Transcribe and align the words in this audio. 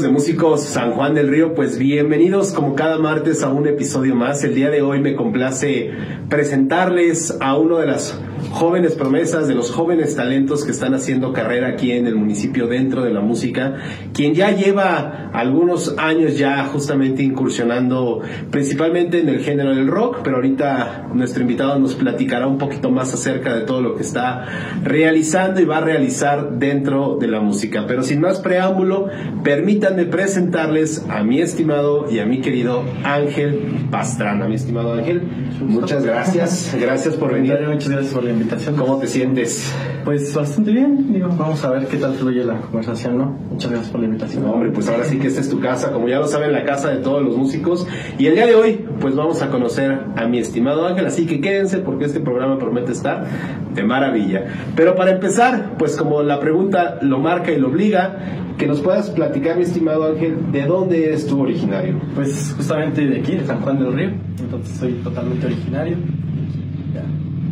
De 0.00 0.08
Músicos 0.08 0.62
San 0.62 0.92
Juan 0.92 1.14
del 1.14 1.28
Río, 1.28 1.52
pues 1.52 1.76
bienvenidos 1.76 2.54
como 2.54 2.74
cada 2.74 2.96
martes 2.96 3.42
a 3.42 3.50
un 3.50 3.66
episodio 3.68 4.16
más. 4.16 4.42
El 4.42 4.54
día 4.54 4.70
de 4.70 4.80
hoy 4.80 5.00
me 5.00 5.14
complace 5.14 5.90
presentarles 6.30 7.36
a 7.40 7.58
uno 7.58 7.76
de 7.76 7.88
las 7.88 8.18
jóvenes 8.50 8.94
promesas, 8.94 9.48
de 9.48 9.54
los 9.54 9.70
jóvenes 9.70 10.16
talentos 10.16 10.64
que 10.64 10.72
están 10.72 10.94
haciendo 10.94 11.32
carrera 11.32 11.68
aquí 11.68 11.92
en 11.92 12.06
el 12.06 12.16
municipio 12.16 12.66
dentro 12.66 13.04
de 13.04 13.12
la 13.12 13.20
música, 13.20 13.76
quien 14.12 14.34
ya 14.34 14.50
lleva 14.50 15.30
algunos 15.32 15.96
años 15.98 16.36
ya 16.36 16.64
justamente 16.64 17.22
incursionando 17.22 18.20
principalmente 18.50 19.20
en 19.20 19.28
el 19.28 19.40
género 19.40 19.74
del 19.74 19.86
rock, 19.86 20.18
pero 20.22 20.36
ahorita 20.36 21.08
nuestro 21.14 21.42
invitado 21.42 21.78
nos 21.78 21.94
platicará 21.94 22.46
un 22.46 22.58
poquito 22.58 22.90
más 22.90 23.12
acerca 23.14 23.54
de 23.54 23.62
todo 23.62 23.80
lo 23.80 23.96
que 23.96 24.02
está 24.02 24.46
realizando 24.82 25.60
y 25.60 25.64
va 25.64 25.78
a 25.78 25.80
realizar 25.80 26.58
dentro 26.58 27.16
de 27.18 27.28
la 27.28 27.40
música. 27.40 27.84
Pero 27.86 28.02
sin 28.02 28.20
más 28.20 28.40
preámbulo, 28.40 29.08
permítanme 29.42 30.04
presentarles 30.06 31.04
a 31.08 31.22
mi 31.22 31.40
estimado 31.40 32.10
y 32.10 32.18
a 32.18 32.26
mi 32.26 32.40
querido 32.40 32.84
Ángel 33.04 33.86
Pastrana. 33.90 34.48
Mi 34.48 34.56
estimado 34.56 34.94
Ángel, 34.94 35.22
muchas 35.60 36.04
gracias. 36.04 36.76
Gracias 36.78 37.14
por 37.16 37.32
venir. 37.32 37.58
Muchas 37.66 37.88
gracias 37.88 38.14
por 38.14 38.24
la 38.32 38.40
invitación. 38.40 38.76
¿Cómo 38.76 38.98
te 38.98 39.06
sientes? 39.06 39.72
Pues 40.04 40.34
bastante 40.34 40.72
bien. 40.72 41.12
Digo, 41.12 41.28
vamos 41.28 41.64
a 41.64 41.70
ver 41.70 41.86
qué 41.86 41.96
tal 41.96 42.14
fluye 42.14 42.44
la 42.44 42.60
conversación, 42.60 43.18
¿no? 43.18 43.36
Muchas 43.50 43.70
gracias 43.70 43.90
por 43.90 44.00
la 44.00 44.06
invitación. 44.06 44.44
hombre, 44.44 44.70
pues 44.70 44.88
ahora 44.88 45.04
sí 45.04 45.18
que 45.18 45.28
esta 45.28 45.40
es 45.40 45.48
tu 45.48 45.60
casa, 45.60 45.92
como 45.92 46.08
ya 46.08 46.18
lo 46.18 46.26
saben, 46.26 46.52
la 46.52 46.64
casa 46.64 46.90
de 46.90 46.96
todos 46.96 47.22
los 47.22 47.36
músicos. 47.36 47.86
Y 48.18 48.26
el 48.26 48.34
día 48.34 48.46
de 48.46 48.54
hoy, 48.54 48.84
pues 49.00 49.14
vamos 49.14 49.42
a 49.42 49.50
conocer 49.50 49.98
a 50.16 50.26
mi 50.26 50.38
estimado 50.38 50.86
Ángel, 50.86 51.06
así 51.06 51.26
que 51.26 51.40
quédense 51.40 51.78
porque 51.78 52.06
este 52.06 52.20
programa 52.20 52.58
promete 52.58 52.92
estar 52.92 53.26
de 53.74 53.82
maravilla. 53.82 54.46
Pero 54.74 54.94
para 54.94 55.12
empezar, 55.12 55.76
pues 55.78 55.96
como 55.96 56.22
la 56.22 56.40
pregunta 56.40 56.98
lo 57.02 57.18
marca 57.18 57.52
y 57.52 57.58
lo 57.58 57.68
obliga, 57.68 58.18
que 58.58 58.66
nos 58.66 58.80
puedas 58.80 59.10
platicar, 59.10 59.56
mi 59.56 59.62
estimado 59.62 60.04
Ángel, 60.04 60.52
¿de 60.52 60.66
dónde 60.66 61.06
eres 61.06 61.26
tú 61.26 61.42
originario? 61.42 62.00
Pues 62.14 62.54
justamente 62.56 63.06
de 63.06 63.20
aquí, 63.20 63.36
de 63.36 63.46
San 63.46 63.60
Juan 63.60 63.78
del 63.78 63.92
Río, 63.92 64.10
entonces 64.38 64.76
soy 64.76 64.92
totalmente 65.04 65.46
originario. 65.46 65.96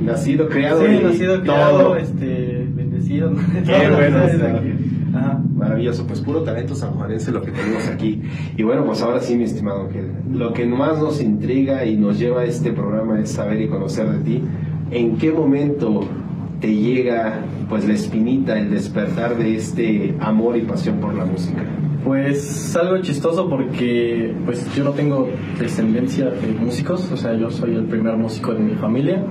Nacido, 0.00 0.48
criado. 0.48 0.86
Sí, 0.86 1.00
nacido, 1.02 1.40
criado, 1.42 1.96
este, 1.96 2.66
bendecido. 2.74 3.32
Qué 3.64 3.90
bueno. 3.94 4.18
Ajá. 5.14 5.40
Maravilloso, 5.54 6.06
pues 6.06 6.20
puro 6.20 6.42
talento 6.42 6.74
sanjuanense 6.74 7.32
lo 7.32 7.42
que 7.42 7.50
tenemos 7.50 7.86
aquí. 7.88 8.22
Y 8.56 8.62
bueno, 8.62 8.84
pues 8.86 9.02
ahora 9.02 9.20
sí, 9.20 9.36
mi 9.36 9.44
estimado 9.44 9.82
Ángel, 9.82 10.12
lo 10.32 10.52
que 10.52 10.64
más 10.66 10.98
nos 10.98 11.20
intriga 11.20 11.84
y 11.84 11.96
nos 11.96 12.18
lleva 12.18 12.42
a 12.42 12.44
este 12.44 12.72
programa 12.72 13.20
es 13.20 13.30
saber 13.30 13.60
y 13.60 13.68
conocer 13.68 14.08
de 14.08 14.18
ti. 14.24 14.42
¿En 14.90 15.16
qué 15.18 15.32
momento 15.32 16.00
te 16.60 16.74
llega 16.74 17.40
pues 17.68 17.86
la 17.86 17.94
espinita, 17.94 18.58
el 18.58 18.70
despertar 18.70 19.36
de 19.36 19.56
este 19.56 20.14
amor 20.20 20.56
y 20.56 20.62
pasión 20.62 20.98
por 20.98 21.14
la 21.14 21.24
música? 21.24 21.62
Pues 22.04 22.74
algo 22.76 22.98
chistoso 23.02 23.48
porque 23.50 24.34
pues 24.46 24.74
yo 24.74 24.84
no 24.84 24.92
tengo 24.92 25.28
descendencia 25.58 26.30
de 26.30 26.52
músicos, 26.58 27.10
o 27.12 27.16
sea, 27.16 27.34
yo 27.34 27.50
soy 27.50 27.74
el 27.74 27.84
primer 27.84 28.16
músico 28.16 28.54
de 28.54 28.60
mi 28.60 28.74
familia. 28.74 29.24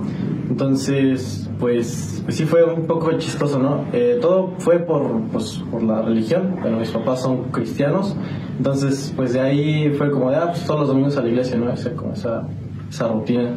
Entonces, 0.49 1.47
pues, 1.59 2.21
pues 2.25 2.35
sí 2.35 2.45
fue 2.45 2.63
un 2.63 2.87
poco 2.87 3.11
chistoso, 3.17 3.59
¿no? 3.59 3.85
Eh, 3.93 4.17
todo 4.19 4.53
fue 4.57 4.79
por, 4.79 5.21
pues, 5.31 5.63
por 5.69 5.83
la 5.83 6.01
religión, 6.01 6.57
bueno, 6.59 6.77
mis 6.77 6.89
papás 6.89 7.21
son 7.21 7.51
cristianos, 7.51 8.15
entonces 8.57 9.13
pues 9.15 9.33
de 9.33 9.41
ahí 9.41 9.89
fue 9.91 10.09
como 10.09 10.31
de, 10.31 10.37
ah, 10.37 10.47
pues 10.47 10.65
todos 10.65 10.81
los 10.81 10.89
domingos 10.89 11.17
a 11.17 11.21
la 11.21 11.29
iglesia, 11.29 11.55
¿no? 11.57 11.71
Como 11.95 12.13
esa, 12.13 12.47
esa 12.89 13.07
rutina. 13.07 13.55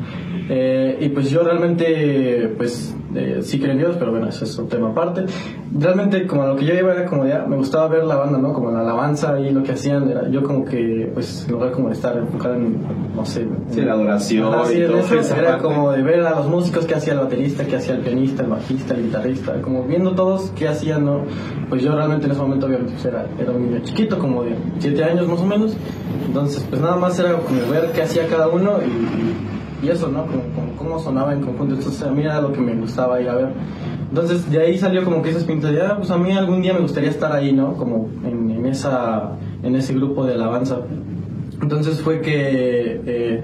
Eh, 0.48 0.98
y 1.00 1.08
pues 1.08 1.30
yo 1.30 1.42
realmente, 1.42 2.52
pues 2.56 2.94
eh, 3.14 3.40
sí 3.42 3.58
creo 3.58 3.72
en 3.72 3.78
Dios, 3.78 3.96
pero 3.98 4.10
bueno, 4.10 4.28
ese 4.28 4.44
es 4.44 4.58
un 4.58 4.68
tema 4.68 4.90
aparte. 4.90 5.24
Realmente, 5.74 6.26
como 6.26 6.46
lo 6.46 6.56
que 6.56 6.64
yo 6.64 6.74
iba 6.74 6.92
era 6.92 7.06
como 7.06 7.26
ya, 7.26 7.44
me 7.46 7.56
gustaba 7.56 7.88
ver 7.88 8.04
la 8.04 8.16
banda, 8.16 8.38
¿no? 8.38 8.52
Como 8.52 8.70
la 8.70 8.80
alabanza 8.80 9.38
y 9.40 9.50
lo 9.50 9.62
que 9.62 9.72
hacían, 9.72 10.10
era, 10.10 10.28
yo 10.28 10.42
como 10.42 10.64
que, 10.64 11.10
pues, 11.12 11.44
en 11.46 11.52
lugar 11.52 11.72
como 11.72 11.88
de 11.88 11.94
estar 11.94 12.16
enfocado 12.16 12.54
en, 12.54 12.78
no 13.14 13.24
sé. 13.24 13.46
Sí, 13.70 13.82
la 13.82 13.92
adoración. 13.92 14.48
y 14.48 14.86
todo 14.86 14.98
eso, 14.98 15.36
era 15.36 15.58
como 15.58 15.92
de 15.92 16.02
ver 16.02 16.20
a 16.20 16.36
los 16.36 16.48
músicos 16.48 16.86
que 16.86 16.94
hacía 16.94 17.14
el 17.14 17.20
baterista, 17.20 17.64
que 17.64 17.76
hacía 17.76 17.94
el 17.94 18.00
pianista, 18.00 18.42
el 18.42 18.50
bajista, 18.50 18.94
el 18.94 19.04
guitarrista, 19.04 19.60
como 19.62 19.84
viendo 19.84 20.14
todos 20.14 20.52
qué 20.56 20.68
hacían, 20.68 21.04
¿no? 21.04 21.22
Pues 21.68 21.82
yo 21.82 21.94
realmente 21.94 22.26
en 22.26 22.32
ese 22.32 22.40
momento, 22.40 22.66
obviamente, 22.66 22.92
pues, 22.92 23.04
era, 23.06 23.26
era 23.38 23.52
un 23.52 23.66
niño 23.66 23.80
chiquito, 23.84 24.18
como 24.18 24.44
de 24.44 24.54
7 24.78 25.04
años 25.04 25.28
más 25.28 25.40
o 25.40 25.46
menos. 25.46 25.76
Entonces, 26.24 26.66
pues 26.68 26.80
nada 26.80 26.96
más 26.96 27.18
era 27.18 27.38
como 27.38 27.70
ver 27.70 27.92
qué 27.92 28.02
hacía 28.02 28.26
cada 28.28 28.48
uno 28.48 28.78
y 29.82 29.88
eso, 29.88 30.08
¿no? 30.08 30.26
Como, 30.26 30.42
cómo 30.76 30.98
sonaba 30.98 31.32
en 31.32 31.40
conjunto. 31.40 31.74
Entonces 31.74 32.02
a 32.02 32.10
mí 32.10 32.22
era 32.22 32.40
lo 32.40 32.52
que 32.52 32.60
me 32.60 32.74
gustaba 32.74 33.20
ir 33.20 33.28
a 33.28 33.34
ver. 33.34 33.48
Entonces 34.08 34.50
de 34.50 34.60
ahí 34.60 34.78
salió 34.78 35.04
como 35.04 35.22
que 35.22 35.30
esas 35.30 35.44
pintas 35.44 35.72
de, 35.72 35.82
ah, 35.82 35.96
pues 35.96 36.10
a 36.10 36.18
mí 36.18 36.32
algún 36.32 36.62
día 36.62 36.74
me 36.74 36.80
gustaría 36.80 37.10
estar 37.10 37.32
ahí, 37.32 37.52
¿no? 37.52 37.74
Como 37.74 38.08
en, 38.24 38.50
en 38.50 38.66
esa, 38.66 39.32
en 39.62 39.74
ese 39.74 39.94
grupo 39.94 40.24
de 40.24 40.34
alabanza. 40.34 40.78
Entonces 41.60 42.00
fue 42.00 42.20
que 42.20 43.00
eh, 43.06 43.42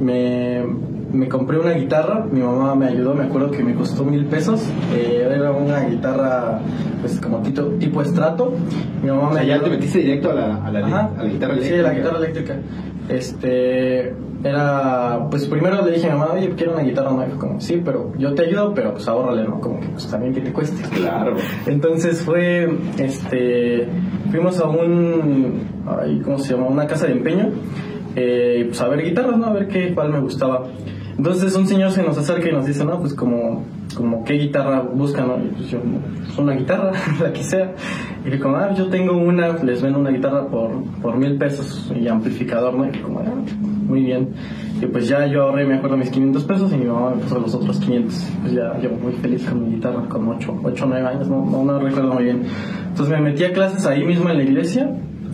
me, 0.00 0.62
me, 1.12 1.28
compré 1.28 1.58
una 1.58 1.72
guitarra, 1.72 2.26
mi 2.30 2.40
mamá 2.40 2.74
me 2.74 2.86
ayudó, 2.86 3.14
me 3.14 3.24
acuerdo 3.24 3.50
que 3.50 3.62
me 3.62 3.74
costó 3.74 4.04
mil 4.04 4.26
pesos, 4.26 4.62
eh, 4.94 5.28
era 5.30 5.52
una 5.52 5.80
guitarra 5.80 6.60
pues 7.00 7.20
como 7.20 7.42
tipo, 7.42 7.62
tipo 7.78 8.02
estrato. 8.02 8.52
Mi 9.02 9.10
mamá 9.10 9.30
me 9.30 9.46
ya 9.46 9.60
te 9.60 9.70
metiste 9.70 9.98
directo 9.98 10.30
a 10.30 10.34
la, 10.34 10.64
a 10.64 10.70
la, 10.70 10.78
a 10.78 11.22
la 11.22 11.24
guitarra 11.24 11.54
eléctrica. 11.54 11.76
Sí, 11.76 11.82
la 11.82 11.94
guitarra 11.94 12.18
eléctrica. 12.18 12.56
Este, 13.08 14.14
era, 14.44 15.28
pues 15.30 15.46
primero 15.46 15.84
le 15.84 15.92
dije 15.92 16.08
a 16.08 16.14
mi 16.14 16.18
mamá, 16.18 16.32
oye, 16.34 16.50
quiero 16.56 16.72
una 16.74 16.82
guitarra 16.82 17.10
nueva. 17.10 17.36
Como, 17.38 17.60
sí, 17.60 17.80
pero 17.84 18.12
yo 18.16 18.34
te 18.34 18.42
ayudo, 18.42 18.72
pero 18.74 18.92
pues 18.92 19.06
ahórrale, 19.08 19.44
¿no? 19.44 19.60
Como 19.60 19.80
que 19.80 19.88
pues 19.88 20.08
también 20.08 20.34
que 20.34 20.40
te 20.40 20.52
cueste. 20.52 20.82
Claro. 20.88 21.36
Entonces 21.66 22.22
fue, 22.22 22.68
este, 22.98 23.88
fuimos 24.30 24.58
a 24.60 24.68
un, 24.68 25.62
ay, 25.86 26.20
¿cómo 26.24 26.38
se 26.38 26.54
llama? 26.54 26.68
Una 26.68 26.86
casa 26.86 27.06
de 27.06 27.12
empeño, 27.12 27.50
eh, 28.16 28.64
pues 28.68 28.80
a 28.80 28.88
ver 28.88 29.04
guitarras, 29.04 29.38
¿no? 29.38 29.46
A 29.46 29.52
ver 29.52 29.68
qué, 29.68 29.94
cuál 29.94 30.10
me 30.10 30.20
gustaba. 30.20 30.66
Entonces 31.22 31.54
un 31.54 31.68
señor 31.68 31.92
se 31.92 32.02
nos 32.02 32.18
acerca 32.18 32.48
y 32.48 32.52
nos 32.52 32.66
dice, 32.66 32.84
no, 32.84 32.98
pues 32.98 33.14
como, 33.14 33.62
como 33.94 34.24
qué 34.24 34.32
guitarra 34.32 34.80
buscan, 34.80 35.28
¿no? 35.28 35.36
Y 35.36 35.50
pues 35.50 35.70
yo, 35.70 35.78
pues 35.78 36.36
una 36.36 36.52
guitarra, 36.54 36.90
la 37.22 37.32
que 37.32 37.44
sea. 37.44 37.74
Y 38.26 38.28
le 38.28 38.40
como, 38.40 38.56
ah, 38.56 38.74
yo 38.74 38.88
tengo 38.88 39.16
una, 39.16 39.52
les 39.62 39.80
vendo 39.80 40.00
una 40.00 40.10
guitarra 40.10 40.48
por, 40.48 40.82
por 41.00 41.16
mil 41.16 41.38
pesos 41.38 41.92
y 41.94 42.08
amplificador, 42.08 42.74
¿no? 42.74 42.86
Y 42.86 42.98
como, 42.98 43.20
ah, 43.20 43.34
muy 43.86 44.02
bien. 44.02 44.30
Y 44.80 44.86
pues 44.86 45.06
ya 45.06 45.24
yo 45.26 45.44
ahorré, 45.44 45.64
me 45.64 45.76
acuerdo, 45.76 45.96
mis 45.96 46.10
500 46.10 46.42
pesos 46.42 46.72
y 46.72 46.76
mi 46.76 46.86
mamá 46.86 47.10
me 47.10 47.22
puso 47.22 47.38
los 47.38 47.54
otros 47.54 47.78
500. 47.78 48.30
Pues 48.40 48.54
ya 48.54 48.80
yo 48.80 48.90
muy 48.90 49.12
feliz 49.12 49.48
con 49.48 49.64
mi 49.64 49.76
guitarra, 49.76 50.08
con 50.08 50.26
8, 50.26 50.60
8 50.60 50.86
9 50.88 51.06
años, 51.06 51.28
no, 51.28 51.46
no, 51.46 51.62
no 51.62 51.78
recuerdo 51.78 52.14
muy 52.14 52.24
bien. 52.24 52.42
Entonces 52.88 53.16
me 53.16 53.20
metí 53.30 53.44
a 53.44 53.52
clases 53.52 53.86
ahí 53.86 54.04
mismo 54.04 54.28
en 54.28 54.38
la 54.38 54.42
iglesia 54.42 54.90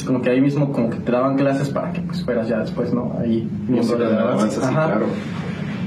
como 0.06 0.22
que 0.22 0.30
ahí 0.30 0.40
mismo 0.40 0.70
como 0.70 0.90
que 0.90 0.98
te 0.98 1.10
daban 1.10 1.36
clases 1.36 1.70
para 1.70 1.92
que 1.92 2.00
pues 2.02 2.24
fueras 2.24 2.48
ya 2.48 2.58
después, 2.58 2.92
¿no? 2.92 3.16
Ahí 3.18 3.48
miembro 3.66 3.96
de 3.96 4.04
la 4.04 4.22
alabanza. 4.22 4.62
Sí, 4.62 4.72
claro. 4.72 5.06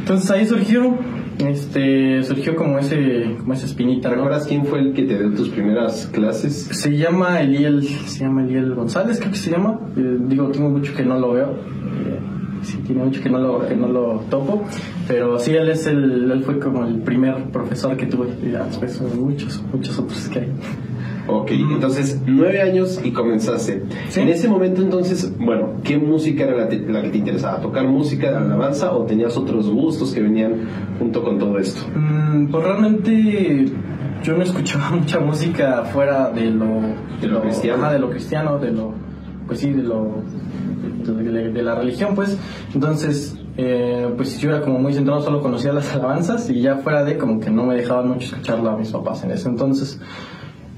Entonces 0.02 0.32
ahí 0.32 0.48
surgió, 0.48 0.98
este, 1.38 2.24
surgió 2.24 2.56
como 2.56 2.80
ese, 2.80 3.36
como 3.40 3.54
esa 3.54 3.68
espinita. 3.68 4.10
¿no? 4.10 4.16
¿Recuerdas 4.16 4.48
quién 4.48 4.66
fue 4.66 4.80
el 4.80 4.94
que 4.94 5.04
te 5.04 5.18
dio 5.18 5.32
tus 5.34 5.50
primeras 5.50 6.08
clases? 6.12 6.56
Se 6.72 6.98
llama 6.98 7.40
Eliel, 7.40 7.84
se 7.84 8.26
llama 8.26 8.44
Eliel 8.44 8.74
González, 8.74 9.20
creo 9.20 9.32
que 9.32 9.38
se 9.38 9.52
llama. 9.52 9.80
Eh, 9.96 10.18
digo, 10.22 10.50
tengo 10.50 10.70
mucho 10.70 10.96
que 10.96 11.04
no 11.04 11.20
lo 11.20 11.34
veo. 11.34 11.52
Eh, 11.52 12.20
sí, 12.64 12.78
tiene 12.86 13.04
mucho 13.04 13.22
que 13.22 13.30
no 13.30 13.38
lo, 13.38 13.68
que 13.68 13.76
no 13.76 13.88
lo 13.88 14.24
topo. 14.30 14.64
Pero 15.08 15.38
sí, 15.38 15.52
él 15.52 15.70
es 15.70 15.86
el, 15.86 16.32
él 16.32 16.44
fue 16.44 16.60
como 16.60 16.84
el 16.86 17.00
primer 17.02 17.52
profesor 17.52 17.96
que 17.96 18.08
tuve. 18.08 18.30
Y 18.44 18.52
ya 18.52 18.64
después 18.64 19.00
muchos, 19.16 19.64
muchos 19.72 20.00
otros 20.00 20.28
que 20.30 20.40
hay. 20.40 20.52
Ok, 21.32 21.52
entonces 21.52 22.22
nueve 22.26 22.62
años 22.62 23.00
y 23.04 23.12
comenzaste. 23.12 23.84
En 24.16 24.28
ese 24.28 24.50
momento 24.50 24.82
entonces, 24.82 25.34
bueno, 25.38 25.76
¿qué 25.84 25.98
música 25.98 26.44
era 26.44 26.58
la, 26.58 26.68
que 26.68 27.10
te 27.10 27.18
interesaba? 27.18 27.62
¿Tocar 27.62 27.88
música 27.88 28.32
de 28.32 28.38
alabanza 28.38 28.92
o 28.92 29.06
tenías 29.06 29.38
otros 29.38 29.70
gustos 29.70 30.14
que 30.14 30.22
venían 30.22 30.68
junto 31.00 31.24
con 31.24 31.40
todo 31.40 31.58
esto? 31.58 31.82
Mm, 31.96 32.48
pues 32.48 32.64
realmente 32.64 33.66
yo 34.24 34.38
no 34.38 34.44
escuchaba 34.44 34.92
mucha 34.96 35.20
música 35.20 35.86
fuera 35.86 36.30
de 36.32 36.52
lo, 36.52 36.82
de 37.22 37.28
lo, 37.28 37.42
cristiano. 37.42 37.90
de 37.90 38.00
lo 38.00 38.10
cristiano, 38.10 38.60
de 38.60 38.72
lo, 38.72 38.94
pues 39.48 39.60
sí, 39.60 39.72
de 39.72 39.84
lo, 39.84 40.24
de, 41.06 41.64
la 41.64 41.76
religión, 41.76 42.14
pues. 42.14 42.38
Entonces, 42.74 43.38
eh, 43.58 44.10
pues 44.18 44.38
yo 44.40 44.50
era 44.50 44.62
como 44.62 44.80
muy 44.80 44.94
centrado, 44.94 45.22
solo 45.22 45.42
conocía 45.42 45.72
las 45.72 45.92
alabanzas 45.96 46.50
y 46.50 46.62
ya 46.62 46.78
fuera 46.78 47.04
de 47.06 47.18
como 47.18 47.40
que 47.40 47.50
no 47.50 47.66
me 47.66 47.76
dejaban 47.76 48.10
mucho 48.10 48.28
escucharla 48.28 48.74
a 48.74 48.78
mis 48.78 48.92
papás 48.92 49.24
en 49.24 49.32
ese 49.32 49.48
entonces. 49.48 50.00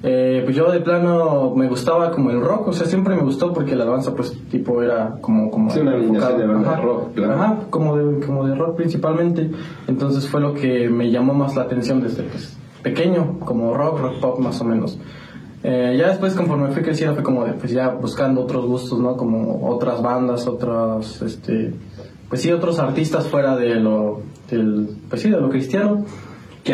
Eh, 0.06 0.42
pues 0.44 0.54
yo 0.54 0.70
de 0.70 0.82
plano 0.82 1.54
me 1.56 1.70
gustaba 1.70 2.12
como 2.12 2.30
el 2.30 2.42
rock, 2.42 2.68
o 2.68 2.74
sea, 2.74 2.86
siempre 2.86 3.16
me 3.16 3.22
gustó 3.22 3.54
porque 3.54 3.74
la 3.74 3.84
alabanza 3.84 4.14
pues 4.14 4.38
tipo 4.52 4.82
era 4.82 5.16
como... 5.22 5.50
como 5.50 5.70
sí, 5.70 5.80
una 5.80 5.92
de 5.94 6.46
rock, 6.46 7.14
claro. 7.16 7.34
Ajá, 7.34 7.60
como 7.70 7.96
de, 7.96 8.26
como 8.26 8.46
de 8.46 8.54
rock 8.54 8.76
principalmente. 8.76 9.50
Entonces 9.88 10.28
fue 10.28 10.42
lo 10.42 10.54
que 10.54 10.90
me 10.90 11.10
llamó 11.10 11.34
más 11.34 11.56
la 11.56 11.62
atención 11.62 12.02
desde 12.02 12.24
pues, 12.24 12.58
pequeño, 12.82 13.40
como 13.40 13.74
rock, 13.74 14.00
rock 14.00 14.20
pop 14.20 14.40
más 14.40 14.60
o 14.60 14.66
menos. 14.66 15.00
Eh, 15.64 15.96
ya 15.98 16.10
después 16.10 16.34
conforme 16.34 16.74
fui 16.74 16.84
creciendo 16.84 17.16
fue 17.16 17.24
como 17.24 17.46
de 17.46 17.54
pues 17.54 17.72
ya 17.72 17.88
buscando 17.88 18.42
otros 18.42 18.66
gustos, 18.66 19.00
¿no? 19.00 19.16
Como 19.16 19.70
otras 19.70 20.02
bandas, 20.02 20.46
otras, 20.48 21.22
este, 21.22 21.74
pues 22.28 22.42
sí, 22.42 22.52
otros 22.52 22.78
artistas 22.80 23.30
fuera 23.30 23.56
de 23.56 23.76
lo, 23.76 24.20
del, 24.52 24.98
pues 25.08 25.22
sí, 25.22 25.30
de 25.30 25.40
lo 25.40 25.50
cristiano. 25.50 26.04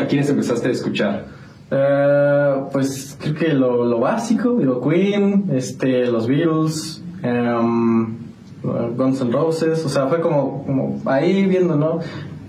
¿A 0.02 0.06
quiénes 0.08 0.30
empezaste 0.30 0.70
a 0.70 0.72
escuchar? 0.72 1.39
Eh, 1.72 2.56
pues 2.72 3.18
creo 3.20 3.36
que 3.36 3.54
lo, 3.54 3.86
lo 3.86 4.00
básico, 4.00 4.56
digo, 4.56 4.82
Queen, 4.82 5.50
este, 5.54 6.08
los 6.08 6.28
Beatles, 6.28 7.04
em, 7.22 8.18
Guns 8.64 9.22
N' 9.22 9.32
Roses, 9.32 9.86
o 9.86 9.90
sea, 9.90 10.08
fue 10.08 10.20
como, 10.20 10.64
como 10.66 11.02
ahí 11.06 11.46
viendo, 11.46 11.76
¿no? 11.76 12.00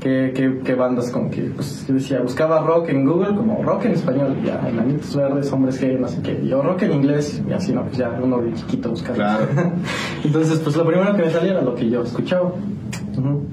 qué, 0.01 0.33
qué, 0.35 0.61
qué 0.65 0.75
bandas 0.75 1.11
como 1.11 1.31
que, 1.31 1.43
pues 1.43 1.87
yo 1.87 1.95
decía, 1.95 2.21
buscaba 2.21 2.61
rock 2.61 2.89
en 2.89 3.05
Google, 3.05 3.37
como 3.37 3.63
rock 3.63 3.85
en 3.85 3.93
español, 3.93 4.37
ya, 4.45 4.67
enanitos 4.69 5.15
verdes, 5.15 5.53
hombres 5.53 5.79
que 5.79 5.93
no 5.93 6.09
sé 6.09 6.23
qué, 6.23 6.45
yo 6.45 6.63
rock 6.63 6.83
en 6.83 6.93
inglés, 6.95 7.41
y 7.47 7.53
así, 7.53 7.73
no, 7.73 7.85
pues 7.85 7.99
ya 7.99 8.19
uno 8.21 8.39
de 8.39 8.55
chiquito 8.55 8.91
buscaba. 8.91 9.15
Claro. 9.15 9.47
Entonces, 10.25 10.59
pues 10.61 10.77
lo 10.77 10.87
primero 10.87 11.15
que 11.15 11.23
me 11.23 11.31
salía 11.31 11.53
era 11.53 11.63
lo 11.63 11.75
que 11.75 11.89
yo 11.89 12.03
escuchaba. 12.03 12.53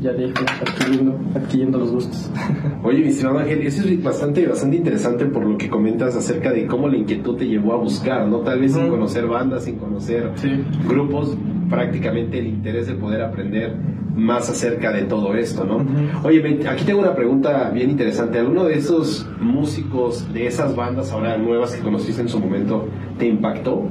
Ya 0.02 0.12
de 0.14 0.26
ahí 0.26 0.32
fui 0.36 0.46
adquiriendo, 0.62 1.20
adquiriendo 1.36 1.78
los 1.80 1.92
gustos. 1.92 2.30
Oye, 2.84 3.00
mi 3.00 3.08
estimado 3.08 3.40
Ángel, 3.40 3.62
eso 3.66 3.84
es 3.88 4.04
bastante, 4.04 4.46
bastante 4.48 4.78
interesante 4.78 5.26
por 5.26 5.46
lo 5.46 5.58
que 5.58 5.70
comentas 5.70 6.16
acerca 6.16 6.52
de 6.52 6.66
cómo 6.68 6.88
la 6.88 6.98
inquietud 6.98 7.36
te 7.38 7.48
llevó 7.48 7.74
a 7.74 7.78
buscar, 7.78 8.28
¿no? 8.28 8.40
Tal 8.40 8.60
vez 8.60 8.74
sin 8.74 8.88
conocer 8.90 9.26
bandas, 9.28 9.64
sin 9.66 9.76
conocer 9.78 10.32
Sí. 10.36 10.50
grupos, 10.88 11.36
prácticamente 11.70 12.40
el 12.40 12.48
interés 12.48 12.88
de 12.88 12.94
poder 12.94 13.22
aprender 13.22 13.76
más 14.16 14.50
acerca 14.50 14.92
de 14.92 15.04
todo 15.04 15.36
esto, 15.36 15.64
¿no? 15.66 15.86
Oye, 16.24 16.60
aquí 16.68 16.86
tengo 16.86 17.02
una 17.02 17.14
pregunta 17.14 17.70
bien 17.72 17.90
interesante. 17.92 18.40
¿Alguno 18.40 18.64
de 18.64 18.76
esos 18.76 19.28
músicos 19.40 20.32
de 20.34 20.48
esas 20.48 20.76
bandas 20.76 21.12
ahora 21.12 21.38
nuevas 21.38 21.76
que 21.76 21.82
conociste 21.84 22.22
en 22.22 22.30
su 22.30 22.40
momento 22.40 22.88
te 23.20 23.28
impactó? 23.28 23.84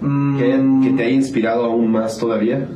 ¿Que, 0.00 0.06
Mm, 0.58 0.82
que 0.82 0.90
te 0.90 1.04
haya 1.04 1.14
inspirado 1.14 1.64
aún 1.64 1.90
más 1.90 2.18
todavía? 2.18 2.66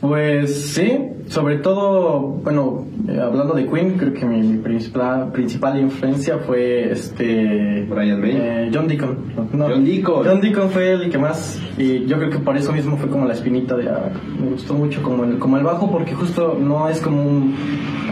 Pues 0.00 0.72
sí, 0.72 0.98
sobre 1.28 1.56
todo, 1.58 2.20
bueno, 2.42 2.84
eh, 3.08 3.20
hablando 3.20 3.54
de 3.54 3.66
Queen, 3.66 3.98
creo 3.98 4.12
que 4.14 4.24
mi, 4.24 4.40
mi 4.40 4.58
principal, 4.58 5.30
principal 5.32 5.78
influencia 5.78 6.38
fue 6.38 6.90
este 6.90 7.86
Brian 7.88 8.20
May. 8.20 8.30
eh, 8.34 8.70
John 8.72 8.88
Deacon. 8.88 9.16
No, 9.52 9.68
John 9.68 9.84
Deacon. 9.84 10.24
John 10.26 10.40
Deacon 10.40 10.70
fue 10.70 10.92
el 10.92 11.10
que 11.10 11.18
más, 11.18 11.60
y 11.76 12.06
yo 12.06 12.16
creo 12.18 12.30
que 12.30 12.38
por 12.38 12.56
eso 12.56 12.72
mismo 12.72 12.96
fue 12.96 13.08
como 13.08 13.26
la 13.26 13.34
espinita 13.34 13.76
de, 13.76 13.88
ah, 13.88 14.10
me 14.42 14.50
gustó 14.50 14.74
mucho 14.74 15.02
como 15.02 15.24
el, 15.24 15.38
como 15.38 15.58
el 15.58 15.64
bajo, 15.64 15.90
porque 15.90 16.14
justo 16.14 16.58
no 16.60 16.88
es 16.88 17.00
como 17.00 17.22
un, 17.22 17.54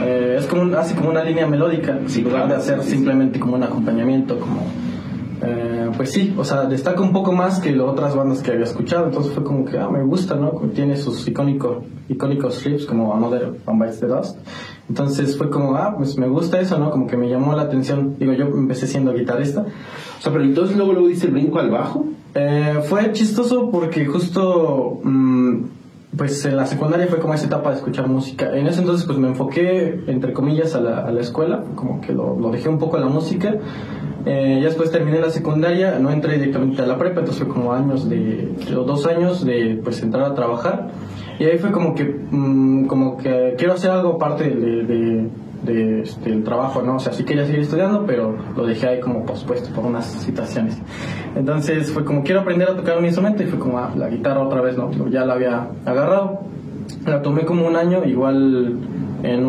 eh, 0.02 0.36
es 0.38 0.46
como 0.46 0.62
un- 0.62 0.74
hace 0.74 0.94
como 0.94 1.08
una 1.10 1.24
línea 1.24 1.46
melódica, 1.46 1.98
Sí, 2.06 2.18
en 2.20 2.24
lugar 2.26 2.46
claro, 2.46 2.54
de 2.54 2.58
hacer 2.60 2.82
sí, 2.82 2.90
sí. 2.90 2.96
simplemente 2.96 3.40
como 3.40 3.56
un 3.56 3.62
acompañamiento, 3.62 4.38
como 4.38 4.60
eh, 5.42 5.75
pues 5.96 6.12
sí, 6.12 6.34
o 6.36 6.44
sea, 6.44 6.64
destaca 6.64 7.00
un 7.00 7.12
poco 7.12 7.32
más 7.32 7.58
que 7.58 7.72
las 7.72 7.88
otras 7.88 8.14
bandas 8.14 8.42
que 8.42 8.52
había 8.52 8.64
escuchado, 8.64 9.06
entonces 9.06 9.32
fue 9.32 9.44
como 9.44 9.64
que, 9.64 9.78
ah, 9.78 9.88
me 9.88 10.02
gusta, 10.02 10.34
¿no? 10.34 10.50
Tiene 10.74 10.96
sus 10.96 11.26
icónicos, 11.26 11.84
icónicos 12.08 12.62
riffs 12.64 12.86
como 12.86 13.14
Another 13.14 13.54
One 13.64 13.84
Bites 13.84 14.00
the 14.00 14.06
Dust. 14.06 14.38
Entonces 14.88 15.36
fue 15.36 15.50
como, 15.50 15.76
ah, 15.76 15.94
pues 15.96 16.16
me 16.16 16.28
gusta 16.28 16.60
eso, 16.60 16.78
¿no? 16.78 16.90
Como 16.90 17.06
que 17.06 17.16
me 17.16 17.28
llamó 17.28 17.54
la 17.54 17.62
atención. 17.62 18.16
Digo, 18.18 18.32
yo 18.32 18.44
empecé 18.46 18.86
siendo 18.86 19.12
guitarrista. 19.12 19.62
O 19.62 20.22
sea, 20.22 20.32
pero 20.32 20.44
entonces 20.44 20.76
luego 20.76 20.92
luego 20.92 21.08
dice 21.08 21.26
el 21.26 21.32
brinco 21.32 21.58
al 21.58 21.70
bajo. 21.70 22.06
Eh, 22.34 22.80
fue 22.88 23.12
chistoso 23.12 23.70
porque 23.70 24.06
justo, 24.06 25.00
mm, 25.02 25.62
pues 26.16 26.44
en 26.44 26.56
la 26.56 26.66
secundaria 26.66 27.06
fue 27.08 27.18
como 27.18 27.34
esa 27.34 27.46
etapa 27.46 27.70
de 27.70 27.76
escuchar 27.76 28.08
música. 28.08 28.56
En 28.56 28.66
ese 28.66 28.80
entonces 28.80 29.06
pues 29.06 29.18
me 29.18 29.28
enfoqué, 29.28 30.04
entre 30.06 30.32
comillas, 30.32 30.74
a 30.74 30.80
la, 30.80 31.00
a 31.00 31.10
la 31.10 31.20
escuela, 31.20 31.64
como 31.74 32.00
que 32.00 32.12
lo, 32.12 32.38
lo 32.38 32.50
dejé 32.50 32.68
un 32.68 32.78
poco 32.78 32.96
a 32.96 33.00
la 33.00 33.06
música. 33.06 33.56
Eh, 34.28 34.58
ya 34.60 34.66
después 34.66 34.90
terminé 34.90 35.20
la 35.20 35.30
secundaria, 35.30 36.00
no 36.00 36.10
entré 36.10 36.36
directamente 36.36 36.82
a 36.82 36.86
la 36.86 36.98
prepa, 36.98 37.20
entonces 37.20 37.44
fue 37.44 37.54
como 37.54 37.72
años 37.72 38.08
de, 38.08 38.48
dos 38.74 39.06
años 39.06 39.44
de 39.44 39.80
pues 39.84 40.02
entrar 40.02 40.24
a 40.24 40.34
trabajar. 40.34 40.88
Y 41.38 41.44
ahí 41.44 41.58
fue 41.58 41.70
como 41.70 41.94
que, 41.94 42.04
mm, 42.04 42.86
como 42.86 43.18
que 43.18 43.54
quiero 43.56 43.74
hacer 43.74 43.92
algo 43.92 44.14
aparte 44.14 44.50
de, 44.50 44.82
de, 44.82 45.28
de, 45.62 46.00
este, 46.00 46.32
trabajo, 46.38 46.82
¿no? 46.82 46.96
O 46.96 46.98
sea, 46.98 47.12
sí 47.12 47.22
quería 47.22 47.44
seguir 47.44 47.60
estudiando, 47.60 48.04
pero 48.04 48.34
lo 48.56 48.66
dejé 48.66 48.88
ahí 48.88 49.00
como 49.00 49.24
pospuesto 49.24 49.72
por 49.72 49.84
unas 49.84 50.06
situaciones. 50.06 50.76
Entonces 51.36 51.92
fue 51.92 52.04
como 52.04 52.24
quiero 52.24 52.40
aprender 52.40 52.68
a 52.68 52.76
tocar 52.76 52.98
un 52.98 53.04
instrumento 53.04 53.44
y 53.44 53.46
fue 53.46 53.60
como 53.60 53.78
ah, 53.78 53.92
la 53.96 54.08
guitarra 54.08 54.42
otra 54.42 54.60
vez, 54.60 54.76
¿no? 54.76 54.90
Ya 55.08 55.24
la 55.24 55.34
había 55.34 55.68
agarrado. 55.84 56.40
La 57.04 57.22
tomé 57.22 57.44
como 57.44 57.64
un 57.66 57.76
año, 57.76 58.04
igual 58.04 58.80
en 59.22 59.44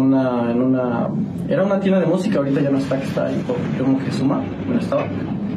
en 0.51 0.61
una, 0.61 1.09
era 1.47 1.63
una 1.65 1.79
tienda 1.79 1.99
de 1.99 2.05
música, 2.07 2.37
ahorita 2.39 2.61
ya 2.61 2.69
no 2.69 2.77
está, 2.77 2.97
que 2.99 3.05
está 3.05 3.25
ahí 3.27 3.43
como 3.79 3.99
que 3.99 4.11
suma, 4.11 4.43
no 4.67 4.77
estaba. 4.79 5.05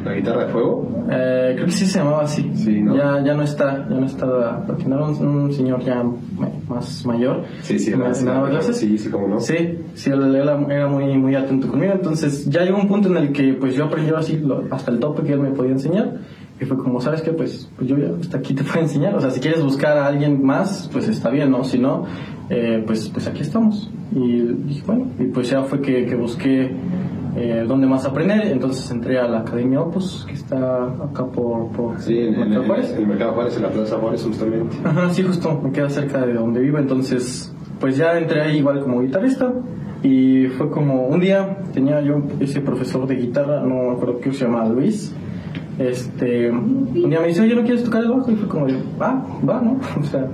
La 0.03 0.13
guitarra 0.15 0.45
de 0.45 0.51
fuego. 0.51 0.89
Eh, 1.11 1.51
creo 1.53 1.65
que 1.67 1.71
sí 1.73 1.85
se 1.85 1.99
llamaba 1.99 2.23
así. 2.23 2.49
Sí, 2.55 2.81
¿no? 2.81 2.95
Ya, 2.97 3.23
ya 3.23 3.35
no 3.35 3.43
está, 3.43 3.87
ya 3.87 3.95
no 3.97 4.05
está, 4.07 4.25
era 4.83 5.05
un, 5.05 5.27
un 5.27 5.53
señor 5.53 5.83
ya 5.83 6.03
más 6.67 7.05
mayor. 7.05 7.43
Sí, 7.61 7.77
sí, 7.77 7.91
me, 7.95 8.05
daba 8.11 8.49
clases. 8.49 8.77
sí, 8.77 8.97
sí, 8.97 9.09
cómo 9.11 9.27
no. 9.27 9.39
Sí, 9.39 9.77
sí, 9.93 10.09
él 10.09 10.35
era, 10.35 10.59
era 10.69 10.87
muy, 10.87 11.15
muy 11.19 11.35
atento 11.35 11.67
conmigo. 11.67 11.93
Entonces 11.93 12.49
ya 12.49 12.63
llegó 12.63 12.79
un 12.79 12.87
punto 12.87 13.09
en 13.09 13.17
el 13.17 13.31
que 13.31 13.53
pues 13.53 13.75
yo 13.75 13.85
aprendí 13.85 14.11
así 14.15 14.37
lo- 14.37 14.63
hasta 14.71 14.89
el 14.89 14.99
tope 14.99 15.21
que 15.21 15.33
él 15.33 15.39
me 15.39 15.51
podía 15.51 15.73
enseñar. 15.73 16.15
Y 16.61 16.65
fue 16.65 16.77
como, 16.77 17.01
¿sabes 17.01 17.21
qué? 17.23 17.31
Pues, 17.33 17.67
pues 17.75 17.89
yo 17.89 17.97
ya 17.97 18.09
hasta 18.21 18.37
aquí 18.37 18.53
te 18.53 18.63
puedo 18.65 18.79
enseñar. 18.81 19.15
O 19.15 19.19
sea, 19.19 19.31
si 19.31 19.39
quieres 19.39 19.63
buscar 19.63 19.97
a 19.97 20.05
alguien 20.07 20.43
más, 20.45 20.87
pues 20.93 21.07
está 21.09 21.29
bien, 21.31 21.49
¿no? 21.51 21.63
Si 21.63 21.79
no, 21.79 22.05
eh, 22.49 22.83
pues, 22.85 23.09
pues 23.09 23.27
aquí 23.27 23.41
estamos. 23.41 23.91
Y 24.13 24.41
dije, 24.43 24.83
bueno, 24.85 25.07
y 25.19 25.23
pues 25.25 25.49
ya 25.49 25.63
fue 25.63 25.81
que, 25.81 26.05
que 26.05 26.15
busqué 26.15 26.71
eh, 27.35 27.65
dónde 27.67 27.87
más 27.87 28.05
aprender. 28.05 28.45
Entonces 28.47 28.89
entré 28.91 29.17
a 29.17 29.27
la 29.27 29.39
Academia 29.39 29.81
Opus, 29.81 30.25
que 30.27 30.33
está 30.33 30.83
acá 30.85 31.25
por, 31.25 31.71
por 31.71 31.99
Sí, 31.99 32.17
en, 32.19 32.35
en- 32.35 32.63
Juárez. 32.65 32.91
en 32.91 32.99
el 33.01 33.07
Mercado 33.07 33.33
Juárez, 33.33 33.57
en 33.57 33.63
la 33.63 33.69
Plaza 33.69 33.95
Juárez, 33.97 34.23
justamente. 34.23 34.77
Ajá, 34.83 35.09
sí, 35.09 35.23
justo, 35.23 35.59
me 35.63 35.71
queda 35.71 35.89
cerca 35.89 36.25
de 36.25 36.33
donde 36.33 36.59
vivo, 36.59 36.77
entonces, 36.77 37.51
pues 37.79 37.97
ya 37.97 38.17
entré 38.19 38.41
ahí 38.41 38.57
igual 38.57 38.81
como 38.81 39.01
guitarrista 39.01 39.51
y 40.03 40.45
fue 40.57 40.69
como 40.69 41.07
un 41.07 41.19
día 41.21 41.57
tenía 41.73 42.01
yo 42.01 42.21
ese 42.39 42.59
profesor 42.61 43.07
de 43.07 43.15
guitarra, 43.15 43.61
no 43.61 43.75
me 43.89 43.91
acuerdo 43.93 44.19
qué 44.19 44.31
se 44.33 44.45
llama 44.45 44.65
Luis, 44.67 45.15
este, 45.79 46.49
un 46.51 47.09
día 47.09 47.19
me 47.19 47.27
dice, 47.27 47.41
oye, 47.41 47.55
¿no 47.55 47.63
quieres 47.63 47.83
tocar 47.83 48.03
el 48.03 48.09
bajo? 48.09 48.31
Y 48.31 48.35
fue 48.35 48.47
como, 48.47 48.67
va, 49.01 49.25
va, 49.47 49.61
¿no? 49.61 49.79
O 49.99 50.03
sea, 50.03 50.27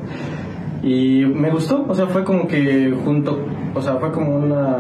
y 0.83 1.25
me 1.25 1.49
gustó, 1.49 1.85
o 1.87 1.93
sea, 1.95 2.07
fue 2.07 2.23
como 2.23 2.47
que 2.47 2.93
junto, 3.03 3.39
o 3.73 3.81
sea, 3.81 3.95
fue 3.95 4.11
como 4.11 4.35
una, 4.37 4.77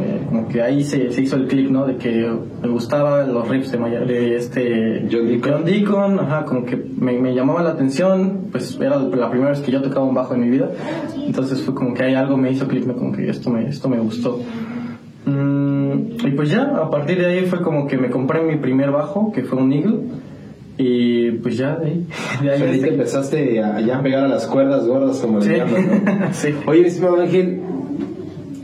eh, 0.00 0.22
como 0.28 0.46
que 0.48 0.62
ahí 0.62 0.84
se, 0.84 1.10
se 1.10 1.22
hizo 1.22 1.34
el 1.36 1.48
clic, 1.48 1.68
¿no? 1.68 1.84
De 1.86 1.96
que 1.96 2.30
me 2.62 2.68
gustaban 2.68 3.32
los 3.34 3.48
riffs 3.48 3.72
de, 3.72 3.78
Maya- 3.78 4.00
de 4.04 4.36
este 4.36 5.08
John 5.10 5.26
Deacon. 5.26 5.52
John 5.52 5.64
Deacon, 5.64 6.20
ajá, 6.20 6.44
como 6.44 6.64
que 6.64 6.76
me, 6.98 7.18
me 7.18 7.34
llamaba 7.34 7.62
la 7.62 7.70
atención, 7.70 8.46
pues 8.52 8.78
era 8.80 8.98
la 9.00 9.30
primera 9.30 9.50
vez 9.50 9.60
que 9.60 9.72
yo 9.72 9.82
tocaba 9.82 10.06
un 10.06 10.14
bajo 10.14 10.34
en 10.34 10.42
mi 10.42 10.50
vida, 10.50 10.70
entonces 11.26 11.60
fue 11.62 11.74
como 11.74 11.92
que 11.92 12.04
hay 12.04 12.14
algo 12.14 12.36
me 12.36 12.52
hizo 12.52 12.68
clic, 12.68 12.86
¿no? 12.86 12.94
como 12.94 13.10
que 13.12 13.28
esto 13.28 13.50
me, 13.50 13.68
esto 13.68 13.88
me 13.88 13.98
gustó. 13.98 14.38
Mm, 15.30 16.26
y 16.26 16.30
pues 16.32 16.50
ya, 16.50 16.62
a 16.76 16.90
partir 16.90 17.18
de 17.18 17.26
ahí 17.26 17.46
fue 17.46 17.60
como 17.62 17.86
que 17.86 17.96
me 17.98 18.10
compré 18.10 18.42
mi 18.42 18.56
primer 18.56 18.90
bajo, 18.90 19.32
que 19.32 19.42
fue 19.42 19.58
un 19.58 19.72
Eagle, 19.72 19.98
y 20.78 21.30
pues 21.32 21.56
ya 21.56 21.76
de 21.76 21.86
ahí, 21.86 22.06
de 22.42 22.48
O 22.48 22.52
ahí 22.52 22.58
sea, 22.58 22.88
te 22.88 22.88
empezaste 22.94 23.62
a 23.62 23.80
ya 23.80 24.02
pegar 24.02 24.24
a 24.24 24.28
las 24.28 24.46
cuerdas 24.46 24.86
gordas, 24.86 25.18
como 25.18 25.40
Sí. 25.40 25.52
llaman, 25.52 25.86
¿no? 26.04 26.12
Sí. 26.32 26.54
Oye, 26.66 26.80
mi 26.80 26.86
estimado 26.86 27.20
Ángel, 27.20 27.60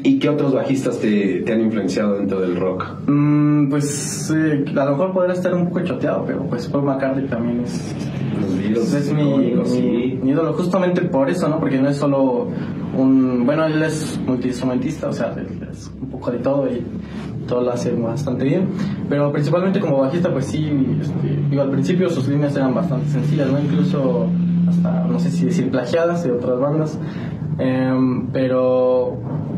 ¿y 0.06 0.18
qué 0.18 0.28
otros 0.28 0.54
bajistas 0.54 0.98
te, 1.00 1.40
te 1.44 1.52
han 1.52 1.60
influenciado 1.60 2.16
dentro 2.18 2.40
del 2.40 2.56
rock? 2.56 2.84
Mm, 3.06 3.68
pues 3.70 4.32
eh, 4.34 4.64
a 4.76 4.84
lo 4.84 4.90
mejor 4.92 5.12
podrá 5.12 5.32
estar 5.32 5.54
un 5.54 5.66
poco 5.68 5.80
choteado, 5.80 6.24
pero 6.26 6.44
pues 6.44 6.66
Paul 6.68 6.84
McCartney 6.84 7.26
también 7.26 7.60
es, 7.64 7.94
Los 8.70 8.92
es 8.94 9.12
mi, 9.12 9.22
mi- 9.24 10.18
mi 10.22 10.30
ídolo, 10.30 10.52
justamente 10.54 11.02
por 11.02 11.28
eso, 11.30 11.48
¿no? 11.48 11.58
Porque 11.58 11.78
no 11.78 11.88
es 11.88 11.96
solo 11.96 12.48
un... 12.96 13.44
Bueno, 13.46 13.64
él 13.66 13.82
es 13.82 14.18
multiinstrumentista, 14.26 15.08
o 15.08 15.12
sea, 15.12 15.34
es 15.72 15.90
un 16.00 16.08
poco 16.10 16.30
de 16.30 16.38
todo 16.38 16.66
y 16.68 16.82
todo 17.46 17.62
lo 17.62 17.70
hace 17.72 17.92
bastante 17.92 18.44
bien. 18.44 18.68
Pero 19.08 19.32
principalmente 19.32 19.80
como 19.80 19.98
bajista, 19.98 20.32
pues 20.32 20.46
sí, 20.46 20.68
este, 21.00 21.36
digo, 21.50 21.62
al 21.62 21.70
principio 21.70 22.08
sus 22.10 22.28
líneas 22.28 22.54
eran 22.56 22.74
bastante 22.74 23.08
sencillas, 23.08 23.50
¿no? 23.50 23.58
Incluso 23.60 24.26
hasta, 24.68 25.04
no 25.04 25.18
sé 25.20 25.30
si 25.30 25.46
decir 25.46 25.70
plagiadas 25.70 26.24
de 26.24 26.32
otras 26.32 26.58
bandas. 26.58 26.98
Em, 27.58 28.26
pero, 28.32 29.16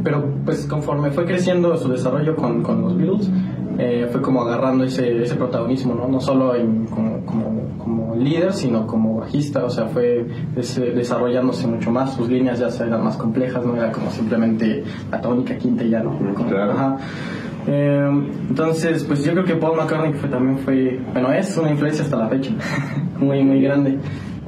pero 0.09 0.25
pues 0.47 0.65
conforme 0.67 1.11
fue 1.11 1.27
creciendo 1.27 1.77
su 1.77 1.91
desarrollo 1.91 2.35
con, 2.35 2.62
con 2.62 2.81
los 2.81 2.97
Beatles, 2.97 3.31
eh, 3.79 4.09
fue 4.11 4.23
como 4.23 4.41
agarrando 4.41 4.85
ese, 4.85 5.23
ese 5.23 5.35
protagonismo, 5.35 5.95
¿no? 5.95 6.09
No 6.09 6.19
solo 6.19 6.55
en- 6.55 6.87
como, 6.87 7.27
como, 7.27 7.62
como 7.77 8.17
líder, 8.17 8.55
sino 8.55 8.87
como 8.87 9.19
bajista, 9.19 9.67
o 9.67 9.69
sea, 9.69 9.85
fue 9.88 10.27
ese- 10.57 10.93
desarrollándose 10.93 11.67
mucho 11.67 11.91
más, 11.91 12.15
sus 12.15 12.27
líneas 12.31 12.59
ya 12.59 12.69
eran 12.87 13.05
más 13.05 13.19
complejas, 13.19 13.62
no 13.67 13.77
era 13.77 13.93
como 13.93 14.11
simplemente 14.11 14.83
la 15.11 15.21
tónica, 15.21 15.59
quinta 15.59 15.85
y 15.85 15.91
ya, 15.91 16.03
¿no? 16.03 16.17
Como- 16.35 16.49
Claro. 16.49 16.73
ajá. 16.73 16.97
Eh, 17.67 18.11
entonces, 18.49 19.05
pues 19.05 19.23
yo 19.25 19.33
creo 19.33 19.45
que 19.45 19.57
Paul 19.57 19.77
McCartney 19.77 20.15
fue, 20.15 20.31
también 20.31 20.57
fue, 20.61 20.99
bueno, 21.12 21.31
es 21.35 21.55
una 21.59 21.71
influencia 21.71 22.03
hasta 22.03 22.17
la 22.17 22.29
fecha, 22.29 22.50
muy, 23.21 23.45
muy 23.45 23.61
grande 23.61 23.99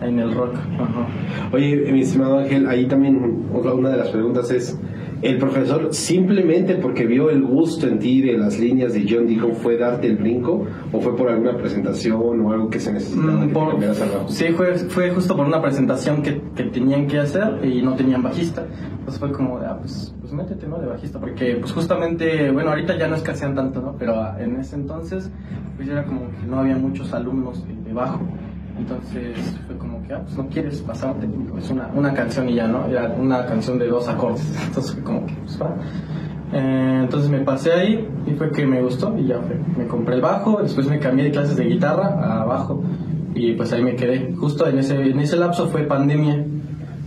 en 0.00 0.19
el 0.19 0.33
rock. 0.35 0.55
Ajá. 0.55 1.07
Oye, 1.52 1.93
mi 1.93 2.00
estimado 2.00 2.38
Ángel, 2.38 2.67
ahí 2.67 2.87
también 2.87 3.45
una 3.52 3.90
de 3.90 3.99
las 3.99 4.09
preguntas 4.09 4.50
es, 4.50 4.80
el 5.23 5.39
profesor 5.39 5.93
simplemente 5.93 6.77
porque 6.77 7.07
vio 7.07 7.31
el 7.31 7.43
gusto 7.43 7.87
en 7.87 7.99
ti 7.99 8.23
de 8.23 8.39
las 8.39 8.59
líneas 8.59 8.95
de 8.95 9.07
John 9.09 9.27
Deacon 9.27 9.55
fue 9.55 9.77
darte 9.77 10.07
el 10.07 10.17
brinco 10.17 10.67
o 10.93 11.00
fue 11.00 11.17
por 11.17 11.29
alguna 11.29 11.57
presentación 11.57 12.41
o 12.41 12.53
algo 12.53 12.71
que 12.71 12.81
se 12.81 12.93
necesitaba 12.93 13.45
mm, 13.45 14.29
Sí, 14.29 14.47
fue, 14.57 14.75
fue 14.77 15.11
justo 15.11 15.37
por 15.37 15.47
una 15.47 15.61
presentación 15.61 16.23
que, 16.23 16.41
que, 16.55 16.65
tenían 16.65 17.07
que 17.07 17.19
hacer 17.19 17.65
y 17.65 17.83
no 17.83 17.95
tenían 17.95 18.23
bajista. 18.23 18.65
Entonces 18.99 19.19
fue 19.19 19.33
como 19.33 19.59
de, 19.61 19.67
ah, 19.67 19.77
pues, 19.79 20.15
pues 20.21 20.33
métete, 20.33 20.67
¿no? 20.67 20.79
De 20.79 20.87
bajista, 20.87 21.19
porque 21.19 21.57
pues 21.57 21.73
justamente, 21.73 22.50
bueno, 22.50 22.71
ahorita 22.71 22.99
ya 22.99 23.09
no 23.09 23.17
es 23.17 23.23
que 23.23 23.33
hacían 23.33 23.55
tanto, 23.55 23.81
¿no? 23.81 23.97
Pero 23.99 24.39
en 24.39 24.57
ese 24.57 24.77
entonces 24.77 25.31
pues 25.77 25.89
era 25.89 26.05
como 26.05 26.31
que 26.31 26.47
no 26.47 26.61
había 26.61 26.77
muchos 26.77 27.12
alumnos 27.12 27.65
de 27.67 27.93
bajo. 27.93 28.21
Entonces 28.79 29.37
fue 29.67 29.77
como 29.77 30.03
que, 30.03 30.15
ah, 30.15 30.23
pues 30.23 30.37
no 30.37 30.49
quieres 30.49 30.81
pasarte, 30.81 31.27
es 31.59 31.71
una, 31.71 31.91
una 31.95 32.15
canción 32.15 32.49
y 32.49 32.55
ya, 32.55 32.67
¿no? 32.67 32.87
Era 32.87 33.15
una 33.19 33.45
canción 33.47 33.79
de 33.79 33.89
dos 33.89 34.09
acordes. 34.09 34.47
Entonces 34.67 34.95
fue 34.95 35.03
como 35.03 35.27
que, 35.27 35.35
pues 35.35 35.61
va. 35.61 35.75
Eh, 36.53 37.00
entonces 37.05 37.31
me 37.31 37.39
pasé 37.43 37.73
ahí 37.73 38.09
y 38.27 38.33
fue 38.33 38.50
que 38.50 38.67
me 38.67 38.83
gustó 38.83 39.17
y 39.17 39.29
ya 39.29 39.39
fue. 39.39 39.57
Me 39.77 39.87
compré 39.87 40.17
el 40.17 40.21
bajo, 40.21 40.61
después 40.61 40.89
me 40.89 40.99
cambié 40.99 41.27
de 41.27 41.31
clases 41.31 41.57
de 41.57 41.65
guitarra 41.65 42.41
a 42.41 42.45
bajo 42.45 42.83
y 43.35 43.53
pues 43.53 43.73
ahí 43.73 43.83
me 43.83 43.95
quedé. 43.95 44.35
Justo 44.35 44.67
en 44.67 44.79
ese, 44.79 44.97
en 44.97 45.21
ese 45.21 45.37
lapso 45.37 45.69
fue 45.69 45.85
pandemia. 45.85 46.45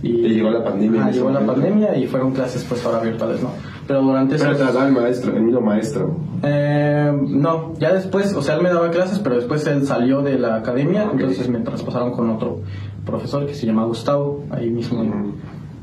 Y, 0.02 0.28
llegó 0.28 0.50
la 0.50 0.64
pandemia. 0.64 1.06
Ah, 1.06 1.10
llegó 1.10 1.30
la 1.30 1.40
pandemia 1.40 1.96
y 1.96 2.06
fueron 2.06 2.32
clases 2.32 2.64
pues 2.64 2.84
ahora 2.84 3.00
virtuales, 3.00 3.42
¿no? 3.42 3.50
Pero 3.86 4.02
durante 4.02 4.36
Pero 4.36 4.56
te 4.56 4.62
el 4.62 4.92
maestro, 4.92 5.36
el 5.36 5.42
mismo 5.42 5.60
maestro. 5.60 6.16
Eh, 6.42 7.12
no, 7.28 7.74
ya 7.78 7.92
después, 7.92 8.34
o 8.34 8.42
sea, 8.42 8.56
él 8.56 8.62
me 8.62 8.70
daba 8.70 8.90
clases, 8.90 9.18
pero 9.18 9.36
después 9.36 9.66
él 9.66 9.86
salió 9.86 10.22
de 10.22 10.38
la 10.38 10.56
academia, 10.56 11.08
entonces 11.10 11.48
me 11.48 11.60
traspasaron 11.60 12.12
con 12.12 12.30
otro 12.30 12.60
profesor 13.04 13.46
que 13.46 13.54
se 13.54 13.66
llama 13.66 13.84
Gustavo, 13.84 14.44
ahí 14.50 14.70
mismo 14.70 15.02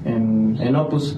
en, 0.05 0.57
en, 0.59 0.75
Opus. 0.75 1.17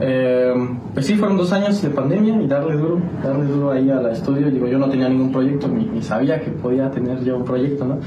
Eh, 0.00 0.52
pues 0.92 1.06
sí, 1.06 1.14
fueron 1.14 1.36
dos 1.36 1.52
años 1.52 1.80
de 1.80 1.90
pandemia 1.90 2.40
y 2.42 2.46
darle 2.46 2.76
duro, 2.76 3.00
darle 3.22 3.46
duro 3.46 3.72
ahí 3.72 3.90
al 3.90 4.06
estudio. 4.10 4.50
Digo, 4.50 4.66
yo 4.66 4.78
no 4.78 4.88
tenía 4.88 5.08
ningún 5.08 5.32
proyecto, 5.32 5.68
ni, 5.68 5.86
ni 5.86 6.02
sabía 6.02 6.40
que 6.40 6.50
podía 6.50 6.90
tener 6.90 7.22
yo 7.24 7.36
un 7.36 7.44
proyecto, 7.44 7.84
¿no? 7.84 7.98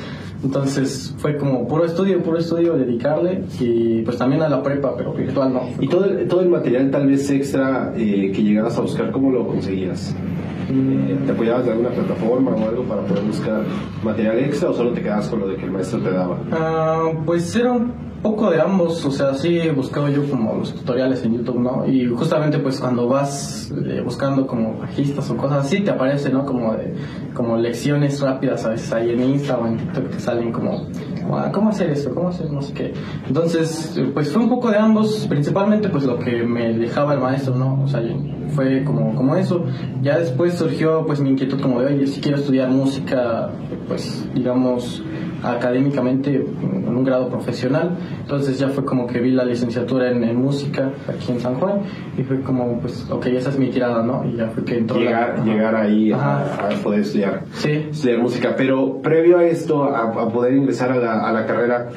Entonces 0.44 1.14
fue 1.18 1.36
como 1.36 1.68
puro 1.68 1.86
estudio, 1.86 2.22
puro 2.24 2.38
estudio, 2.38 2.78
dedicarle 2.78 3.44
y 3.60 4.02
pues 4.04 4.18
también 4.18 4.42
a 4.42 4.50
la 4.50 4.64
prepa, 4.64 4.96
pero 4.96 5.14
virtual 5.14 5.54
no. 5.54 5.62
¿Y 5.80 5.88
todo 5.88 6.06
el, 6.06 6.28
todo 6.28 6.42
el 6.42 6.50
material 6.50 6.90
tal 6.92 7.08
vez 7.08 7.30
extra 7.30 7.94
eh, 7.96 8.32
que 8.34 8.44
llegabas 8.44 8.78
a 8.78 8.82
buscar, 8.82 9.12
cómo 9.12 9.32
lo 9.32 9.48
conseguías? 9.48 10.16
Eh, 10.72 11.18
¿Te 11.26 11.32
apoyabas 11.32 11.66
de 11.66 11.72
alguna 11.72 11.90
plataforma 11.90 12.52
o 12.52 12.70
algo 12.70 12.84
para 12.84 13.02
poder 13.02 13.24
buscar 13.24 13.64
material 14.04 14.38
extra 14.40 14.70
o 14.70 14.74
solo 14.74 14.92
te 14.92 15.02
quedabas 15.02 15.28
con 15.28 15.40
lo 15.40 15.48
de 15.48 15.56
que 15.58 15.66
el 15.66 15.72
maestro 15.72 16.00
te 16.00 16.12
daba? 16.12 16.38
Ah, 16.52 17.10
pues 17.26 17.56
era 17.56 17.76
poco 18.22 18.52
de 18.52 18.62
ambos, 18.62 19.06
o 19.06 19.12
sea, 19.12 19.34
sí 19.34 19.62
buscaba 19.70 20.10
yo 20.10 20.30
como 20.30 20.56
los 20.56 20.74
tutoriales 20.74 21.24
en 21.24 21.38
YouTube, 21.38 21.60
¿no? 21.60 21.88
Y 21.88 22.06
justamente 22.08 22.60
pues 22.60 22.80
cuando 22.80 23.08
vas 23.08 23.72
eh, 23.86 24.02
buscando 24.04 24.46
como 24.46 24.78
bajistas 24.78 25.30
o 25.30 25.38
cosas 25.38 25.66
así, 25.66 25.82
te 25.82 25.92
aparece, 25.92 26.30
¿no? 26.30 26.46
Como, 26.46 26.74
de, 26.74 26.96
como 27.34 27.58
lecciones 27.58 28.20
rápidas 28.20 28.66
a 28.66 28.70
veces 28.70 28.92
ahí 28.92 29.12
en 29.12 29.22
Insta 29.22 29.58
o 29.58 29.68
en 29.68 29.78
TikTok 29.78 30.10
te 30.10 30.20
salen 30.20 30.52
como, 30.52 30.88
ah, 31.32 31.50
¿cómo 31.54 31.70
hacer 31.70 31.92
esto? 31.92 32.14
¿Cómo 32.14 32.30
hacer 32.30 32.52
no 32.52 32.62
sé 32.62 32.74
qué? 32.74 32.94
Entonces, 33.28 34.00
pues 34.14 34.32
fue 34.32 34.44
un 34.44 34.50
poco 34.50 34.70
de 34.70 34.78
ambos, 34.78 35.26
principalmente 35.30 35.90
pues 35.90 36.04
lo 36.04 36.20
que 36.20 36.44
me 36.44 36.74
dejaba 36.74 37.14
el 37.14 37.20
maestro, 37.20 37.56
¿no? 37.56 37.82
O 37.84 37.88
sea, 37.88 38.02
fue 38.50 38.84
como, 38.84 39.16
como 39.16 39.36
eso. 39.36 39.66
Ya 40.02 40.18
después 40.18 40.56
surgió 40.56 41.06
pues 41.06 41.20
mi 41.20 41.30
inquietud 41.30 41.62
como 41.62 41.82
de, 41.82 41.94
oye, 41.94 42.08
si 42.08 42.20
quiero 42.20 42.38
estudiar 42.38 42.70
música, 42.70 43.50
pues 43.88 44.28
digamos 44.34 45.04
académicamente 45.44 46.36
en 46.36 46.88
un 46.88 47.04
grado 47.04 47.30
profesional. 47.30 47.98
Entonces 48.22 48.60
ya 48.60 48.70
fue 48.70 48.86
como 48.86 49.08
que 49.08 49.20
vi 49.20 49.32
la 49.32 49.46
licenciatura 49.46 50.12
en, 50.12 50.36
música 50.40 50.92
aquí 51.08 51.32
en 51.32 51.40
San 51.40 51.56
Juan 51.56 51.82
y 52.18 52.24
fue 52.24 52.42
como, 52.42 52.80
pues, 52.80 53.10
ok, 53.10 53.26
esa 53.28 53.50
es 53.50 53.60
mi 53.60 53.70
tirada, 53.70 54.04
¿no? 54.04 54.26
Y 54.26 54.38
ya 54.38 54.50
fue 54.50 54.64
que 54.64 54.78
entró. 54.78 55.00
Llegar, 55.00 55.44
llegar 55.44 55.76
ahí 55.76 56.12
a, 56.12 56.70
poder 56.84 57.02
estudiar, 57.02 57.44
sí. 57.54 57.88
estudiar 57.92 58.20
música. 58.20 58.56
Pero 58.56 59.02
previo 59.02 59.38
a 59.38 59.46
esto, 59.46 59.84
a, 59.84 60.30
poder 60.30 60.54
ingresar 60.54 60.92
a 60.92 60.96
la, 60.96 61.28
a 61.28 61.32
la, 61.32 61.46
carrera, 61.46 61.90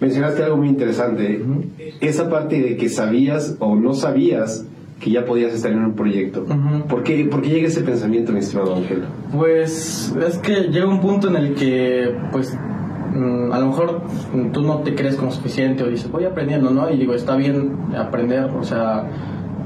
mencionaste 0.00 0.42
algo 0.42 0.56
muy 0.56 0.68
interesante. 0.68 1.44
Esa 2.00 2.28
parte 2.28 2.60
de 2.60 2.76
que 2.76 2.88
sabías 2.88 3.56
o 3.58 3.76
no 3.76 3.94
sabías 3.94 4.66
que 5.00 5.10
ya 5.10 5.24
podías 5.24 5.52
estar 5.52 5.72
en 5.72 5.82
un 5.84 5.94
proyecto. 5.94 6.44
¿Por, 6.88 7.02
qué, 7.02 7.24
¿Por, 7.24 7.40
qué, 7.40 7.48
llega 7.48 7.68
ese 7.68 7.80
pensamiento, 7.80 8.32
mi 8.32 8.40
estimado 8.40 8.76
Ángel? 8.76 9.04
Pues 9.32 10.14
es 10.26 10.38
que 10.38 10.68
llega 10.68 10.86
un 10.86 11.00
punto 11.00 11.28
en 11.28 11.36
el 11.36 11.54
que 11.54 12.14
pues 12.30 12.56
a 13.52 13.58
lo 13.58 13.66
mejor 13.66 14.02
tú 14.52 14.62
no 14.62 14.78
te 14.78 14.94
crees 14.94 15.16
como 15.16 15.30
suficiente 15.30 15.82
o 15.82 15.88
dices, 15.88 16.10
voy 16.10 16.24
aprendiendo, 16.24 16.70
¿no? 16.70 16.90
Y 16.90 16.96
digo, 16.96 17.14
está 17.14 17.36
bien 17.36 17.94
aprender, 17.96 18.44
o 18.44 18.62
sea, 18.62 19.04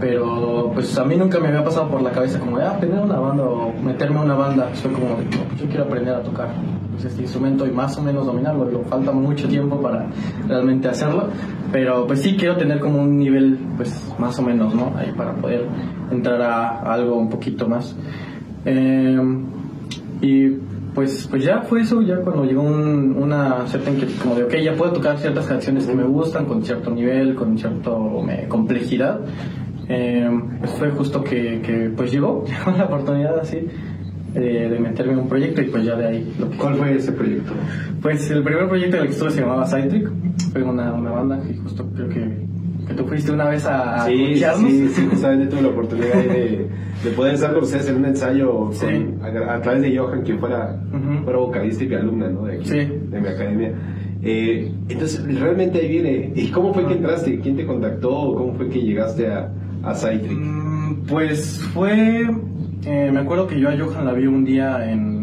pero 0.00 0.70
pues 0.74 0.96
a 0.98 1.04
mí 1.04 1.16
nunca 1.16 1.38
me 1.38 1.48
había 1.48 1.64
pasado 1.64 1.88
por 1.88 2.02
la 2.02 2.10
cabeza 2.10 2.38
como 2.38 2.58
ah, 2.58 2.70
aprender 2.70 3.00
una 3.00 3.18
banda 3.18 3.44
o 3.44 3.72
meterme 3.82 4.16
en 4.16 4.22
una 4.24 4.34
banda. 4.34 4.74
Soy 4.74 4.92
como, 4.92 5.16
pues, 5.16 5.60
yo 5.60 5.66
quiero 5.66 5.84
aprender 5.84 6.14
a 6.14 6.22
tocar 6.22 6.48
pues, 6.92 7.04
este 7.04 7.22
instrumento 7.22 7.66
y 7.66 7.70
más 7.70 7.96
o 7.96 8.02
menos 8.02 8.26
dominarlo. 8.26 8.66
Digo, 8.66 8.84
falta 8.84 9.12
mucho 9.12 9.48
tiempo 9.48 9.80
para 9.80 10.06
realmente 10.48 10.88
hacerlo, 10.88 11.28
pero 11.72 12.06
pues 12.06 12.22
sí 12.22 12.36
quiero 12.36 12.56
tener 12.56 12.80
como 12.80 13.02
un 13.02 13.18
nivel, 13.18 13.58
pues 13.76 14.12
más 14.18 14.38
o 14.38 14.42
menos, 14.42 14.74
¿no? 14.74 14.92
Ahí 14.96 15.12
para 15.16 15.32
poder 15.34 15.66
entrar 16.10 16.42
a, 16.42 16.80
algo 16.92 17.16
un 17.16 17.28
poquito 17.28 17.68
más. 17.68 17.96
Eh, 18.64 19.20
y 20.20 20.48
pues, 20.94 21.26
pues 21.28 21.44
ya 21.44 21.62
fue 21.62 21.80
eso, 21.80 22.00
ya 22.02 22.16
cuando 22.18 22.44
llegó 22.44 22.62
una 22.62 23.66
cierta 23.66 23.90
inquietud, 23.90 24.14
como 24.22 24.34
de, 24.36 24.44
ok, 24.44 24.54
ya 24.62 24.74
puedo 24.74 24.92
tocar 24.92 25.18
ciertas 25.18 25.46
canciones 25.46 25.86
que 25.86 25.94
me 25.94 26.04
gustan, 26.04 26.46
con 26.46 26.64
cierto 26.64 26.90
nivel, 26.90 27.34
con 27.34 27.58
cierta 27.58 27.90
complejidad, 28.48 29.20
eh, 29.88 30.30
pues 30.60 30.70
fue 30.72 30.90
justo 30.90 31.22
que, 31.22 31.60
que, 31.62 31.92
pues 31.96 32.12
llegó, 32.12 32.44
llegó 32.46 32.76
la 32.76 32.84
oportunidad 32.84 33.38
así 33.38 33.66
eh, 34.34 34.68
de 34.70 34.78
meterme 34.78 35.14
en 35.14 35.18
un 35.20 35.28
proyecto 35.28 35.62
y 35.62 35.66
pues 35.66 35.84
ya 35.84 35.96
de 35.96 36.06
ahí. 36.06 36.36
¿Cuál 36.58 36.76
fue 36.76 36.96
ese 36.96 37.12
proyecto? 37.12 37.52
Pues 38.00 38.30
el 38.30 38.42
primer 38.42 38.68
proyecto 38.68 38.96
en 38.96 39.02
el 39.02 39.08
que 39.08 39.14
estuve 39.14 39.30
se 39.30 39.40
llamaba 39.40 39.66
Cytric, 39.66 40.10
fue 40.52 40.62
una, 40.62 40.92
una 40.92 41.10
banda 41.10 41.40
que 41.40 41.54
justo 41.56 41.88
creo 41.94 42.08
que 42.08 42.53
que 42.86 42.94
tú 42.94 43.04
fuiste 43.06 43.32
una 43.32 43.48
vez 43.48 43.64
a, 43.66 44.06
sí, 44.06 44.36
sí, 44.36 44.88
sí, 44.88 45.06
justamente 45.10 45.46
tuve 45.46 45.62
la 45.62 45.68
oportunidad 45.68 46.14
de, 46.14 46.68
de 47.04 47.10
poder 47.10 47.34
estar 47.34 47.52
con 47.52 47.62
ustedes 47.62 47.88
en 47.88 47.96
un 47.96 48.04
ensayo 48.06 48.70
a, 49.48 49.60
través 49.60 49.82
de 49.82 49.96
Johan, 49.96 50.22
quien 50.22 50.38
fuera, 50.38 50.80
fuera 51.24 51.38
vocalista 51.38 51.84
y 51.84 51.88
mi 51.88 51.94
alumna 51.94 52.28
¿no? 52.28 52.44
de 52.44 52.56
aquí, 52.56 52.70
de 52.70 53.20
mi 53.20 53.28
academia. 53.28 53.72
Eh, 54.22 54.72
entonces, 54.88 55.22
realmente 55.38 55.78
ahí 55.78 55.88
viene. 55.88 56.32
¿Y 56.34 56.48
cómo 56.50 56.72
fue 56.72 56.86
que 56.86 56.94
entraste? 56.94 57.38
¿Quién 57.40 57.56
te 57.56 57.66
contactó? 57.66 58.34
¿Cómo 58.34 58.54
fue 58.54 58.70
que 58.70 58.80
llegaste 58.80 59.28
a, 59.28 59.52
a 59.82 59.94
Cytric? 59.94 60.38
Mm, 60.38 61.02
pues 61.06 61.60
fue. 61.74 62.22
Eh, 62.86 63.10
me 63.12 63.20
acuerdo 63.20 63.46
que 63.46 63.60
yo 63.60 63.68
a 63.68 63.76
Johan 63.76 64.06
la 64.06 64.12
vi 64.12 64.26
un 64.26 64.44
día 64.44 64.90
en, 64.90 65.13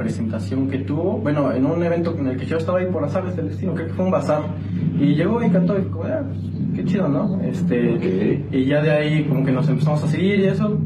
presentación 0.00 0.68
que 0.70 0.78
tuvo, 0.78 1.18
bueno, 1.18 1.52
en 1.52 1.66
un 1.66 1.82
evento 1.84 2.16
en 2.18 2.26
el 2.28 2.38
que 2.38 2.46
yo 2.46 2.56
estaba 2.56 2.78
ahí 2.78 2.86
por 2.86 3.02
las 3.02 3.14
aves 3.14 3.36
del 3.36 3.48
destino, 3.48 3.74
creo 3.74 3.88
que 3.88 3.92
fue 3.92 4.06
un 4.06 4.10
bazar 4.10 4.42
y 4.98 5.14
llegó 5.14 5.44
y 5.44 5.50
cantó 5.50 5.78
y 5.78 5.82
como, 5.82 6.04
ah, 6.04 6.22
pues, 6.26 6.38
qué 6.74 6.84
chido, 6.86 7.06
¿no? 7.06 7.38
Este, 7.42 8.42
Y 8.50 8.64
ya 8.64 8.80
de 8.80 8.90
ahí 8.90 9.24
como 9.24 9.44
que 9.44 9.52
nos 9.52 9.68
empezamos 9.68 10.02
a 10.02 10.08
seguir 10.08 10.40
y 10.40 10.44
eso. 10.44 10.78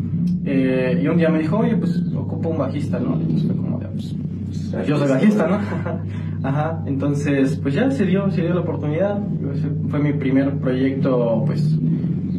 Eh, 0.45 1.01
y 1.01 1.07
un 1.07 1.17
día 1.17 1.29
me 1.29 1.39
dijo, 1.39 1.59
oye, 1.59 1.77
pues 1.77 2.03
ocupo 2.17 2.49
un 2.49 2.59
bajista, 2.59 2.99
¿no? 2.99 3.15
Entonces 3.15 3.47
fue 3.47 3.57
como, 3.57 3.79
pues, 3.79 4.17
pues, 4.73 4.87
yo 4.87 4.97
soy 4.99 5.09
bajista, 5.09 5.47
¿no? 5.47 5.59
Ajá, 6.49 6.83
entonces 6.85 7.59
pues 7.63 7.73
ya 7.75 7.91
se 7.91 8.05
dio, 8.05 8.31
se 8.31 8.43
dio 8.43 8.53
la 8.53 8.61
oportunidad. 8.61 9.19
Fue 9.89 9.99
mi 10.01 10.13
primer 10.13 10.59
proyecto, 10.59 11.43
pues, 11.47 11.79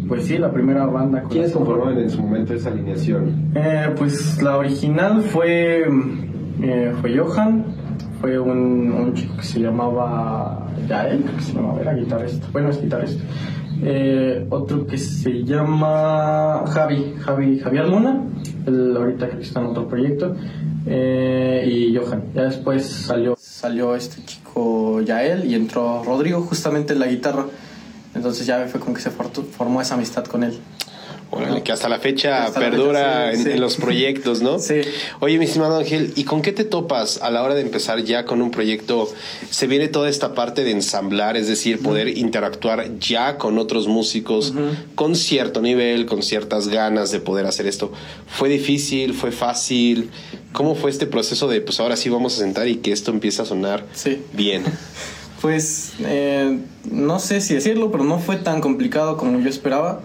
pues 0.08 0.26
sí, 0.26 0.38
la 0.38 0.52
primera 0.52 0.86
banda. 0.86 1.24
¿Quiénes 1.30 1.52
conformaban 1.52 1.98
en 1.98 2.10
su 2.10 2.22
momento 2.22 2.54
esa 2.54 2.70
alineación? 2.70 3.52
Eh, 3.56 3.88
pues 3.98 4.42
la 4.44 4.58
original 4.58 5.22
fue, 5.22 5.86
eh, 6.62 6.94
fue 7.02 7.18
Johan, 7.18 7.66
fue 8.22 8.40
un, 8.40 9.14
chico 9.14 9.38
que 9.38 9.44
se 9.44 9.60
llamaba 9.60 10.68
Yael, 10.88 11.24
que 11.24 11.42
se 11.42 11.54
llamaba, 11.54 11.82
era 11.82 11.94
guitarrista. 11.94 12.48
Bueno, 12.52 12.70
es 12.70 12.82
guitarrista. 12.82 13.24
Eh, 13.84 14.46
otro 14.50 14.88
que 14.88 14.98
se 14.98 15.44
llama 15.44 16.64
Javi, 16.68 17.16
Javi, 17.20 17.60
Javier 17.60 17.88
Luna, 17.90 18.24
él 18.66 18.96
ahorita 18.96 19.30
que 19.30 19.42
está 19.42 19.60
en 19.60 19.68
otro 19.68 19.88
proyecto, 19.88 20.36
eh, 20.86 21.66
y 21.68 21.96
Johan. 21.96 22.24
Ya 22.34 22.44
después 22.44 22.86
salió, 22.86 23.36
salió 23.38 23.96
este 23.96 24.24
chico 24.24 25.02
Yael 25.02 25.46
y 25.46 25.56
entró 25.56 26.04
Rodrigo 26.04 26.42
justamente 26.42 26.94
en 26.94 27.00
la 27.00 27.08
guitarra. 27.08 27.46
Entonces 28.14 28.48
ya 28.48 28.66
fue 28.68 28.80
como 28.80 28.94
que 28.94 29.02
se 29.02 29.12
formó 29.12 29.82
esa 29.82 29.96
amistad 29.96 30.24
con 30.24 30.44
él 30.44 30.58
que 31.64 31.72
hasta 31.72 31.90
la 31.90 32.00
fecha 32.00 32.52
perdura 32.54 33.34
en, 33.34 33.60
los 33.60 33.76
proyectos, 33.76 34.42
¿no? 34.42 34.60
Sí. 34.66 34.82
Oye, 35.20 35.38
mi 35.38 35.46
estimado 35.46 35.78
Ángel, 35.78 36.14
¿y 36.16 36.24
con 36.24 36.42
qué 36.42 36.52
te 36.52 36.64
topas 36.64 37.22
a 37.22 37.30
la 37.30 37.44
hora 37.44 37.56
de 37.56 37.62
empezar 37.62 38.04
ya 38.04 38.26
con 38.26 38.42
un 38.42 38.50
proyecto? 38.50 39.12
Se 39.50 39.68
viene 39.68 39.88
toda 39.88 40.10
esta 40.10 40.34
parte 40.34 40.64
de 40.64 40.72
ensamblar, 40.72 41.38
es 41.38 41.48
decir, 41.48 41.80
poder 41.82 42.18
interactuar 42.18 42.98
ya 43.00 43.38
con 43.38 43.58
otros 43.60 43.88
músicos 43.88 44.54
con 44.96 45.16
cierto 45.16 45.62
nivel, 45.62 46.06
con 46.06 46.24
ciertas 46.24 46.68
ganas 46.68 47.12
de 47.12 47.20
poder 47.20 47.46
hacer 47.46 47.68
esto. 47.68 47.92
¿Fue 48.28 48.50
difícil? 48.50 49.14
¿Fue 49.14 49.32
fácil? 49.32 50.10
¿Cómo 50.52 50.74
fue 50.74 50.90
este 50.90 51.06
proceso 51.06 51.48
de, 51.48 51.62
pues 51.62 51.80
ahora 51.80 51.98
sí 51.98 52.10
vamos 52.10 52.36
a 52.36 52.40
sentar 52.40 52.68
y 52.68 52.78
que 52.78 52.92
esto 52.92 53.12
empiece 53.12 53.42
a 53.42 53.46
sonar 53.46 53.86
bien? 54.34 54.64
Pues 55.42 55.94
eh, 56.00 56.58
no 56.90 57.20
sé 57.20 57.40
si 57.40 57.54
decirlo, 57.54 57.92
pero 57.92 58.04
no 58.04 58.18
fue 58.18 58.38
tan 58.38 58.62
complicado 58.62 59.16
como 59.16 59.40
yo 59.42 59.50
esperaba. 59.50 60.02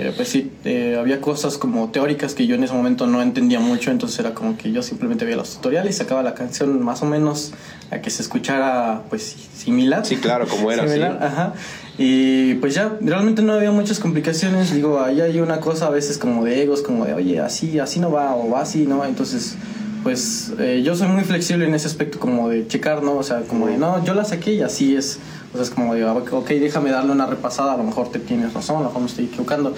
Eh, 0.00 0.12
pues 0.16 0.28
sí, 0.28 0.50
eh, 0.64 0.96
había 0.98 1.20
cosas 1.20 1.58
como 1.58 1.90
teóricas 1.90 2.34
que 2.34 2.46
yo 2.46 2.54
en 2.54 2.64
ese 2.64 2.72
momento 2.72 3.06
no 3.06 3.20
entendía 3.20 3.60
mucho, 3.60 3.90
entonces 3.90 4.18
era 4.18 4.32
como 4.32 4.56
que 4.56 4.72
yo 4.72 4.82
simplemente 4.82 5.26
veía 5.26 5.36
los 5.36 5.56
tutoriales 5.56 5.94
y 5.94 5.98
sacaba 5.98 6.22
la 6.22 6.34
canción 6.34 6.82
más 6.82 7.02
o 7.02 7.04
menos 7.04 7.52
a 7.90 7.98
que 8.00 8.08
se 8.08 8.22
escuchara 8.22 9.02
pues 9.10 9.36
similar. 9.54 10.06
Sí, 10.06 10.16
claro, 10.16 10.48
como 10.48 10.72
era. 10.72 10.86
Similar, 10.88 11.18
ajá. 11.22 11.52
Y 11.98 12.54
pues 12.54 12.74
ya, 12.74 12.96
realmente 13.02 13.42
no 13.42 13.52
había 13.52 13.72
muchas 13.72 13.98
complicaciones. 13.98 14.72
Digo, 14.72 15.02
ahí 15.02 15.20
hay 15.20 15.38
una 15.38 15.60
cosa 15.60 15.88
a 15.88 15.90
veces 15.90 16.16
como 16.16 16.46
de 16.46 16.62
egos, 16.62 16.80
como 16.80 17.04
de, 17.04 17.12
oye, 17.12 17.40
así, 17.40 17.78
así 17.78 18.00
no 18.00 18.10
va, 18.10 18.34
o 18.34 18.48
va 18.48 18.62
así, 18.62 18.86
¿no? 18.86 19.04
Entonces, 19.04 19.56
pues 20.02 20.54
eh, 20.58 20.80
yo 20.82 20.96
soy 20.96 21.08
muy 21.08 21.24
flexible 21.24 21.66
en 21.66 21.74
ese 21.74 21.88
aspecto, 21.88 22.18
como 22.18 22.48
de 22.48 22.66
checar, 22.66 23.02
¿no? 23.02 23.16
O 23.16 23.22
sea, 23.22 23.42
como 23.42 23.66
de, 23.66 23.76
no, 23.76 24.02
yo 24.02 24.14
la 24.14 24.24
saqué 24.24 24.54
y 24.54 24.62
así 24.62 24.96
es. 24.96 25.18
Sea, 25.52 25.62
es 25.62 25.70
como 25.70 25.94
de, 25.94 26.04
ok, 26.04 26.48
déjame 26.48 26.90
darle 26.90 27.12
una 27.12 27.26
repasada, 27.26 27.74
a 27.74 27.76
lo 27.76 27.82
mejor 27.82 28.10
te 28.10 28.18
tienes 28.18 28.52
razón, 28.52 28.76
a 28.76 28.80
lo 28.80 28.86
mejor 28.86 29.02
me 29.02 29.08
estoy 29.08 29.24
equivocando. 29.26 29.74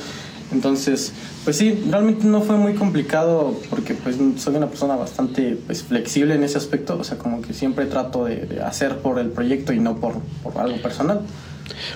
Entonces, 0.52 1.12
pues 1.44 1.56
sí, 1.56 1.82
realmente 1.90 2.26
no 2.26 2.42
fue 2.42 2.56
muy 2.56 2.74
complicado 2.74 3.58
porque 3.70 3.94
pues 3.94 4.16
soy 4.36 4.56
una 4.56 4.68
persona 4.68 4.96
bastante 4.96 5.56
pues, 5.66 5.82
flexible 5.82 6.34
en 6.34 6.44
ese 6.44 6.58
aspecto, 6.58 6.98
o 6.98 7.04
sea, 7.04 7.16
como 7.16 7.40
que 7.40 7.54
siempre 7.54 7.86
trato 7.86 8.26
de, 8.26 8.60
hacer 8.62 8.98
por 8.98 9.18
el 9.18 9.30
proyecto 9.30 9.72
y 9.72 9.80
no 9.80 9.96
por, 9.96 10.20
por 10.42 10.58
algo 10.58 10.76
personal. 10.82 11.22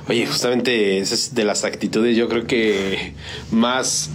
Oye, 0.08 0.26
justamente 0.26 0.98
esa 0.98 1.14
es 1.14 1.34
de 1.34 1.44
las 1.44 1.64
actitudes, 1.64 2.16
yo 2.16 2.28
creo 2.28 2.46
que 2.46 3.14
más 3.50 4.10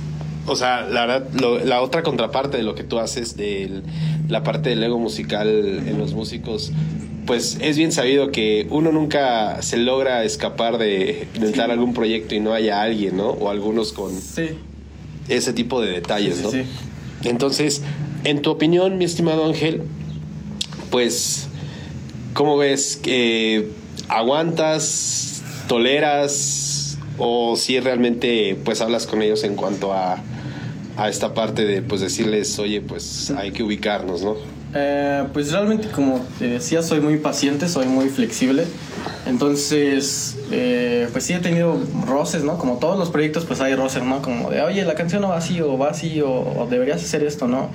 o 0.47 0.55
sea, 0.55 0.81
la 0.81 1.05
verdad, 1.05 1.63
la 1.63 1.81
otra 1.81 2.01
contraparte 2.01 2.57
de 2.57 2.63
lo 2.63 2.73
que 2.73 2.83
tú 2.83 2.97
haces, 2.97 3.37
de 3.37 3.83
la 4.27 4.43
parte 4.43 4.69
del 4.69 4.83
ego 4.83 4.97
musical 4.97 5.47
en 5.47 5.99
los 5.99 6.15
músicos, 6.15 6.71
pues 7.25 7.57
es 7.61 7.77
bien 7.77 7.91
sabido 7.91 8.31
que 8.31 8.67
uno 8.69 8.91
nunca 8.91 9.61
se 9.61 9.77
logra 9.77 10.23
escapar 10.23 10.77
de, 10.77 11.27
entrar 11.35 11.69
a 11.69 11.73
algún 11.73 11.93
proyecto 11.93 12.35
y 12.35 12.39
no 12.39 12.53
haya 12.53 12.81
alguien, 12.81 13.17
¿no? 13.17 13.29
O 13.29 13.49
algunos 13.49 13.93
con 13.93 14.11
ese 15.27 15.53
tipo 15.53 15.81
de 15.81 15.91
detalles, 15.91 16.41
¿no? 16.41 16.49
Entonces, 17.23 17.83
en 18.23 18.41
tu 18.41 18.51
opinión, 18.51 18.97
mi 18.97 19.05
estimado 19.05 19.45
Ángel, 19.45 19.83
pues, 20.89 21.47
¿cómo 22.33 22.57
ves? 22.57 22.97
que 22.97 23.69
¿Aguantas? 24.07 25.43
¿Toleras? 25.67 26.97
¿O 27.17 27.55
si 27.55 27.79
realmente 27.79 28.57
pues 28.65 28.81
hablas 28.81 29.05
con 29.05 29.21
ellos 29.21 29.43
en 29.43 29.55
cuanto 29.55 29.93
a, 29.93 30.17
a 30.97 31.09
esta 31.09 31.33
parte 31.33 31.65
de 31.65 31.81
pues 31.81 32.01
decirles, 32.01 32.57
oye, 32.57 32.81
pues 32.81 33.31
hay 33.31 33.51
que 33.51 33.63
ubicarnos, 33.63 34.23
¿no? 34.23 34.35
Eh, 34.73 35.25
pues 35.33 35.51
realmente, 35.51 35.89
como 35.89 36.25
te 36.39 36.47
decía, 36.47 36.81
soy 36.81 37.01
muy 37.01 37.17
paciente, 37.17 37.67
soy 37.67 37.87
muy 37.87 38.09
flexible. 38.09 38.65
Entonces, 39.25 40.37
eh, 40.51 41.09
pues 41.11 41.25
sí 41.25 41.33
he 41.33 41.39
tenido 41.39 41.77
roces, 42.07 42.43
¿no? 42.43 42.57
Como 42.57 42.77
todos 42.77 42.97
los 42.97 43.09
proyectos, 43.09 43.45
pues 43.45 43.59
hay 43.59 43.75
roces, 43.75 44.03
¿no? 44.03 44.21
Como 44.21 44.49
de, 44.49 44.61
oye, 44.61 44.83
la 44.85 44.95
canción 44.95 45.21
no 45.21 45.29
va 45.29 45.37
así, 45.37 45.59
o 45.61 45.77
va 45.77 45.89
así, 45.89 46.21
o, 46.21 46.67
deberías 46.69 47.03
hacer 47.03 47.23
esto, 47.23 47.47
¿no? 47.47 47.69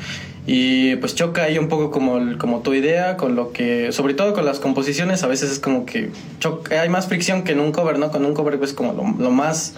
Y 0.46 0.96
pues 0.96 1.14
choca 1.14 1.44
ahí 1.44 1.58
un 1.58 1.68
poco 1.68 1.90
como, 1.90 2.38
como 2.38 2.60
tu 2.60 2.72
idea, 2.72 3.16
con 3.16 3.36
lo 3.36 3.52
que, 3.52 3.92
sobre 3.92 4.14
todo 4.14 4.32
con 4.32 4.44
las 4.44 4.60
composiciones, 4.60 5.22
a 5.22 5.26
veces 5.26 5.50
es 5.50 5.58
como 5.58 5.84
que 5.84 6.10
choca, 6.38 6.80
hay 6.80 6.88
más 6.88 7.08
fricción 7.08 7.42
que 7.42 7.52
en 7.52 7.60
un 7.60 7.72
cover, 7.72 7.98
¿no? 7.98 8.10
Con 8.10 8.24
un 8.24 8.32
cover, 8.32 8.58
pues 8.58 8.72
como 8.72 8.92
lo 9.18 9.30
más 9.30 9.74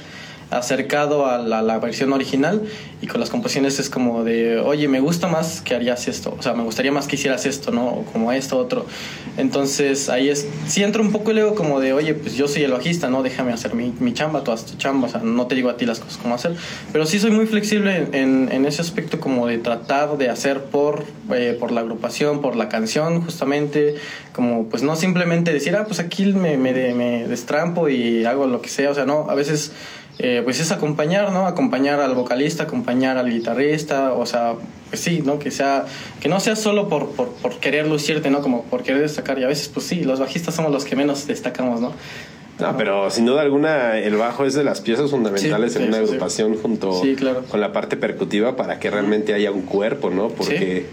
acercado 0.51 1.27
a 1.27 1.39
la, 1.39 1.79
versión 1.79 2.13
original 2.13 2.63
y 3.01 3.07
con 3.07 3.21
las 3.21 3.31
composiciones 3.31 3.79
es 3.79 3.91
como 3.91 4.25
de, 4.25 4.59
oye, 4.59 4.89
me 4.89 5.01
gusta 5.01 5.29
más 5.29 5.61
que 5.61 5.75
harías 5.75 6.09
esto, 6.09 6.35
o 6.37 6.43
sea, 6.43 6.55
me 6.55 6.65
gustaría 6.65 6.91
más 6.91 7.07
que 7.07 7.17
hicieras 7.17 7.47
esto, 7.47 7.71
¿no? 7.71 7.87
O 7.87 8.05
como 8.05 8.33
esto, 8.33 8.59
otro. 8.59 8.87
Entonces 9.37 10.09
ahí 10.09 10.29
es, 10.29 10.49
sí 10.67 10.83
entra 10.83 11.01
un 11.01 11.13
poco 11.13 11.31
el 11.31 11.39
ego 11.39 11.55
como 11.55 11.81
de, 11.81 11.93
oye, 11.93 12.15
pues 12.15 12.35
yo 12.35 12.49
soy 12.49 12.65
el 12.65 12.73
bajista, 12.73 13.09
¿no? 13.09 13.23
Déjame 13.23 13.53
hacer 13.53 13.75
mi, 13.75 13.95
mi 14.01 14.13
chamba, 14.15 14.43
toda 14.43 14.57
tu 14.57 14.77
chamba, 14.77 15.07
o 15.07 15.11
sea, 15.11 15.21
no 15.21 15.47
te 15.47 15.55
digo 15.55 15.71
a 15.71 15.77
ti 15.77 15.87
las 15.87 16.01
cosas 16.01 16.19
como 16.19 16.35
hacer, 16.35 16.57
pero 16.93 17.07
sí 17.07 17.21
soy 17.21 17.31
muy 17.31 17.47
flexible 17.47 18.09
en, 18.13 18.49
en 18.51 18.67
ese 18.67 18.83
aspecto 18.83 19.21
como 19.21 19.47
de 19.47 19.59
tratar 19.59 20.17
de 20.17 20.31
hacer 20.31 20.65
por, 20.65 21.05
eh, 21.33 21.57
por 21.59 21.71
la 21.71 21.81
agrupación, 21.81 22.41
por 22.41 22.57
la 22.57 22.69
canción, 22.69 23.23
justamente, 23.23 23.97
como 24.33 24.69
pues 24.69 24.83
no 24.83 24.97
simplemente 24.97 25.53
decir, 25.53 25.77
ah, 25.77 25.85
pues 25.85 26.01
aquí 26.01 26.27
me, 26.27 26.57
me, 26.57 26.73
me 26.95 27.29
destrampo 27.29 27.89
y 27.89 28.25
hago 28.25 28.47
lo 28.47 28.61
que 28.61 28.69
sea, 28.69 28.91
o 28.91 28.95
sea, 28.95 29.05
no, 29.05 29.29
a 29.29 29.35
veces 29.35 29.73
eh, 30.19 30.41
pues 30.43 30.61
es 30.61 30.73
acompañar, 30.73 31.33
¿no? 31.33 31.47
Acompañar 31.47 32.01
al 32.01 32.15
vocalista, 32.15 32.65
acompañar 32.65 33.19
al 33.19 33.31
guitarrista, 33.31 34.13
o 34.13 34.27
sea, 34.27 34.55
pues 34.89 35.01
sí, 35.01 35.23
¿no? 35.25 35.39
Que 35.39 35.51
sea, 35.51 35.87
que 36.21 36.29
no 36.29 36.41
sea 36.41 36.57
solo 36.57 36.89
por, 36.89 37.11
por, 37.11 37.29
por 37.35 37.59
querer 37.61 37.87
lucirte, 37.87 38.31
¿no? 38.31 38.41
Como 38.41 38.65
por 38.65 38.83
querer 38.83 39.03
destacar, 39.03 39.39
y 39.39 39.45
a 39.45 39.49
veces, 39.49 39.69
pues 39.69 39.87
sí, 39.87 40.03
los 40.03 40.19
bajistas 40.19 40.55
somos 40.55 40.73
los 40.73 40.85
que 40.85 40.97
menos 40.97 41.27
destacamos, 41.27 41.81
¿no? 41.81 41.93
No, 42.59 42.77
pero 42.77 43.09
sin 43.11 43.25
duda 43.25 43.43
alguna 43.43 43.99
el 43.99 44.17
bajo 44.17 44.45
es 44.45 44.55
de 44.55 44.65
las 44.65 44.81
piezas 44.81 45.11
fundamentales 45.11 45.77
en 45.77 45.89
una 45.89 45.99
agrupación 45.99 46.57
junto 46.57 47.03
con 47.49 47.61
la 47.61 47.73
parte 47.73 47.97
percutiva 47.97 48.57
para 48.57 48.81
que 48.81 48.91
realmente 48.91 49.33
haya 49.33 49.53
un 49.53 49.63
cuerpo, 49.63 50.11
¿no? 50.11 50.29
Porque 50.29 50.87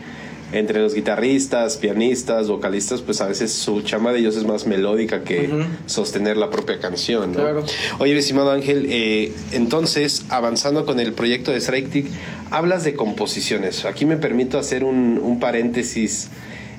entre 0.52 0.82
los 0.82 0.94
guitarristas, 0.94 1.78
pianistas, 1.78 2.48
vocalistas, 2.48 3.02
pues 3.02 3.22
a 3.22 3.28
veces 3.28 3.52
su 3.52 3.82
chama 3.82 4.12
de 4.12 4.20
ellos 4.20 4.36
es 4.36 4.46
más 4.46 4.68
melódica 4.68 5.24
que 5.24 5.50
sostener 5.86 6.38
la 6.38 6.50
propia 6.50 6.80
canción. 6.80 7.32
¿no? 7.32 7.40
Claro. 7.40 7.66
Oye, 8.00 8.18
estimado 8.18 8.52
Ángel, 8.52 8.88
eh, 8.90 9.32
entonces, 9.52 10.26
avanzando 10.30 10.86
con 10.86 11.00
el 11.00 11.14
proyecto 11.14 11.52
de 11.52 11.58
Strike 11.58 12.08
hablas 12.52 12.84
de 12.84 12.96
composiciones. 12.96 13.86
Aquí 13.86 14.06
me 14.06 14.18
permito 14.18 14.58
hacer 14.58 14.84
un, 14.84 15.20
un 15.22 15.40
paréntesis. 15.40 16.30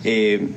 Eh, 0.04 0.48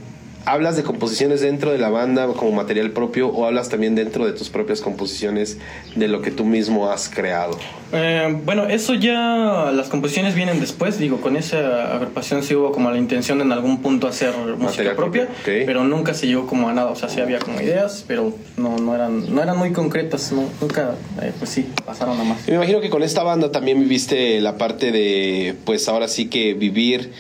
¿Hablas 0.45 0.78
de 0.78 0.84
composiciones 0.84 1.41
dentro 1.41 1.71
de 1.71 1.78
la 1.78 1.89
banda 1.89 2.25
como 2.28 2.52
material 2.52 2.91
propio 2.91 3.28
o 3.28 3.45
hablas 3.45 3.69
también 3.69 3.95
dentro 3.95 4.25
de 4.25 4.34
tus 4.34 4.49
propias 4.49 4.82
composiciones 4.82 5.58
de 5.95 6.08
lo 6.08 6.21
que 6.21 6.32
tú 6.32 6.45
mismo 6.45 6.89
has 6.89 7.10
creado? 7.10 7.58
Eh, 7.91 8.39
bueno, 8.45 8.65
eso 8.65 8.93
ya, 8.93 9.71
las 9.73 9.89
composiciones 9.89 10.36
vienen 10.36 10.60
después, 10.60 10.97
digo, 10.97 11.21
con 11.21 11.36
esa 11.36 11.93
agrupación 11.93 12.43
sí 12.43 12.56
hubo 12.56 12.71
como 12.71 12.89
la 12.91 12.97
intención 12.97 13.41
en 13.41 13.52
algún 13.52 13.82
punto 13.82 14.08
hacer 14.08 14.34
música 14.58 14.95
propia, 14.95 15.28
pero 15.43 15.84
nunca 15.84 16.13
se 16.13 16.28
llegó 16.28 16.47
como 16.47 16.69
a 16.69 16.73
nada, 16.73 16.91
o 16.91 16.95
sea, 16.95 17.10
sí 17.10 17.19
había 17.19 17.39
como 17.39 17.60
ideas, 17.62 18.06
pero 18.08 18.34
no, 18.58 18.78
no, 18.78 18.95
eran, 18.95 19.34
no 19.34 19.41
eran 19.41 19.58
muy 19.58 19.71
concretas, 19.71 20.32
nunca, 20.62 20.95
eh, 21.21 21.32
pues 21.38 21.49
sí, 21.49 21.67
pasaron 21.86 22.19
a 22.19 22.23
más. 22.23 22.47
Me 22.47 22.56
imagino 22.56 22.80
que 22.80 22.89
con 22.89 23.04
esta 23.04 23.23
banda 23.23 23.52
también 23.52 23.80
viviste 23.80 24.39
la 24.39 24.58
parte 24.58 24.91
de, 24.91 25.56
pues 25.65 25.88
ahora 25.89 26.08
sí 26.08 26.28
que 26.28 26.54
vivir 26.54 27.12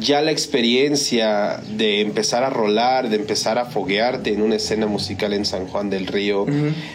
ya 0.00 0.20
la 0.20 0.30
experiencia 0.30 1.60
de 1.76 2.00
empezar 2.00 2.42
a 2.42 2.50
rolar, 2.50 3.08
de 3.08 3.16
empezar 3.16 3.58
a 3.58 3.66
foguearte 3.66 4.32
en 4.32 4.42
una 4.42 4.56
escena 4.56 4.86
musical 4.86 5.32
en 5.32 5.44
San 5.44 5.66
Juan 5.66 5.90
del 5.90 6.06
Río, 6.06 6.46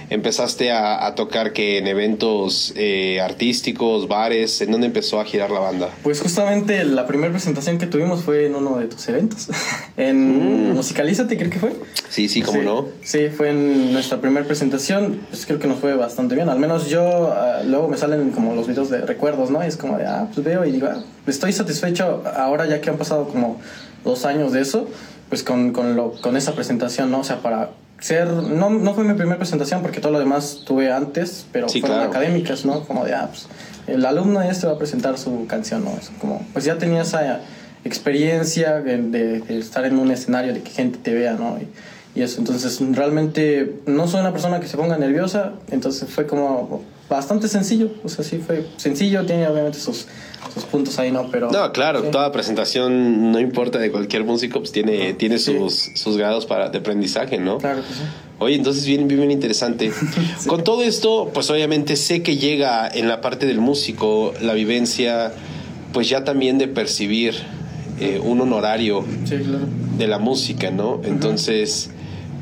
empezaste 0.09 0.71
a, 0.71 1.13
tocar 1.15 1.51
que 1.51 1.77
en 1.77 1.87
eventos 1.87 2.73
eh, 2.75 3.19
artísticos, 3.21 4.07
bares, 4.07 4.61
¿en 4.61 4.71
dónde 4.71 4.87
empezó 4.87 5.19
a 5.19 5.25
girar 5.25 5.51
la 5.51 5.59
banda? 5.59 5.89
Pues 6.03 6.21
justamente 6.21 6.83
la 6.83 7.05
primera 7.05 7.31
presentación 7.31 7.77
que 7.77 7.85
tuvimos 7.85 8.23
fue 8.23 8.45
en 8.45 8.55
uno 8.55 8.77
de 8.77 8.87
tus 8.87 9.07
eventos, 9.09 9.49
en 9.97 10.71
mm. 10.71 10.75
Musicalízate, 10.75 11.37
creo 11.37 11.49
que 11.49 11.59
fue. 11.59 11.73
Sí, 12.09 12.27
sí, 12.27 12.41
cómo 12.41 12.61
no. 12.61 12.87
Sí, 13.03 13.27
fue 13.29 13.49
en 13.49 13.93
nuestra 13.93 14.19
primera 14.19 14.45
presentación, 14.45 15.21
pues 15.29 15.45
creo 15.45 15.59
que 15.59 15.67
nos 15.67 15.79
fue 15.79 15.95
bastante 15.95 16.35
bien, 16.35 16.49
al 16.49 16.59
menos 16.59 16.89
yo, 16.89 17.31
ah, 17.31 17.61
luego 17.65 17.87
me 17.87 17.97
salen 17.97 18.31
como 18.31 18.55
los 18.55 18.67
videos 18.67 18.89
de 18.89 19.01
recuerdos, 19.01 19.49
¿no? 19.51 19.63
Y 19.63 19.67
es 19.67 19.77
como 19.77 19.97
de, 19.97 20.05
ah, 20.05 20.27
pues 20.33 20.45
veo 20.45 20.65
y 20.65 20.71
digo, 20.71 20.87
ah, 20.87 21.03
estoy 21.27 21.53
satisfecho 21.53 22.23
ahora 22.35 22.65
ya 22.65 22.80
que 22.81 22.89
han 22.89 22.97
pasado 22.97 23.27
como 23.27 23.59
dos 24.03 24.25
años 24.25 24.51
de 24.51 24.61
eso, 24.61 24.87
pues 25.29 25.43
con, 25.43 25.71
con, 25.71 25.95
lo, 25.95 26.11
con 26.21 26.35
esa 26.35 26.53
presentación, 26.53 27.11
¿no? 27.11 27.19
O 27.19 27.23
sea, 27.23 27.41
para 27.41 27.71
ser, 27.99 28.27
no, 28.27 28.69
no 28.69 28.93
fue 28.93 29.03
mi 29.03 29.13
primera 29.13 29.37
presentación 29.37 29.81
porque 29.81 30.01
todo 30.01 30.11
lo 30.11 30.19
demás 30.19 30.63
tuve 30.65 30.91
antes, 30.91 31.45
pero 31.51 31.69
fueron 31.69 32.01
académicas, 32.01 32.65
¿no? 32.65 32.83
Como 32.85 33.05
de, 33.05 33.13
ah, 33.13 33.29
pues, 33.29 33.47
el 33.87 34.05
alumno 34.05 34.41
este 34.41 34.67
va 34.67 34.73
a 34.73 34.77
presentar 34.77 35.17
su 35.17 35.45
canción, 35.47 35.85
¿no? 35.85 35.91
Eso, 35.91 36.11
como, 36.19 36.45
pues 36.53 36.65
ya 36.65 36.77
tenía 36.77 37.03
esa 37.03 37.39
experiencia 37.85 38.81
de, 38.81 39.43
estar 39.49 39.85
en 39.85 39.99
un 39.99 40.11
escenario, 40.11 40.53
de 40.53 40.61
que 40.61 40.71
gente 40.71 40.99
te 41.01 41.13
vea, 41.13 41.33
¿no? 41.33 41.57
Y, 41.59 42.19
y, 42.19 42.23
eso, 42.23 42.39
entonces 42.39 42.79
realmente 42.91 43.79
no 43.85 44.07
soy 44.07 44.21
una 44.21 44.31
persona 44.31 44.59
que 44.59 44.67
se 44.67 44.77
ponga 44.77 44.97
nerviosa, 44.97 45.53
entonces 45.69 46.09
fue 46.09 46.25
como 46.27 46.83
bastante 47.07 47.47
sencillo, 47.47 47.91
o 48.03 48.09
sea, 48.09 48.25
sí 48.25 48.39
fue 48.45 48.65
sencillo, 48.77 49.25
tiene 49.25 49.47
obviamente 49.47 49.79
sus 49.79 50.07
sus 50.53 50.63
puntos 50.65 50.97
ahí, 50.99 51.11
¿no? 51.11 51.29
Pero, 51.31 51.51
no, 51.51 51.71
claro, 51.71 52.03
toda 52.03 52.31
presentación, 52.31 53.31
no 53.31 53.39
importa 53.39 53.79
de 53.79 53.91
cualquier 53.91 54.23
músico, 54.23 54.59
pues 54.59 54.71
tiene, 54.71 55.13
tiene 55.13 55.39
sus, 55.39 55.91
sus 55.95 56.17
grados 56.17 56.45
para, 56.45 56.69
de 56.69 56.79
aprendizaje, 56.79 57.37
¿no? 57.37 57.57
Claro 57.57 57.81
que 57.81 57.93
sí. 57.93 58.01
Oye, 58.39 58.55
entonces 58.55 58.85
bien, 58.85 59.07
bien, 59.07 59.19
bien 59.19 59.31
interesante. 59.31 59.91
Con 60.47 60.63
todo 60.63 60.81
esto, 60.83 61.29
pues 61.33 61.49
obviamente 61.51 61.95
sé 61.95 62.23
que 62.23 62.37
llega 62.37 62.87
en 62.87 63.07
la 63.07 63.21
parte 63.21 63.45
del 63.45 63.59
músico 63.59 64.33
la 64.41 64.53
vivencia, 64.53 65.31
pues 65.93 66.09
ya 66.09 66.23
también 66.23 66.57
de 66.57 66.67
percibir 66.67 67.35
eh, 67.99 68.19
un 68.23 68.41
honorario 68.41 69.05
de 69.97 70.07
la 70.07 70.17
música, 70.17 70.71
¿no? 70.71 71.01
Entonces, 71.03 71.91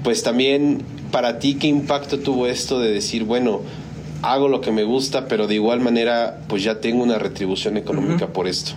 pues 0.03 0.23
también 0.23 0.83
para 1.11 1.39
ti, 1.39 1.55
¿qué 1.55 1.67
impacto 1.67 2.19
tuvo 2.19 2.47
esto 2.47 2.79
de 2.79 2.91
decir, 2.91 3.25
bueno, 3.25 3.61
hago 4.21 4.47
lo 4.47 4.61
que 4.61 4.71
me 4.71 4.83
gusta, 4.83 5.27
pero 5.27 5.47
de 5.47 5.55
igual 5.55 5.79
manera 5.79 6.39
pues 6.47 6.63
ya 6.63 6.79
tengo 6.79 7.03
una 7.03 7.17
retribución 7.17 7.77
económica 7.77 8.27
por 8.27 8.47
esto. 8.47 8.71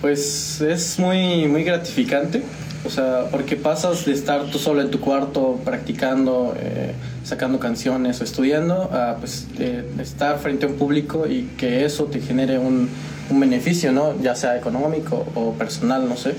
Pues 0.00 0.60
es 0.60 0.98
muy, 0.98 1.46
muy 1.48 1.64
gratificante 1.64 2.42
O 2.84 2.90
sea, 2.90 3.28
porque 3.30 3.56
pasas 3.56 4.04
de 4.04 4.12
estar 4.12 4.44
tú 4.44 4.58
solo 4.58 4.82
en 4.82 4.90
tu 4.90 5.00
cuarto 5.00 5.58
practicando, 5.64 6.54
eh, 6.60 6.92
sacando 7.24 7.58
canciones 7.58 8.20
o 8.20 8.24
estudiando, 8.24 8.90
a 8.92 9.16
pues 9.16 9.46
estar 9.98 10.38
frente 10.38 10.66
a 10.66 10.68
un 10.68 10.76
público 10.76 11.26
y 11.26 11.48
que 11.56 11.84
eso 11.84 12.04
te 12.04 12.20
genere 12.20 12.58
un, 12.58 12.88
un 13.30 13.40
beneficio, 13.40 13.90
¿no? 13.90 14.20
Ya 14.20 14.36
sea 14.36 14.56
económico 14.56 15.26
o 15.34 15.52
personal, 15.54 16.08
no 16.08 16.16
sé. 16.16 16.34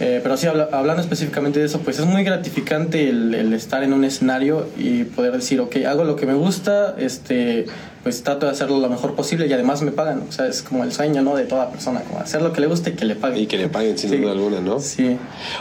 Eh, 0.00 0.20
pero 0.22 0.36
sí, 0.36 0.46
hablando 0.46 1.02
específicamente 1.02 1.58
de 1.58 1.66
eso, 1.66 1.80
pues 1.80 1.98
es 1.98 2.06
muy 2.06 2.22
gratificante 2.22 3.08
el, 3.08 3.34
el, 3.34 3.52
estar 3.52 3.82
en 3.82 3.92
un 3.92 4.04
escenario 4.04 4.68
y 4.78 5.04
poder 5.04 5.32
decir, 5.32 5.60
ok, 5.60 5.76
hago 5.86 6.04
lo 6.04 6.14
que 6.14 6.24
me 6.24 6.34
gusta, 6.34 6.94
este, 6.98 7.66
pues 8.02 8.22
trato 8.22 8.46
de 8.46 8.52
hacerlo 8.52 8.78
lo 8.78 8.88
mejor 8.88 9.14
posible 9.14 9.46
y 9.46 9.52
además 9.52 9.82
me 9.82 9.90
pagan. 9.90 10.22
O 10.28 10.32
sea, 10.32 10.46
es 10.46 10.62
como 10.62 10.84
el 10.84 10.92
sueño, 10.92 11.22
¿no? 11.22 11.34
De 11.34 11.44
toda 11.44 11.70
persona, 11.70 12.00
como 12.02 12.20
hacer 12.20 12.42
lo 12.42 12.52
que 12.52 12.60
le 12.60 12.68
guste 12.68 12.90
y 12.90 12.92
que 12.94 13.04
le 13.04 13.16
paguen. 13.16 13.42
Y 13.42 13.46
que 13.46 13.58
le 13.58 13.68
paguen 13.68 13.98
sin 13.98 14.20
duda 14.20 14.32
alguna, 14.32 14.60
¿no? 14.60 14.80
Sí. 14.80 15.16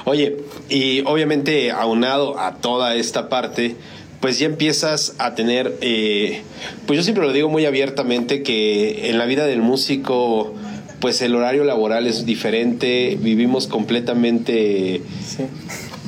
Oye, 0.05 0.37
y 0.69 1.01
obviamente 1.05 1.71
aunado 1.71 2.39
a 2.39 2.55
toda 2.55 2.95
esta 2.95 3.29
parte, 3.29 3.75
pues 4.19 4.39
ya 4.39 4.45
empiezas 4.45 5.15
a 5.17 5.35
tener, 5.35 5.75
eh, 5.81 6.41
pues 6.85 6.97
yo 6.97 7.03
siempre 7.03 7.25
lo 7.25 7.33
digo 7.33 7.49
muy 7.49 7.65
abiertamente, 7.65 8.43
que 8.43 9.09
en 9.09 9.17
la 9.17 9.25
vida 9.25 9.45
del 9.45 9.61
músico 9.61 10.53
pues 10.99 11.21
el 11.21 11.35
horario 11.35 11.63
laboral 11.63 12.07
es 12.07 12.25
diferente, 12.25 13.17
vivimos 13.21 13.67
completamente, 13.67 15.01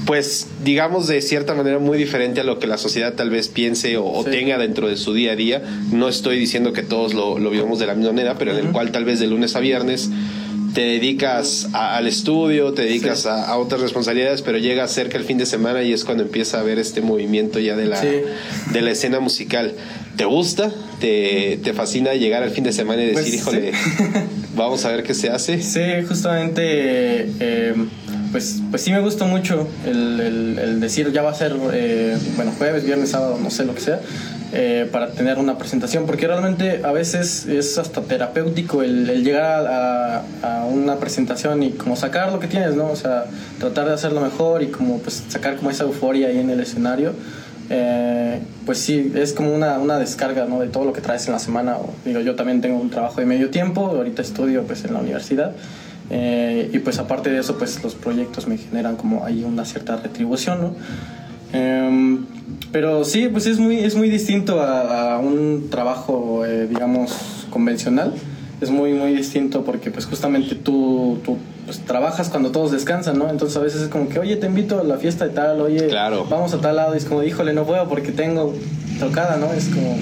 pues 0.06 0.48
digamos 0.64 1.08
de 1.08 1.22
cierta 1.22 1.54
manera 1.54 1.80
muy 1.80 1.98
diferente 1.98 2.42
a 2.42 2.44
lo 2.44 2.60
que 2.60 2.68
la 2.68 2.78
sociedad 2.78 3.14
tal 3.14 3.30
vez 3.30 3.48
piense 3.50 3.98
o, 3.98 4.24
tenga 4.24 4.58
dentro 4.58 4.88
de 4.88 4.98
su 4.98 5.14
día 5.14 5.34
a 5.34 5.36
día. 5.36 5.64
No 5.92 6.10
estoy 6.10 6.40
diciendo 6.40 6.74
que 6.74 6.82
todos 6.82 7.14
lo, 7.14 7.38
lo 7.38 7.50
vivamos 7.50 7.80
de 7.80 7.86
la 7.86 7.94
misma 7.94 8.14
manera, 8.14 8.36
pero 8.38 8.52
en 8.52 8.66
el 8.66 8.72
cual 8.72 8.92
tal 8.92 9.06
vez 9.06 9.20
de 9.20 9.28
lunes 9.28 9.56
a 9.56 9.60
viernes 9.60 10.10
te 10.74 10.82
dedicas 10.82 11.68
al 11.74 12.08
estudio, 12.08 12.74
te 12.74 12.84
dedicas 12.84 13.26
a, 13.26 13.58
otras 13.58 13.82
responsabilidades, 13.82 14.42
pero 14.42 14.58
llega 14.58 14.88
cerca 14.88 15.18
el 15.18 15.24
fin 15.24 15.38
de 15.38 15.46
semana 15.46 15.84
y 15.84 15.94
es 15.94 16.06
cuando 16.06 16.24
empieza 16.24 16.60
a 16.60 16.64
ver 16.64 16.80
este 16.80 17.02
movimiento 17.02 17.60
ya 17.60 17.76
de 17.76 17.86
la, 17.86 18.02
de 18.02 18.82
la 18.82 18.92
escena 18.92 19.20
musical. 19.20 19.74
¿Te 20.16 20.26
gusta? 20.26 20.72
¿Te, 21.00 21.60
¿Te, 21.64 21.74
fascina 21.74 22.14
llegar 22.14 22.44
al 22.44 22.52
fin 22.52 22.64
de 22.64 22.74
semana 22.74 23.02
y 23.02 23.08
decir, 23.08 23.24
pues, 23.24 23.34
híjole, 23.34 23.72
vamos 24.56 24.84
a 24.86 24.90
ver 24.90 25.04
qué 25.04 25.14
se 25.14 25.30
hace? 25.30 25.62
Sí, 25.62 26.06
justamente, 26.08 26.62
eh, 27.40 27.74
pues, 28.32 28.62
pues 28.70 28.82
sí 28.82 28.92
me 28.92 29.00
gusta 29.00 29.26
mucho 29.26 29.68
el, 29.86 30.58
el, 30.60 30.80
decir, 30.82 31.12
ya 31.14 31.22
va 31.22 31.32
a 31.32 31.36
ser, 31.36 31.56
eh, 31.74 32.18
bueno, 32.36 32.52
jueves, 32.58 32.84
viernes, 32.84 33.10
sábado, 33.10 33.40
no 33.42 33.50
sé 33.50 33.66
lo 33.66 33.74
que 33.74 33.82
sea 33.82 34.02
eh, 34.52 34.90
para 34.92 35.12
tener 35.12 35.38
una 35.38 35.58
presentación, 35.58 36.06
porque 36.06 36.26
realmente 36.26 36.82
a 36.84 36.92
veces 36.92 37.46
es 37.46 37.78
hasta 37.78 38.02
terapéutico 38.02 38.82
el, 38.82 39.24
llegar 39.24 39.68
a, 39.68 40.24
a, 40.42 40.66
una 40.66 40.96
presentación 40.96 41.62
y 41.62 41.72
como 41.72 41.96
sacar 41.96 42.32
lo 42.32 42.40
que 42.40 42.48
tienes, 42.48 42.74
¿no? 42.76 42.88
O 42.88 42.96
sea, 42.96 43.26
tratar 43.60 43.88
de 43.88 43.94
hacerlo 43.94 44.22
mejor 44.22 44.64
y 44.64 44.68
como 44.68 44.98
pues 45.00 45.24
sacar 45.28 45.56
como 45.58 45.70
esa 45.70 45.84
euforia 45.84 46.30
ahí 46.30 46.40
en 46.40 46.50
el 46.50 46.60
escenario. 46.60 47.14
Eh, 47.70 48.40
pues 48.66 48.80
sí, 48.80 49.12
es 49.16 49.34
como 49.34 49.54
una, 49.54 49.78
una, 49.78 50.00
descarga 50.00 50.46
¿no? 50.46 50.60
de 50.60 50.68
todo 50.68 50.86
lo 50.86 50.94
que 50.94 51.02
traes 51.02 51.28
en 51.28 51.34
la 51.34 51.40
semana. 51.40 51.78
digo, 52.04 52.20
yo 52.22 52.36
también 52.36 52.62
tengo 52.62 52.80
un 52.80 52.90
trabajo 52.90 53.20
de 53.20 53.28
medio 53.28 53.52
tiempo, 53.52 53.86
ahorita 53.86 54.24
estudio 54.24 54.64
pues 54.64 54.84
en 54.86 54.94
la 54.94 55.00
universidad. 55.00 55.54
Eh, 56.10 56.72
y 56.74 56.80
pues 56.80 56.98
aparte 56.98 57.30
de 57.30 57.40
eso, 57.40 57.60
pues 57.60 57.84
los 57.84 57.94
proyectos 57.94 58.48
me 58.48 58.58
generan 58.58 58.96
como 58.96 59.24
ahí 59.24 59.44
una 59.44 59.64
cierta 59.66 59.98
retribución, 59.98 60.62
¿no? 60.62 60.76
Pero 62.72 63.04
sí, 63.04 63.28
pues 63.30 63.46
es 63.48 63.60
muy, 63.60 63.80
es 63.80 63.96
muy 63.96 64.10
distinto 64.10 64.62
a, 64.62 65.20
un 65.20 65.70
trabajo, 65.70 66.46
eh, 66.46 66.68
digamos, 66.68 67.48
convencional. 67.50 68.14
Es 68.62 68.70
muy, 68.70 68.94
muy 68.94 69.14
distinto 69.14 69.64
porque 69.64 69.90
pues 69.90 70.06
justamente 70.06 70.54
tú, 70.56 71.20
tú 71.24 71.38
pues, 71.66 71.80
trabajas 71.80 72.30
cuando 72.30 72.52
todos 72.52 72.72
descansan, 72.72 73.18
¿no? 73.18 73.30
Entonces 73.30 73.56
a 73.58 73.62
veces 73.62 73.84
es 73.84 73.88
como 73.88 74.10
que, 74.10 74.20
oye, 74.20 74.36
te 74.36 74.48
invito 74.48 74.80
a 74.80 74.84
la 74.84 74.98
fiesta 74.98 75.26
de 75.26 75.32
tal, 75.32 75.62
oye, 75.62 75.88
vamos 76.30 76.54
a 76.54 76.60
tal 76.60 76.76
lado. 76.76 76.94
Y 76.94 76.98
es 76.98 77.06
como, 77.06 77.24
híjole, 77.24 77.54
no 77.54 77.64
puedo 77.66 77.88
porque 77.88 78.12
tengo 78.12 78.54
tocada, 79.00 79.38
¿no? 79.38 79.54
Es 79.54 79.70
como 79.70 79.98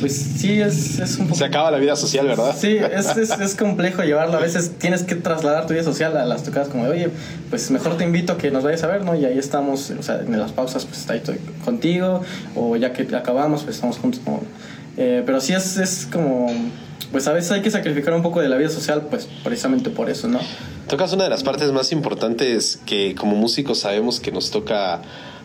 pues 0.00 0.16
sí, 0.16 0.60
es, 0.60 0.98
es 0.98 1.18
un 1.18 1.26
poco... 1.26 1.38
Se 1.38 1.44
acaba 1.44 1.70
la 1.70 1.78
vida 1.78 1.96
social, 1.96 2.26
¿verdad? 2.26 2.54
Sí, 2.58 2.76
es, 2.76 3.16
es, 3.16 3.30
es, 3.30 3.54
complejo 3.54 4.02
llevarlo. 4.02 4.36
A 4.36 4.40
veces 4.40 4.72
tienes 4.78 5.02
que 5.02 5.14
trasladar 5.14 5.66
tu 5.66 5.72
vida 5.74 5.82
social 5.82 6.16
a 6.16 6.24
las 6.24 6.42
tocadas 6.42 6.68
como 6.68 6.84
de, 6.84 6.90
oye, 6.90 7.10
pues 7.50 7.70
mejor 7.70 7.96
te 7.96 8.04
invito 8.04 8.34
a 8.34 8.38
que 8.38 8.50
nos 8.50 8.64
vayas 8.64 8.82
a 8.84 8.86
ver, 8.86 9.04
¿no? 9.04 9.14
Y 9.14 9.24
ahí 9.24 9.38
estamos, 9.38 9.90
o 9.90 10.02
sea, 10.02 10.20
en 10.20 10.38
las 10.38 10.52
pausas 10.52 10.84
pues 10.84 10.98
está 10.98 11.14
ahí 11.14 11.18
estoy 11.18 11.38
contigo, 11.64 12.22
o 12.54 12.76
ya 12.76 12.92
que 12.92 13.02
acabamos, 13.16 13.64
pues 13.64 13.76
estamos 13.76 13.98
juntos. 13.98 14.20
Como, 14.24 14.42
eh, 14.96 15.22
pero 15.24 15.40
sí 15.40 15.52
es, 15.52 15.76
es 15.76 16.08
como, 16.10 16.52
pues 17.12 17.26
a 17.28 17.32
veces 17.32 17.50
hay 17.52 17.62
que 17.62 17.70
sacrificar 17.70 18.14
un 18.14 18.22
poco 18.22 18.40
de 18.40 18.48
la 18.48 18.56
vida 18.56 18.68
social, 18.68 19.06
pues 19.10 19.28
precisamente 19.44 19.90
por 19.90 20.10
eso, 20.10 20.28
¿no? 20.28 20.40
Tocas 20.88 21.12
una 21.12 21.24
de 21.24 21.30
las 21.30 21.42
partes 21.42 21.70
más 21.72 21.92
importantes 21.92 22.80
que 22.86 23.14
como 23.14 23.36
músicos 23.36 23.80
sabemos 23.80 24.20
que 24.20 24.32
nos 24.32 24.50
toca 24.50 25.02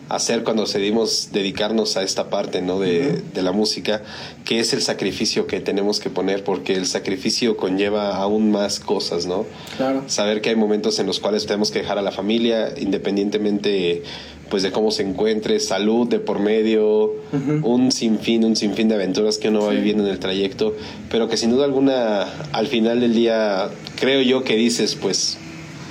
hacer 0.08 0.44
cuando 0.44 0.64
decidimos 0.64 1.30
dedicarnos 1.32 1.96
a 1.96 2.02
esta 2.02 2.28
parte 2.28 2.60
¿no? 2.62 2.78
de, 2.78 3.22
de, 3.34 3.42
la 3.42 3.52
música, 3.52 4.02
que 4.44 4.60
es 4.60 4.72
el 4.72 4.82
sacrificio 4.82 5.46
que 5.46 5.60
tenemos 5.60 6.00
que 6.00 6.10
poner, 6.10 6.44
porque 6.44 6.74
el 6.74 6.86
sacrificio 6.86 7.56
conlleva 7.56 8.16
aún 8.16 8.50
más 8.50 8.80
cosas, 8.80 9.26
¿no? 9.26 9.46
Claro. 9.76 10.04
Saber 10.06 10.40
que 10.40 10.50
hay 10.50 10.56
momentos 10.56 10.98
en 10.98 11.06
los 11.06 11.20
cuales 11.20 11.46
tenemos 11.46 11.70
que 11.70 11.80
dejar 11.80 11.98
a 11.98 12.02
la 12.02 12.12
familia, 12.12 12.74
independientemente 12.76 14.02
pues 14.50 14.62
de 14.62 14.70
cómo 14.70 14.90
se 14.90 15.02
encuentre, 15.02 15.58
salud 15.58 16.06
de 16.06 16.20
por 16.20 16.38
medio, 16.38 17.14
un 17.62 17.90
sinfín, 17.90 18.44
un 18.44 18.56
sinfín 18.56 18.88
de 18.88 18.94
aventuras 18.94 19.38
que 19.38 19.48
uno 19.48 19.64
va 19.64 19.70
viviendo 19.70 20.04
en 20.04 20.10
el 20.10 20.18
trayecto, 20.18 20.76
pero 21.10 21.28
que 21.28 21.36
sin 21.36 21.50
duda 21.50 21.64
alguna 21.64 22.26
al 22.52 22.66
final 22.66 23.00
del 23.00 23.14
día 23.14 23.70
creo 23.98 24.20
yo 24.20 24.44
que 24.44 24.56
dices 24.56 24.96
pues... 24.96 25.38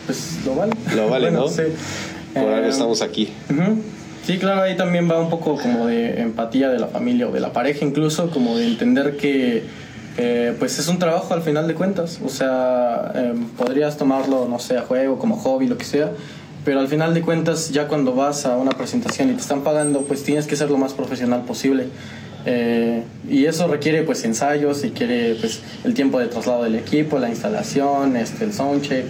Pues 0.06 0.38
lo 0.46 0.56
vale. 0.56 0.74
Lo 0.96 1.10
vale, 1.10 1.32
¿no? 1.32 1.48
Sí. 1.48 1.64
Por 2.34 2.44
algo 2.52 2.68
eh, 2.68 2.70
estamos 2.70 3.02
aquí. 3.02 3.30
Sí, 4.26 4.38
claro, 4.38 4.62
ahí 4.62 4.78
también 4.78 5.12
va 5.12 5.20
un 5.20 5.30
poco 5.30 5.58
como 5.58 5.88
de 5.88 6.22
empatía 6.22 6.70
de 6.70 6.80
la 6.80 6.88
familia 6.88 7.28
o 7.28 7.32
de 7.32 7.42
la 7.42 7.52
pareja 7.52 7.84
incluso, 7.84 8.30
como 8.30 8.58
de 8.58 8.68
entender 8.68 9.18
que 9.18 9.64
eh, 10.18 10.56
pues 10.58 10.80
es 10.80 10.88
un 10.88 10.98
trabajo 10.98 11.34
al 11.34 11.42
final 11.42 11.68
de 11.68 11.74
cuentas, 11.74 12.22
o 12.24 12.30
sea, 12.30 13.12
em, 13.16 13.50
podrías 13.50 13.98
tomarlo, 13.98 14.48
no 14.48 14.60
sé, 14.60 14.78
a 14.78 14.84
juego, 14.84 15.20
como 15.20 15.36
hobby, 15.36 15.68
lo 15.68 15.78
que 15.78 15.84
sea, 15.84 16.12
pero 16.64 16.80
al 16.80 16.88
final 16.88 17.14
de 17.14 17.22
cuentas 17.22 17.72
ya 17.72 17.90
cuando 17.90 18.16
vas 18.16 18.46
a 18.46 18.56
una 18.56 18.72
presentación 18.72 19.30
y 19.30 19.34
te 19.34 19.42
están 19.42 19.62
pagando, 19.62 20.02
pues 20.02 20.24
tienes 20.24 20.48
que 20.48 20.56
ser 20.56 20.70
lo 20.70 20.78
más 20.78 20.94
profesional 20.94 21.42
posible. 21.42 21.88
Eh, 22.46 23.04
y 23.30 23.46
eso 23.46 23.68
requiere 23.68 24.04
pues 24.04 24.26
ensayos 24.26 24.84
y 24.84 24.92
quiere 24.92 25.36
pues 25.36 25.62
el 25.86 25.94
tiempo 25.94 26.20
de 26.20 26.28
traslado 26.28 26.64
del 26.64 26.76
equipo, 26.76 27.18
la 27.18 27.30
instalación, 27.30 28.18
este, 28.18 28.44
el 28.44 28.54
soundcheck, 28.54 29.06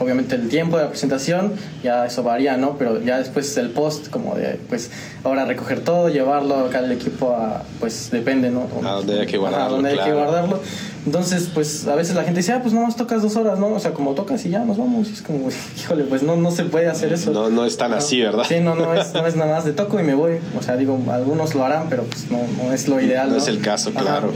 obviamente 0.00 0.34
el 0.34 0.48
tiempo 0.48 0.78
de 0.78 0.84
la 0.84 0.88
presentación, 0.90 1.52
ya 1.82 2.06
eso 2.06 2.22
varía, 2.24 2.56
¿no? 2.56 2.76
Pero 2.78 3.00
ya 3.00 3.18
después 3.18 3.56
el 3.56 3.70
post, 3.70 4.08
como 4.08 4.34
de 4.34 4.58
pues 4.68 4.90
ahora 5.22 5.44
recoger 5.44 5.80
todo, 5.80 6.08
llevarlo 6.08 6.56
acá 6.56 6.78
al 6.78 6.90
equipo 6.90 7.36
a, 7.36 7.62
pues 7.78 8.10
depende, 8.10 8.50
¿no? 8.50 8.68
A 8.84 8.94
donde 8.94 9.20
hay 9.20 9.26
que 9.26 9.38
guardarlo. 9.38 9.66
A 9.66 9.68
donde 9.68 9.90
hay 9.90 9.98
que 9.98 10.12
guardarlo. 10.12 10.60
Entonces, 11.04 11.50
pues 11.52 11.86
a 11.88 11.96
veces 11.96 12.14
la 12.14 12.22
gente 12.22 12.40
dice, 12.40 12.52
ah, 12.52 12.60
pues 12.62 12.72
nomás 12.72 12.94
tocas 12.94 13.22
dos 13.22 13.34
horas, 13.34 13.58
¿no? 13.58 13.68
O 13.68 13.80
sea, 13.80 13.92
como 13.92 14.12
tocas 14.12 14.44
y 14.46 14.50
ya 14.50 14.64
nos 14.64 14.78
vamos. 14.78 15.08
Y 15.08 15.12
es 15.12 15.22
como, 15.22 15.48
híjole, 15.78 16.04
pues 16.04 16.22
no, 16.22 16.36
no 16.36 16.50
se 16.50 16.64
puede 16.64 16.88
hacer 16.88 17.12
eso. 17.12 17.32
No, 17.32 17.50
no 17.50 17.64
es 17.64 17.76
tan 17.76 17.92
así, 17.92 18.20
¿verdad? 18.20 18.44
Sí, 18.48 18.60
no, 18.60 18.74
no 18.76 18.94
es, 18.94 19.12
no 19.12 19.26
es 19.26 19.34
nada 19.34 19.56
más 19.56 19.64
de 19.64 19.72
toco 19.72 19.98
y 19.98 20.04
me 20.04 20.14
voy. 20.14 20.38
O 20.58 20.62
sea, 20.62 20.76
digo, 20.76 20.98
algunos 21.10 21.54
lo 21.54 21.64
harán, 21.64 21.88
pero 21.88 22.04
pues 22.04 22.30
no, 22.30 22.38
no 22.62 22.72
es 22.72 22.88
lo 22.88 23.00
ideal. 23.00 23.30
No, 23.30 23.36
es 23.36 23.48
el 23.48 23.60
caso, 23.60 23.92
claro. 23.92 24.32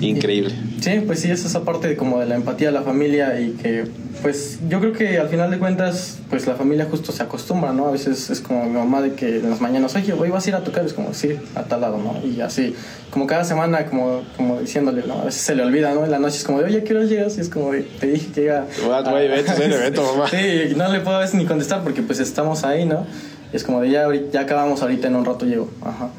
Increíble. 0.00 0.54
Sí, 0.80 1.02
pues 1.06 1.20
sí, 1.20 1.30
es 1.30 1.44
esa 1.44 1.62
parte 1.62 1.88
de 1.88 1.96
como 1.96 2.18
de 2.20 2.26
la 2.26 2.34
empatía 2.34 2.68
de 2.68 2.72
la 2.72 2.82
familia 2.82 3.38
y 3.40 3.50
que, 3.50 3.84
pues 4.22 4.58
yo 4.68 4.80
creo 4.80 4.92
que 4.92 5.18
al 5.18 5.28
final 5.28 5.50
de 5.50 5.58
cuentas, 5.58 6.18
pues 6.28 6.46
la 6.46 6.54
familia 6.54 6.86
justo 6.90 7.12
se 7.12 7.22
acostumbra, 7.22 7.72
¿no? 7.72 7.88
A 7.88 7.90
veces 7.92 8.30
es 8.30 8.40
como 8.40 8.64
mi 8.64 8.72
mamá 8.72 9.00
de 9.00 9.14
que 9.14 9.38
en 9.38 9.50
las 9.50 9.60
mañanas, 9.60 9.94
oye, 9.96 10.12
hoy 10.12 10.30
vas 10.30 10.46
a 10.46 10.48
ir 10.48 10.54
a 10.54 10.60
tocar, 10.64 10.84
es 10.84 10.92
como, 10.92 11.14
sí, 11.14 11.38
a 11.54 11.64
tal 11.64 11.80
lado, 11.80 11.98
¿no? 11.98 12.26
Y 12.26 12.40
así, 12.40 12.74
como 13.10 13.26
cada 13.26 13.44
semana, 13.44 13.86
como, 13.86 14.22
como 14.36 14.60
diciéndole, 14.60 15.02
¿no? 15.06 15.20
A 15.20 15.24
veces 15.24 15.40
se 15.42 15.54
le 15.54 15.62
olvida, 15.62 15.94
¿no? 15.94 16.04
En 16.04 16.10
la 16.10 16.18
noche 16.18 16.36
es 16.36 16.44
como 16.44 16.58
de, 16.60 16.66
oye, 16.66 16.84
¿qué 16.84 16.94
hora 16.94 17.04
llegas? 17.04 17.38
Y 17.38 17.40
es 17.40 17.48
como, 17.48 17.70
te 17.70 18.06
dije 18.06 18.28
que 18.32 18.40
llega... 18.42 18.66
What, 18.86 19.06
a... 19.06 19.22
evento, 19.22 20.02
mamá. 20.02 20.28
Sí, 20.30 20.74
no 20.76 20.90
le 20.92 21.00
puedo 21.00 21.16
a 21.16 21.20
veces 21.20 21.34
ni 21.34 21.46
contestar 21.46 21.82
porque 21.82 22.02
pues 22.02 22.20
estamos 22.20 22.64
ahí, 22.64 22.84
¿no? 22.84 23.06
Y 23.52 23.56
es 23.56 23.64
como 23.64 23.80
de, 23.80 23.90
ya, 23.90 24.06
ya 24.32 24.40
acabamos 24.40 24.82
ahorita, 24.82 25.08
en 25.08 25.16
un 25.16 25.24
rato 25.24 25.46
llego, 25.46 25.70
ajá. 25.82 26.10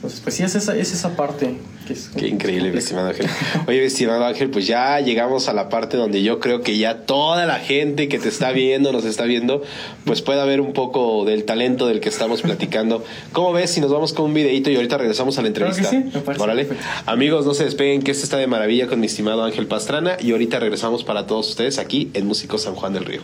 Entonces, 0.00 0.20
pues 0.20 0.34
sí, 0.34 0.42
es 0.44 0.54
esa, 0.54 0.74
es 0.74 0.94
esa 0.94 1.14
parte. 1.14 1.56
Que 1.86 1.92
es 1.92 2.08
Qué 2.16 2.26
increíble, 2.26 2.72
estimado 2.78 3.08
Ángel. 3.08 3.26
Oye, 3.66 3.84
estimado 3.84 4.24
Ángel, 4.24 4.48
pues 4.48 4.66
ya 4.66 4.98
llegamos 5.00 5.50
a 5.50 5.52
la 5.52 5.68
parte 5.68 5.98
donde 5.98 6.22
yo 6.22 6.40
creo 6.40 6.62
que 6.62 6.78
ya 6.78 7.02
toda 7.02 7.44
la 7.44 7.56
gente 7.56 8.08
que 8.08 8.18
te 8.18 8.30
está 8.30 8.50
viendo, 8.50 8.92
nos 8.92 9.04
está 9.04 9.24
viendo, 9.24 9.62
pues 10.06 10.22
pueda 10.22 10.46
ver 10.46 10.62
un 10.62 10.72
poco 10.72 11.26
del 11.26 11.44
talento 11.44 11.86
del 11.86 12.00
que 12.00 12.08
estamos 12.08 12.40
platicando. 12.40 13.04
¿Cómo 13.32 13.52
ves 13.52 13.72
si 13.72 13.82
nos 13.82 13.92
vamos 13.92 14.14
con 14.14 14.24
un 14.24 14.32
videito 14.32 14.70
y 14.70 14.76
ahorita 14.76 14.96
regresamos 14.96 15.36
a 15.36 15.42
la 15.42 15.48
entrevista? 15.48 15.82
Claro 15.82 16.04
que 16.10 16.18
sí, 16.18 16.24
me 16.26 16.42
Órale. 16.42 16.66
Amigos, 17.04 17.44
no 17.44 17.52
se 17.52 17.64
despeguen 17.64 18.00
que 18.00 18.12
esto 18.12 18.24
está 18.24 18.38
de 18.38 18.46
maravilla 18.46 18.86
con 18.86 19.00
mi 19.00 19.06
estimado 19.06 19.44
Ángel 19.44 19.66
Pastrana 19.66 20.16
y 20.18 20.32
ahorita 20.32 20.60
regresamos 20.60 21.04
para 21.04 21.26
todos 21.26 21.50
ustedes 21.50 21.78
aquí 21.78 22.10
en 22.14 22.26
Músico 22.26 22.56
San 22.56 22.74
Juan 22.74 22.94
del 22.94 23.04
Río. 23.04 23.20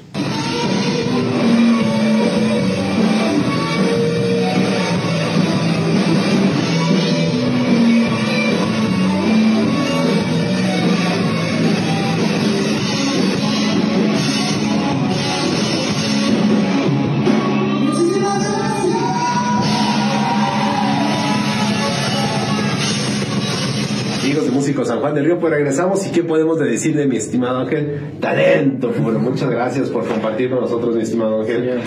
San 24.84 25.00
Juan 25.00 25.14
del 25.14 25.24
Río. 25.24 25.38
Pues 25.38 25.52
regresamos 25.52 26.06
y 26.06 26.10
qué 26.10 26.22
podemos 26.22 26.58
decir 26.58 26.96
de 26.96 27.06
mi 27.06 27.16
estimado 27.16 27.60
Ángel. 27.60 28.00
Talento 28.20 28.90
puro. 28.90 29.18
Muchas 29.18 29.50
gracias 29.50 29.88
por 29.90 30.04
compartir 30.06 30.50
con 30.50 30.60
nosotros, 30.60 30.94
mi 30.96 31.02
estimado 31.02 31.40
Ángel. 31.40 31.80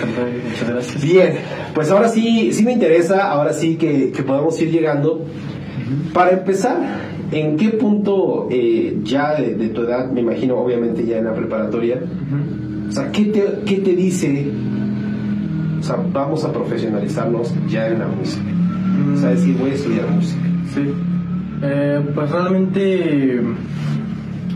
Muchas 0.48 0.68
gracias. 0.68 1.02
Bien, 1.02 1.34
pues 1.74 1.90
ahora 1.90 2.08
sí, 2.08 2.52
sí 2.52 2.64
me 2.64 2.72
interesa, 2.72 3.30
ahora 3.30 3.52
sí 3.52 3.76
que, 3.76 4.10
que 4.10 4.22
podamos 4.22 4.60
ir 4.60 4.70
llegando. 4.70 5.24
Para 6.12 6.30
empezar, 6.32 6.78
¿en 7.32 7.56
qué 7.56 7.70
punto 7.70 8.48
eh, 8.50 8.98
ya 9.02 9.34
de, 9.34 9.54
de 9.54 9.68
tu 9.68 9.82
edad, 9.82 10.10
me 10.10 10.20
imagino 10.20 10.56
obviamente 10.56 11.04
ya 11.04 11.18
en 11.18 11.24
la 11.24 11.34
preparatoria, 11.34 12.00
o 12.88 12.92
sea, 12.92 13.12
¿qué 13.12 13.26
te, 13.26 13.44
qué 13.64 13.76
te 13.76 13.94
dice? 13.94 14.48
O 15.78 15.82
sea, 15.82 15.96
vamos 16.12 16.44
a 16.44 16.52
profesionalizarnos 16.52 17.54
ya 17.68 17.86
en 17.86 18.00
la 18.00 18.06
música. 18.08 18.44
O 19.14 19.16
sea, 19.16 19.30
decir, 19.30 19.56
voy 19.56 19.70
a 19.70 19.74
estudiar 19.74 20.10
música. 20.10 20.42
Sí. 20.74 20.92
Eh, 21.62 22.00
pues 22.14 22.30
realmente 22.30 23.40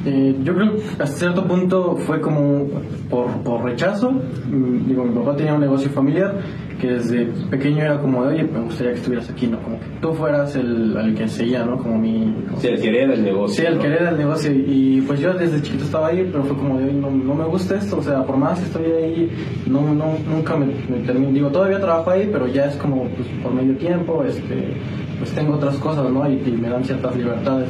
eh, 0.07 0.37
yo 0.43 0.55
creo 0.55 0.73
que 0.77 0.83
hasta 1.03 1.07
cierto 1.07 1.47
punto 1.47 1.97
fue 1.97 2.21
como 2.21 2.67
por, 3.11 3.27
por 3.43 3.65
rechazo. 3.65 4.11
Mm, 4.13 4.87
Digo, 4.89 5.05
mi 5.05 5.15
papá 5.15 5.37
tenía 5.37 5.55
un 5.55 5.61
negocio 5.61 5.91
familiar 5.91 6.35
que 6.81 6.89
desde 6.89 7.27
pequeño 7.51 7.83
era 7.85 8.01
como 8.01 8.25
de, 8.25 8.35
oye, 8.35 8.45
me 8.45 8.61
gustaría 8.61 8.93
que 8.93 8.99
estuvieras 8.99 9.31
aquí, 9.31 9.47
¿no? 9.47 9.59
Como 9.63 9.79
que 9.79 9.87
tú 10.03 10.13
fueras 10.13 10.57
el, 10.57 10.95
el 10.97 11.15
que 11.15 11.29
seguía, 11.29 11.65
¿no? 11.65 11.79
Como 11.79 11.97
mi... 11.99 12.35
como 12.49 12.61
Sí, 12.61 12.67
el 12.67 12.81
querer 12.83 13.11
el 13.13 13.25
negocio. 13.25 13.63
Sí, 13.63 13.67
el 13.67 13.77
¿no? 13.77 13.83
querer 13.83 14.03
el 14.03 14.19
negocio. 14.19 14.53
Y 14.53 15.01
pues 15.07 15.21
yo 15.21 15.33
desde 15.35 15.63
chiquito 15.63 15.85
estaba 15.85 16.09
ahí, 16.09 16.29
pero 16.31 16.43
fue 16.45 16.57
como 16.57 16.79
de, 16.79 16.85
"Oye, 16.87 16.93
no, 16.95 17.11
no 17.11 17.35
me 17.35 17.45
gusta 17.45 17.77
esto. 17.77 17.99
O 17.99 18.03
sea, 18.03 18.25
por 18.25 18.37
más 18.37 18.61
estoy 18.61 18.87
ahí, 18.87 19.31
no, 19.67 19.95
no, 19.95 20.17
nunca 20.29 20.57
me, 20.57 20.67
me 20.67 20.99
termino. 21.07 21.31
Digo, 21.33 21.49
todavía 21.51 21.79
trabajo 21.81 22.11
ahí, 22.11 22.29
pero 22.31 22.49
ya 22.49 22.67
es 22.67 22.77
como 22.77 23.05
pues, 23.09 23.29
por 23.43 23.55
medio 23.55 23.77
tiempo, 23.77 24.23
este, 24.25 24.75
pues 25.19 25.33
tengo 25.33 25.55
otras 25.55 25.77
cosas, 25.77 26.11
¿no? 26.11 26.29
Y, 26.31 26.37
me 26.37 26.69
dan 26.69 26.85
ciertas 26.85 27.17
libertades. 27.17 27.69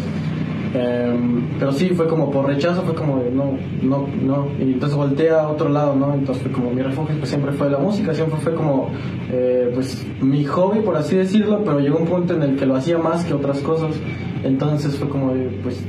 Em, 0.75 1.51
pero 1.59 1.71
sí, 1.71 1.91
fue 1.91 2.09
como 2.09 2.33
por 2.33 2.47
rechazo, 2.47 2.83
fue 2.83 2.95
como 2.95 3.23
de 3.23 3.31
no, 3.31 3.57
no, 3.83 4.09
no. 4.23 4.49
Y 4.59 4.73
entonces 4.73 4.97
volteé 4.97 5.31
a 5.31 5.49
otro 5.49 5.69
lado, 5.69 5.95
¿no? 5.95 6.15
Entonces 6.15 6.43
fue 6.43 6.53
como 6.53 6.71
mi 6.71 6.83
refugio, 6.83 7.17
pues 7.17 7.29
siempre 7.29 7.53
fue 7.53 7.71
la 7.71 7.79
música, 7.79 8.13
siempre 8.13 8.39
fue 8.41 8.55
como, 8.55 8.91
eh, 9.31 9.71
pues 9.73 10.05
mi 10.21 10.45
hobby, 10.45 10.81
por 10.81 10.97
así 10.97 11.17
decirlo, 11.17 11.63
pero 11.65 11.79
llegó 11.79 11.99
un 11.99 12.07
punto 12.07 12.35
en 12.35 12.43
el 12.43 12.57
que 12.57 12.67
lo 12.67 12.75
hacía 12.75 12.99
más 12.99 13.25
que 13.25 13.35
otras 13.35 13.61
cosas. 13.61 13.95
Entonces 14.43 14.97
fue 14.97 15.09
como 15.09 15.33
de, 15.33 15.61
pues, 15.63 15.81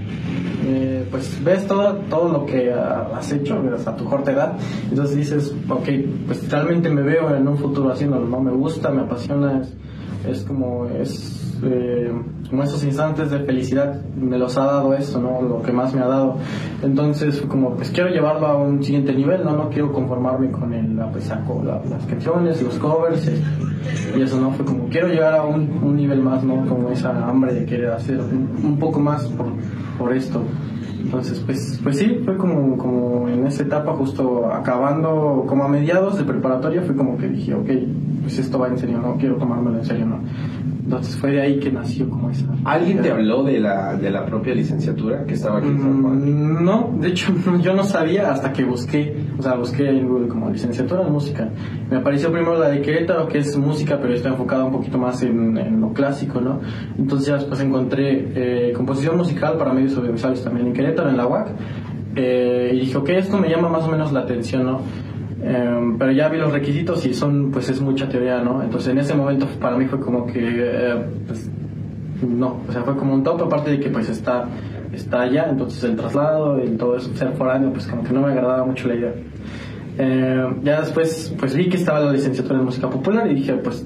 eh, 0.67 1.05
pues 1.09 1.43
ves 1.43 1.67
todo, 1.67 1.95
todo 2.09 2.29
lo 2.31 2.45
que 2.45 2.71
has 2.71 3.31
hecho 3.31 3.61
hasta 3.73 3.95
tu 3.95 4.05
corta 4.05 4.31
edad. 4.31 4.53
Entonces 4.89 5.15
dices, 5.15 5.55
ok, 5.67 5.89
pues 6.27 6.49
realmente 6.49 6.89
me 6.89 7.01
veo 7.01 7.35
en 7.35 7.47
un 7.47 7.57
futuro 7.57 7.91
haciéndolo, 7.91 8.27
¿no? 8.27 8.39
Me 8.39 8.51
gusta, 8.51 8.91
me 8.91 9.01
apasiona, 9.01 9.63
es 10.27 10.43
como, 10.43 10.85
es 10.87 11.44
eh, 11.65 12.11
como 12.49 12.63
esos 12.63 12.83
instantes 12.85 13.31
de 13.31 13.39
felicidad 13.39 13.99
me 14.15 14.37
los 14.37 14.57
ha 14.57 14.65
dado 14.65 14.93
esto, 14.93 15.19
¿no? 15.19 15.41
Lo 15.41 15.61
que 15.61 15.71
más 15.71 15.93
me 15.93 16.01
ha 16.01 16.07
dado. 16.07 16.37
Entonces, 16.83 17.41
como, 17.47 17.71
pues 17.75 17.89
quiero 17.91 18.09
llevarlo 18.09 18.47
a 18.47 18.57
un 18.57 18.83
siguiente 18.83 19.13
nivel, 19.13 19.43
¿no? 19.43 19.55
No 19.55 19.69
quiero 19.69 19.91
conformarme 19.91 20.51
con 20.51 20.73
el, 20.73 20.97
pues, 21.11 21.25
saco, 21.25 21.61
la- 21.65 21.81
las 21.89 22.05
canciones, 22.05 22.61
los 22.61 22.77
covers, 22.77 23.29
y 24.17 24.21
eso, 24.21 24.39
¿no? 24.39 24.51
Fue 24.51 24.65
como, 24.65 24.87
quiero 24.89 25.07
llegar 25.07 25.33
a 25.35 25.43
un, 25.43 25.79
un 25.83 25.95
nivel 25.95 26.21
más, 26.21 26.43
¿no? 26.43 26.65
Como 26.67 26.89
esa 26.89 27.27
hambre 27.27 27.53
de 27.53 27.65
querer 27.65 27.91
hacer 27.91 28.19
un, 28.19 28.49
un 28.63 28.77
poco 28.79 28.99
más 28.99 29.25
por, 29.29 29.47
por 29.97 30.13
esto. 30.13 30.41
Entonces, 31.03 31.39
pues, 31.45 31.79
pues 31.83 31.97
sí, 31.97 32.19
fue 32.25 32.35
como, 32.35 32.77
como 32.77 33.29
en 33.29 33.45
esa 33.45 33.61
etapa, 33.61 33.93
justo 33.93 34.47
acabando, 34.51 35.45
como 35.47 35.63
a 35.63 35.67
mediados 35.67 36.17
de 36.17 36.23
preparatoria, 36.23 36.81
fue 36.81 36.95
como 36.95 37.15
que 37.17 37.27
dije, 37.29 37.53
ok, 37.53 37.69
pues 38.23 38.39
esto 38.39 38.57
va 38.57 38.69
en 38.69 38.77
serio, 38.79 38.97
no 38.97 39.15
quiero 39.17 39.35
tomármelo 39.35 39.77
en 39.77 39.85
serio, 39.85 40.07
¿no? 40.07 40.19
Entonces 40.85 41.17
fue 41.17 41.31
de 41.31 41.41
ahí 41.41 41.59
que 41.59 41.71
nació 41.71 42.07
como 42.07 42.29
esa... 42.29 42.45
¿Alguien 42.63 43.01
te 43.01 43.09
habló 43.09 43.43
de 43.43 43.59
la, 43.59 43.95
de 43.95 44.11
la 44.11 44.23
propia 44.23 44.53
licenciatura 44.53 45.25
que 45.25 45.33
estaba 45.33 45.57
aquí 45.57 45.67
en 45.69 45.79
San 45.81 46.01
Juan? 46.03 46.19
Mm, 46.19 46.63
No, 46.63 46.95
de 47.01 47.07
hecho 47.07 47.33
yo 47.61 47.73
no 47.73 47.83
sabía 47.83 48.31
hasta 48.31 48.53
que 48.53 48.63
busqué, 48.63 49.17
o 49.37 49.41
sea, 49.41 49.55
busqué 49.55 49.89
en 49.89 50.07
Google 50.07 50.27
como 50.27 50.51
licenciatura 50.51 51.01
en 51.01 51.11
música. 51.11 51.49
Me 51.89 51.97
apareció 51.97 52.31
primero 52.31 52.59
la 52.59 52.69
de 52.69 52.81
Querétaro, 52.83 53.27
que 53.27 53.39
es 53.39 53.57
música, 53.57 53.97
pero 53.99 54.13
está 54.13 54.29
enfocada 54.29 54.63
un 54.65 54.73
poquito 54.73 54.99
más 54.99 55.23
en, 55.23 55.57
en 55.57 55.81
lo 55.81 55.91
clásico, 55.91 56.39
¿no? 56.39 56.59
Entonces 56.99 57.27
ya 57.29 57.33
después 57.35 57.59
encontré 57.61 58.69
eh, 58.69 58.73
composición 58.73 59.17
musical 59.17 59.57
para 59.57 59.73
medios 59.73 59.97
audiovisuales 59.97 60.43
también 60.43 60.67
en 60.67 60.73
Querétaro, 60.73 61.09
en 61.09 61.17
la 61.17 61.25
UAC. 61.25 61.47
Eh, 62.15 62.71
y 62.75 62.79
dije, 62.81 62.95
ok, 62.97 63.09
esto 63.09 63.37
me 63.39 63.49
llama 63.49 63.69
más 63.69 63.83
o 63.85 63.91
menos 63.91 64.13
la 64.13 64.21
atención, 64.21 64.65
¿no? 64.65 64.81
Em, 65.47 65.99
pero 65.99 66.11
ya 66.11 66.27
vi 66.27 66.39
los 66.39 66.51
requisitos 66.51 67.05
y 67.05 67.13
son, 67.13 67.51
pues 67.51 67.69
es 67.69 67.79
mucha 67.79 68.09
teoría, 68.09 68.41
¿no? 68.41 68.63
Entonces 68.63 68.91
en 68.91 68.97
ese 68.97 69.13
momento 69.13 69.45
para 69.61 69.77
mí 69.77 69.85
fue 69.85 69.99
como 69.99 70.25
que, 70.25 70.39
eh, 70.41 70.95
pues, 71.27 71.47
no, 72.27 72.61
o 72.67 72.71
sea, 72.71 72.81
fue 72.81 72.95
como 72.97 73.13
un 73.13 73.23
top, 73.23 73.43
aparte 73.43 73.69
de 73.69 73.79
que 73.79 73.91
pues 73.91 74.09
está, 74.09 74.47
está 74.91 75.21
allá, 75.21 75.45
entonces 75.47 75.83
el 75.83 75.95
traslado 75.97 76.63
y 76.63 76.69
todo 76.69 76.97
eso, 76.97 77.13
ser 77.15 77.33
foráneo, 77.33 77.71
pues 77.71 77.85
como 77.85 78.03
que 78.03 78.11
no 78.11 78.21
me 78.21 78.31
agradaba 78.31 78.65
mucho 78.65 78.87
la 78.87 78.95
idea. 78.95 79.13
Eh, 79.99 80.47
ya 80.63 80.81
después, 80.81 81.35
pues 81.37 81.55
vi 81.55 81.69
que 81.69 81.77
estaba 81.77 81.99
la 81.99 82.11
licenciatura 82.11 82.57
en 82.57 82.65
música 82.65 82.89
popular 82.89 83.29
y 83.29 83.35
dije, 83.35 83.53
pues, 83.53 83.85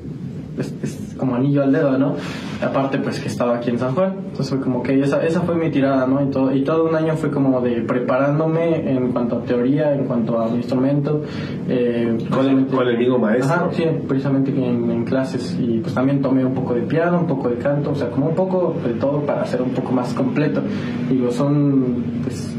es, 0.58 0.74
es 0.82 1.16
como 1.18 1.36
anillo 1.36 1.62
al 1.64 1.74
dedo, 1.74 1.98
¿no? 1.98 2.16
Aparte, 2.62 2.98
pues 2.98 3.22
que 3.22 3.30
estaba 3.30 3.56
aquí 3.56 3.70
en 3.70 3.80
San 3.80 3.96
Juan, 3.96 4.16
entonces 4.18 4.50
fue 4.50 4.60
como 4.60 4.84
que 4.84 5.00
esa, 5.00 5.24
esa 5.26 5.40
fue 5.42 5.56
mi 5.56 5.70
tirada, 5.70 6.06
¿no? 6.06 6.22
Y 6.22 6.30
todo, 6.30 6.54
y 6.54 6.62
todo 6.64 6.90
un 6.90 6.96
año 6.96 7.16
fue 7.16 7.32
como 7.32 7.62
de 7.62 7.82
preparándome 7.84 8.92
en 8.92 9.14
cuanto 9.14 9.38
a 9.38 9.44
teoría, 9.44 9.94
en 9.96 10.04
cuanto 10.04 10.38
a 10.40 10.50
mi 10.50 10.58
instrumento. 10.58 11.22
Eh, 11.70 12.18
Con 12.30 12.46
el, 12.48 12.66
con 12.68 12.86
el 12.88 12.98
mismo 12.98 13.18
maestro. 13.18 13.54
Ajá, 13.54 13.70
sí, 13.72 13.86
precisamente 14.08 14.52
en, 14.52 14.92
en 14.92 15.06
clases 15.06 15.58
y 15.58 15.80
pues 15.80 15.94
también 15.94 16.22
tomé 16.22 16.44
un 16.44 16.54
poco 16.54 16.74
de 16.74 16.82
piano, 16.82 17.20
un 17.20 17.28
poco 17.28 17.48
de 17.48 17.56
canto, 17.56 17.92
o 17.92 17.96
sea, 17.96 18.10
como 18.10 18.28
un 18.28 18.36
poco 18.36 18.76
de 18.86 18.94
todo 18.96 19.22
para 19.22 19.44
hacer 19.44 19.62
un 19.62 19.70
poco 19.70 19.94
más 19.94 20.14
completo. 20.14 20.62
Digo, 21.10 21.32
son, 21.32 22.04
pues, 22.24 22.56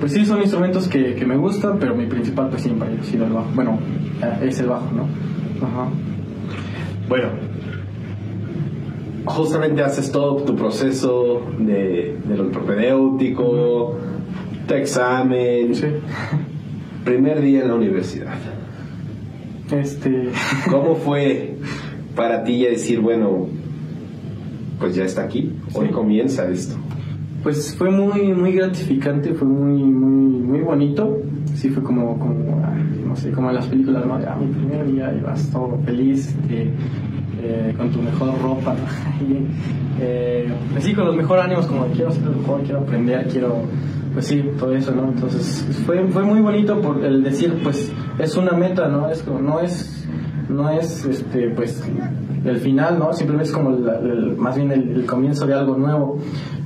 pues 0.00 0.12
sí, 0.12 0.26
son 0.26 0.40
instrumentos 0.40 0.88
que, 0.88 1.14
que 1.14 1.24
me 1.24 1.36
gustan, 1.36 1.78
pero 1.78 1.94
mi 1.94 2.06
principal 2.06 2.48
pues 2.48 2.62
siempre 2.62 2.88
ha 3.00 3.04
sido 3.04 3.24
el 3.24 3.32
bajo. 3.32 3.50
Bueno, 3.54 3.78
eh, 4.20 4.48
es 4.48 4.58
el 4.58 4.66
bajo, 4.66 4.90
¿no? 4.92 5.04
Ajá. 5.64 5.88
Bueno, 7.08 7.28
justamente 9.24 9.82
haces 9.82 10.10
todo 10.12 10.36
tu 10.44 10.54
proceso 10.56 11.42
de, 11.58 12.16
de 12.24 12.36
lo 12.36 12.50
propedéutico, 12.50 13.96
tu 14.66 14.74
examen, 14.74 15.74
Sí. 15.74 15.86
primer 17.04 17.40
día 17.40 17.62
en 17.62 17.68
la 17.68 17.74
universidad. 17.74 18.34
Este, 19.70 20.28
¿Cómo 20.70 20.94
fue 20.96 21.56
para 22.14 22.44
ti 22.44 22.60
ya 22.60 22.70
decir, 22.70 23.00
bueno, 23.00 23.48
pues 24.78 24.94
ya 24.94 25.04
está 25.04 25.22
aquí, 25.22 25.52
hoy 25.74 25.88
comienza 25.88 26.48
esto? 26.48 26.76
pues 27.42 27.74
fue 27.76 27.90
muy, 27.90 28.32
muy 28.32 28.52
gratificante, 28.52 29.34
fue 29.34 29.46
muy, 29.46 29.82
muy, 29.84 30.40
muy 30.42 30.60
bonito. 30.60 31.18
Sí, 31.54 31.68
fue 31.68 31.82
como, 31.82 32.18
como 32.18 32.62
ah, 32.64 32.74
no 33.06 33.14
sé, 33.16 33.32
como 33.32 33.50
en 33.50 33.56
las 33.56 33.66
películas, 33.66 34.06
¿no? 34.06 34.18
Ya, 34.18 34.34
mi 34.34 34.46
primer 34.46 34.90
día 34.90 35.14
ibas 35.14 35.50
todo 35.50 35.78
feliz, 35.84 36.28
este, 36.28 36.70
eh, 37.46 37.74
con 37.76 37.90
tu 37.90 38.00
mejor 38.00 38.40
ropa, 38.40 38.74
eh, 40.00 40.50
así 40.74 40.94
con 40.94 41.04
los 41.04 41.14
mejores 41.14 41.44
ánimos, 41.44 41.66
como 41.66 41.86
quiero 41.88 42.10
ser 42.10 42.22
mejor, 42.22 42.62
quiero 42.62 42.80
aprender, 42.80 43.28
quiero, 43.28 43.62
pues 44.14 44.26
sí, 44.26 44.42
todo 44.58 44.74
eso, 44.74 44.92
¿no? 44.92 45.08
Entonces 45.08 45.66
fue, 45.84 46.06
fue 46.08 46.22
muy 46.22 46.40
bonito 46.40 46.80
por 46.80 47.04
el 47.04 47.22
decir, 47.22 47.60
pues 47.62 47.92
es 48.18 48.36
una 48.36 48.52
meta, 48.52 48.88
¿no? 48.88 49.10
Es 49.10 49.22
como, 49.22 49.40
no 49.40 49.60
es, 49.60 50.03
no 50.48 50.70
es, 50.70 51.04
este, 51.04 51.50
pues 51.50 51.82
el 52.44 52.56
final, 52.58 52.98
¿no? 52.98 53.12
Simplemente 53.12 53.48
es 53.48 53.54
como 53.54 53.70
el- 53.70 54.36
más 54.36 54.56
bien 54.56 54.70
el, 54.70 55.06
comienzo 55.06 55.46
de 55.46 55.54
algo 55.54 55.76
nuevo 55.76 56.18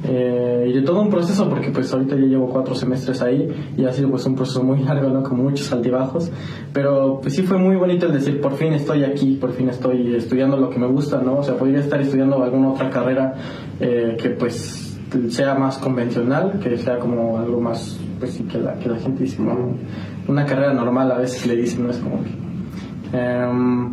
eh, 0.05 0.67
y 0.69 0.73
de 0.73 0.83
todo 0.83 1.01
un 1.01 1.11
proceso, 1.11 1.49
porque 1.49 1.71
pues 1.71 1.93
ahorita 1.93 2.17
ya 2.17 2.23
llevo 2.27 2.49
cuatro 2.49 2.75
semestres 2.75 3.23
ahí 3.23 3.49
y 3.77 3.85
ha 3.85 3.93
sido 3.93 4.11
pues 4.11 4.27
un 4.27 4.35
proceso 4.35 4.63
muy 4.63 4.81
largo, 4.85 5.09
¿no? 5.11 5.23
Con 5.23 5.43
muchos 5.43 5.71
altibajos, 5.73 6.31
pero 6.73 7.21
pues 7.21 7.35
sí 7.35 7.43
fue 7.43 7.59
muy 7.59 7.77
bonito 7.77 8.07
el 8.07 8.13
decir, 8.13 8.41
por 8.41 8.55
fin 8.55 8.73
estoy 8.73 9.05
aquí, 9.05 9.37
por 9.41 9.53
fin 9.53 9.69
estoy 9.69 10.15
estudiando 10.15 10.57
lo 10.57 10.71
que 10.71 10.79
me 10.79 10.87
gusta, 10.87 11.21
¿no? 11.21 11.39
O 11.39 11.43
sea, 11.43 11.57
podría 11.57 11.81
estar 11.81 12.01
estudiando 12.01 12.43
alguna 12.43 12.71
otra 12.71 12.91
carrera 12.91 13.35
eh, 13.81 14.17
que 14.21 14.31
pues 14.31 14.99
sea 15.29 15.55
más 15.55 15.79
convencional, 15.79 16.59
que 16.61 16.77
sea 16.77 16.99
como 16.99 17.39
algo 17.39 17.61
más, 17.61 17.99
pues 18.19 18.43
que 18.51 18.59
la, 18.59 18.75
que 18.75 18.89
la 18.89 18.97
gente 18.97 19.23
dice. 19.23 19.41
Una 20.27 20.45
carrera 20.45 20.75
normal 20.75 21.11
a 21.13 21.19
veces 21.19 21.47
le 21.47 21.57
dicen, 21.57 21.85
¿no? 21.85 21.91
Es. 21.91 22.01
Em, 23.13 23.91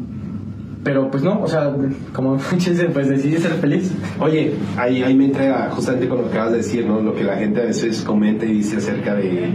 pero 0.84 1.10
pues 1.10 1.24
no, 1.24 1.42
o 1.42 1.48
sea, 1.48 1.74
como 2.14 2.38
pues 2.94 3.10
decidí 3.10 3.38
ser 3.38 3.54
feliz. 3.54 3.92
Oye, 4.20 4.54
ahí, 4.78 5.02
ahí 5.02 5.16
me 5.16 5.26
entrega 5.26 5.70
justamente 5.72 6.08
con 6.08 6.20
lo 6.20 6.24
que 6.26 6.30
acabas 6.32 6.52
de 6.52 6.58
decir, 6.58 6.86
¿no? 6.86 7.02
Lo 7.02 7.16
que 7.16 7.24
la 7.24 7.36
gente 7.38 7.62
a 7.62 7.66
veces 7.66 8.02
comenta 8.04 8.46
y 8.46 8.54
dice 8.54 8.78
acerca 8.78 9.16
de, 9.16 9.50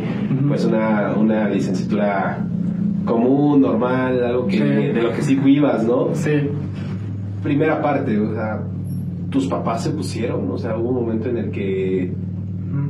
pues, 0.49 0.64
una, 0.64 1.14
una 1.16 1.49
licenciatura 1.49 2.44
común, 3.05 3.61
normal, 3.61 4.23
algo 4.25 4.46
que, 4.46 4.57
Sí. 4.59 4.62
de 4.64 5.03
lo 5.03 5.12
que 5.12 5.23
sí 5.23 5.37
vivas, 5.37 5.85
¿no? 5.85 6.09
Sí, 6.14 6.33
Primera 7.42 7.81
parte, 7.81 8.18
o 8.18 8.35
sea, 8.35 8.61
tus 9.31 9.46
papás 9.46 9.85
se 9.85 9.90
pusieron, 9.90 10.51
o 10.51 10.59
sea, 10.59 10.77
hubo 10.77 10.90
un 10.90 10.94
momento 11.07 11.31
en 11.31 11.38
el 11.38 11.51
que 11.51 12.12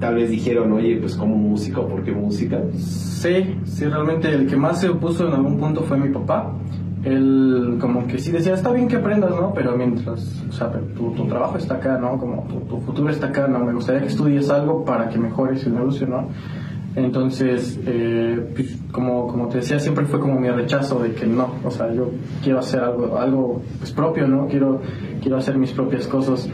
tal 0.00 0.14
vez 0.14 0.30
dijeron, 0.30 0.72
oye, 0.72 0.96
pues, 0.96 1.14
como 1.16 1.36
música 1.36 1.80
o 1.80 1.88
por 1.88 2.02
qué 2.02 2.12
música? 2.12 2.60
sí, 2.76 3.56
sí, 3.64 3.84
realmente 3.84 4.28
el 4.28 4.46
que 4.46 4.56
más 4.56 4.80
se 4.80 4.88
opuso 4.88 5.28
en 5.28 5.34
algún 5.34 5.58
punto 5.58 5.82
fue 5.82 5.98
mi 5.98 6.08
papá. 6.08 6.52
Él 7.04 7.78
como 7.80 8.06
que 8.06 8.18
sí 8.18 8.30
decía, 8.30 8.54
está 8.54 8.72
bien 8.72 8.86
que 8.86 8.96
aprendas, 8.96 9.30
¿no? 9.30 9.54
Pero 9.54 9.76
mientras, 9.76 10.42
o 10.48 10.52
sea, 10.52 10.70
tu, 10.70 11.12
tu 11.12 11.26
trabajo 11.26 11.56
está 11.56 11.76
acá, 11.76 11.98
¿no? 11.98 12.18
Como 12.18 12.44
tu, 12.44 12.60
tu 12.60 12.78
futuro 12.80 13.10
está 13.10 13.28
acá, 13.28 13.48
¿no? 13.48 13.58
Me 13.60 13.72
gustaría 13.72 14.02
que 14.02 14.08
estudies 14.08 14.50
algo 14.50 14.84
para 14.84 15.08
que 15.08 15.18
mejores 15.18 15.64
el 15.66 15.74
negocio, 15.74 16.06
¿no? 16.06 16.28
Entonces, 16.96 17.78
eh, 17.86 18.50
pues, 18.54 18.76
como, 18.90 19.28
como 19.28 19.48
te 19.48 19.58
decía, 19.58 19.78
siempre 19.78 20.06
fue 20.06 20.18
como 20.18 20.40
mi 20.40 20.50
rechazo 20.50 20.98
de 20.98 21.12
que 21.12 21.24
no, 21.24 21.54
o 21.64 21.70
sea, 21.70 21.92
yo 21.92 22.10
quiero 22.42 22.58
hacer 22.58 22.80
algo, 22.80 23.16
algo 23.16 23.62
pues, 23.78 23.92
propio, 23.92 24.26
¿no? 24.26 24.48
Quiero, 24.48 24.82
quiero 25.22 25.36
hacer 25.36 25.56
mis 25.56 25.70
propias 25.70 26.08
cosas. 26.08 26.48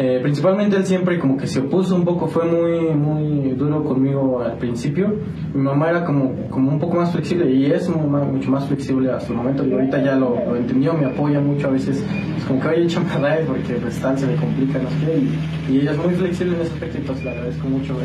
Eh, 0.00 0.20
principalmente 0.22 0.76
él 0.76 0.86
siempre 0.86 1.18
como 1.18 1.36
que 1.36 1.48
se 1.48 1.58
opuso 1.58 1.96
un 1.96 2.04
poco, 2.04 2.28
fue 2.28 2.44
muy, 2.44 2.94
muy 2.94 3.50
duro 3.50 3.82
conmigo 3.82 4.40
al 4.40 4.56
principio. 4.56 5.12
Mi 5.52 5.60
mamá 5.60 5.90
era 5.90 6.04
como, 6.04 6.48
como 6.50 6.70
un 6.70 6.78
poco 6.78 6.96
más 6.96 7.10
flexible 7.10 7.50
y 7.50 7.66
es 7.66 7.88
mucho 7.88 8.48
más 8.48 8.66
flexible 8.66 9.10
hasta 9.10 9.32
el 9.32 9.38
momento 9.38 9.66
y 9.66 9.72
ahorita 9.72 10.00
ya 10.00 10.14
lo, 10.14 10.54
entendió, 10.54 10.94
me 10.94 11.06
apoya 11.06 11.40
mucho 11.40 11.66
a 11.66 11.70
veces, 11.70 12.04
es 12.36 12.44
como 12.44 12.60
que 12.60 12.68
oye, 12.68 12.84
échame 12.84 13.06
a 13.10 13.38
porque 13.44 13.74
pues 13.74 13.98
tal 14.00 14.16
se 14.16 14.28
le 14.28 14.36
complica, 14.36 14.78
no 14.78 14.88
sé 14.88 15.18
y, 15.18 15.72
y, 15.72 15.80
ella 15.80 15.90
es 15.90 15.98
muy 15.98 16.14
flexible 16.14 16.54
en 16.54 16.60
ese 16.62 16.72
aspecto, 16.74 16.98
entonces 16.98 17.24
le 17.24 17.30
agradezco 17.32 17.68
mucho 17.68 17.96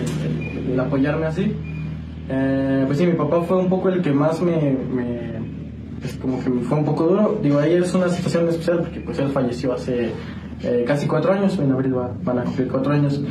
el 0.71 0.79
apoyarme 0.79 1.27
así. 1.27 1.53
Eh, 2.27 2.83
pues 2.87 2.97
sí, 2.97 3.05
mi 3.05 3.13
papá 3.13 3.41
fue 3.41 3.57
un 3.57 3.69
poco 3.69 3.89
el 3.89 4.01
que 4.01 4.11
más 4.11 4.41
me, 4.41 4.75
me 4.91 5.33
pues 5.99 6.15
como 6.17 6.43
que 6.43 6.49
fue 6.49 6.77
un 6.77 6.85
poco 6.85 7.05
duro. 7.05 7.39
Digo, 7.41 7.59
ahí 7.59 7.73
es 7.73 7.93
una 7.93 8.09
situación 8.09 8.49
especial 8.49 8.79
porque 8.79 8.99
pues 8.99 9.19
él 9.19 9.29
falleció 9.29 9.73
hace 9.73 10.11
eh, 10.61 10.83
casi 10.85 11.07
cuatro 11.07 11.33
años, 11.33 11.57
en 11.57 11.71
abril 11.71 11.97
va, 11.97 12.11
van 12.23 12.39
a 12.39 12.43
cumplir 12.43 12.67
cuatro 12.67 12.93
años. 12.93 13.21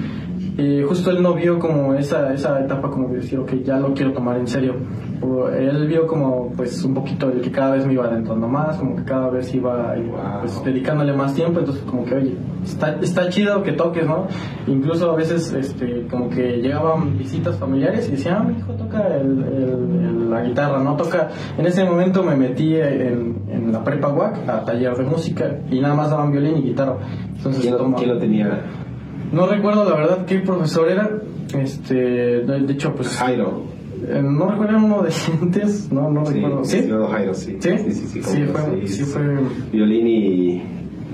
Y 0.57 0.83
justo 0.83 1.11
él 1.11 1.23
no 1.23 1.35
vio 1.35 1.59
como 1.59 1.95
esa, 1.95 2.33
esa 2.35 2.61
etapa 2.61 2.91
como 2.91 3.09
de 3.09 3.17
decir, 3.17 3.39
ok, 3.39 3.53
ya 3.65 3.79
lo 3.79 3.95
quiero 3.95 4.13
tomar 4.13 4.37
en 4.37 4.47
serio. 4.47 4.75
O 5.23 5.49
él 5.49 5.87
vio 5.87 6.07
como 6.07 6.53
pues 6.57 6.85
un 6.85 6.95
poquito 6.95 7.31
el 7.31 7.41
que 7.41 7.51
cada 7.51 7.73
vez 7.73 7.87
me 7.87 7.95
iba 7.95 8.05
adentrando 8.05 8.49
más, 8.49 8.77
como 8.77 8.97
que 8.97 9.05
cada 9.05 9.31
vez 9.31 9.55
iba, 9.55 9.97
iba 9.97 10.41
pues, 10.41 10.63
dedicándole 10.65 11.13
más 11.15 11.35
tiempo, 11.35 11.61
entonces 11.61 11.83
como 11.85 12.05
que, 12.05 12.15
oye, 12.17 12.37
está, 12.63 12.97
está 13.01 13.29
chido 13.29 13.63
que 13.63 13.73
toques, 13.73 14.07
¿no? 14.07 14.27
Incluso 14.67 15.11
a 15.11 15.15
veces 15.15 15.53
este, 15.53 16.07
como 16.11 16.29
que 16.29 16.59
llegaban 16.59 17.17
visitas 17.17 17.57
familiares 17.57 18.09
y 18.09 18.13
decían, 18.13 18.37
ah, 18.41 18.45
mi 18.45 18.59
hijo 18.59 18.73
toca 18.75 19.07
el, 19.17 19.43
el, 19.45 20.31
la 20.31 20.43
guitarra, 20.43 20.83
¿no? 20.83 20.97
Toca, 20.97 21.29
en 21.57 21.67
ese 21.67 21.85
momento 21.85 22.23
me 22.23 22.37
metí 22.37 22.77
en, 22.77 23.43
en 23.49 23.73
la 23.73 23.83
prepa 23.83 24.09
WAC 24.09 24.49
a 24.49 24.65
taller 24.65 24.97
de 24.97 25.05
música 25.05 25.61
y 25.71 25.81
nada 25.81 25.95
más 25.95 26.11
daban 26.11 26.31
violín 26.31 26.59
y 26.59 26.63
guitarra. 26.63 26.97
Entonces, 27.37 27.63
¿Quién, 27.63 27.77
toma, 27.77 27.97
¿quién 27.97 28.11
lo 28.11 28.19
tenía? 28.19 28.63
No 29.33 29.47
recuerdo 29.47 29.89
la 29.89 29.97
verdad 29.97 30.27
qué 30.27 30.39
profesor 30.39 30.89
era. 30.89 31.11
Este, 31.59 31.95
de 31.95 32.73
hecho, 32.73 32.95
pues. 32.95 33.17
Jairo. 33.17 33.63
Eh, 34.07 34.21
no 34.23 34.51
recuerdo 34.51 34.79
uno 34.79 35.03
de 35.03 35.13
dientes, 35.27 35.93
no, 35.93 36.11
no 36.11 36.27
Sí, 36.27 36.35
recuerdo. 36.35 36.65
¿Sí? 36.65 36.87
no, 36.89 37.07
Jairo, 37.09 37.35
sí. 37.35 37.57
¿Sí? 37.61 37.71
Sí, 37.79 37.93
sí, 37.93 38.07
sí. 38.07 38.23
Sí, 38.23 38.43
cómo 38.47 38.59
no, 38.59 38.65
fue, 38.65 38.89
sí, 38.89 39.03
fue. 39.05 39.23
Violín 39.71 40.07
y, 40.07 40.63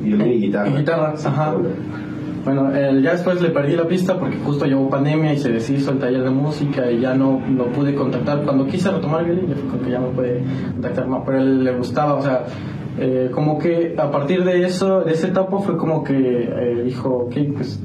violín 0.02 0.32
y 0.32 0.40
guitarra. 0.46 0.68
Y 0.70 0.76
guitarra, 0.78 1.14
ajá. 1.24 1.52
no. 1.52 2.08
Bueno, 2.44 2.74
eh, 2.74 3.02
ya 3.02 3.12
después 3.12 3.42
le 3.42 3.50
perdí 3.50 3.76
la 3.76 3.86
pista 3.86 4.18
porque 4.18 4.38
justo 4.38 4.64
llegó 4.64 4.88
pandemia 4.88 5.34
y 5.34 5.38
se 5.38 5.50
deshizo 5.50 5.90
el 5.90 5.98
taller 5.98 6.22
de 6.24 6.30
música 6.30 6.90
y 6.90 7.00
ya 7.00 7.14
no 7.14 7.42
lo 7.56 7.66
pude 7.66 7.94
contactar. 7.94 8.42
Cuando 8.42 8.66
quise 8.66 8.90
retomar 8.90 9.20
el 9.20 9.26
violín, 9.26 9.48
ya 9.50 9.56
fue 9.56 9.68
como 9.68 9.82
que 9.82 9.90
ya 9.90 9.98
no 9.98 10.08
pude 10.10 10.42
contactar 10.72 11.06
más, 11.08 11.22
pero 11.26 11.38
a 11.38 11.42
él 11.42 11.64
le 11.64 11.76
gustaba, 11.76 12.14
o 12.14 12.22
sea, 12.22 12.46
eh, 12.98 13.30
como 13.34 13.58
que 13.58 13.94
a 13.98 14.10
partir 14.10 14.44
de 14.44 14.64
eso, 14.64 15.02
de 15.02 15.12
esa 15.12 15.28
etapa 15.28 15.58
fue 15.58 15.76
como 15.76 16.02
que 16.02 16.14
eh, 16.16 16.82
dijo, 16.84 17.10
ok, 17.26 17.34
pues 17.54 17.78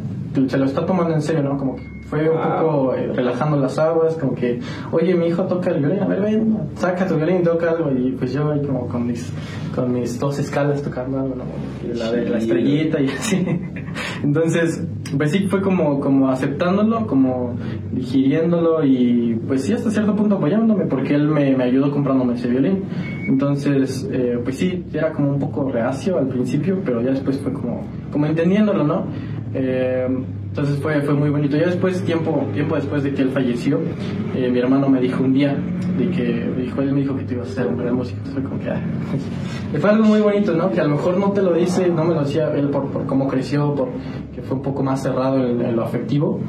se 0.48 0.58
lo 0.58 0.66
está 0.66 0.86
tomando 0.86 1.14
en 1.14 1.22
serio, 1.22 1.44
¿no? 1.44 1.58
Como 1.58 1.76
que 1.76 1.84
fue 2.10 2.30
un 2.30 2.38
Ah. 2.38 2.60
poco 2.62 2.94
eh, 2.96 3.12
relajando 3.14 3.58
las 3.58 3.78
aguas, 3.80 4.16
como 4.16 4.36
que, 4.36 4.60
oye, 4.92 5.16
mi 5.16 5.28
hijo 5.28 5.44
toca 5.44 5.72
el 5.72 5.80
violín, 5.80 6.00
a 6.04 6.08
ver, 6.08 6.22
ven, 6.22 6.58
saca 6.76 7.08
tu 7.08 7.16
violín 7.16 7.38
y 7.38 7.44
toca 7.44 7.72
algo. 7.72 7.90
Y 7.92 8.12
pues 8.12 8.34
yo 8.34 8.52
ahí 8.52 8.62
como 8.66 8.88
con 8.88 9.08
mis, 9.08 9.32
con 9.76 9.92
mis 9.94 10.20
dos 10.20 10.38
escalas 10.40 10.82
tocando 10.84 11.20
algo, 11.20 11.36
¿no? 11.36 11.44
Y 11.92 11.98
La 11.98 12.12
de 12.12 12.30
la 12.30 12.38
estrellita 12.38 13.02
y 13.02 13.08
así. 13.08 13.46
Entonces, 14.24 14.86
pues 15.18 15.32
sí, 15.32 15.48
fue 15.48 15.62
como, 15.62 16.00
como 16.00 16.30
aceptándolo, 16.30 17.06
como 17.08 17.56
digiriéndolo 17.92 18.84
y 18.84 19.40
pues 19.48 19.64
sí, 19.64 19.74
hasta 19.74 19.90
cierto 19.92 20.16
punto 20.16 20.36
apoyándome 20.36 20.86
porque 20.86 21.16
él 21.16 21.28
me, 21.28 21.56
me 21.56 21.64
ayudó 21.66 21.92
comprándome 21.92 22.34
ese 22.36 22.48
violín. 22.50 22.84
Entonces, 23.28 24.08
eh, 24.12 24.40
pues 24.44 24.58
sí, 24.58 24.84
era 24.94 25.12
como 25.14 25.30
un 25.32 25.40
poco 25.40 25.72
reacio 25.72 26.18
al 26.18 26.28
principio, 26.28 26.80
pero 26.84 27.02
ya 27.02 27.12
después 27.12 27.40
fue 27.40 27.54
como, 27.54 27.82
como 28.12 28.26
entendiéndolo, 28.26 28.84
¿no? 28.84 29.06
Eh, 29.54 30.08
entonces 30.50 30.80
fue, 30.80 31.02
fue 31.02 31.14
muy 31.14 31.30
bonito. 31.30 31.58
Ya 31.58 31.68
después, 31.68 32.04
tiempo, 32.04 32.48
tiempo 32.54 32.76
después 32.76 33.04
de 33.04 33.14
que 33.14 33.22
él 33.22 33.30
falleció, 33.30 33.80
eh, 34.36 34.50
mi 34.52 34.60
hermano 34.60 34.90
me 34.90 35.00
dijo 35.00 35.24
un 35.24 35.34
día, 35.34 35.58
de 35.98 36.10
que, 36.10 36.52
dijo, 36.58 36.82
él 36.82 36.94
me 36.94 37.02
dijo 37.02 37.16
que 37.16 37.24
tú 37.24 37.34
ibas 37.36 37.52
a 37.52 37.54
ser 37.54 37.68
un 37.68 37.78
gran 37.78 37.96
músico. 37.96 38.20
Fue 38.26 38.42
que, 38.60 38.70
ah, 38.70 38.82
algo 39.92 40.04
muy 40.06 40.22
bonito, 40.22 40.54
¿no? 40.54 40.72
Que 40.72 40.82
a 40.82 40.84
lo 40.84 40.92
mejor 40.92 41.18
no 41.18 41.32
te 41.32 41.42
lo 41.42 41.54
dice, 41.54 41.90
no 41.90 42.04
me 42.04 42.14
lo 42.14 42.22
decía 42.22 42.54
él 42.56 42.70
por, 42.70 42.92
por 42.92 43.06
cómo 43.06 43.28
creció, 43.28 43.74
por 43.76 43.90
que 44.34 44.42
fue 44.42 44.58
un 44.58 44.64
poco 44.64 44.84
más 44.84 45.02
cerrado 45.02 45.38
en, 45.46 45.76
lo 45.76 45.84
afectivo. 45.84 46.40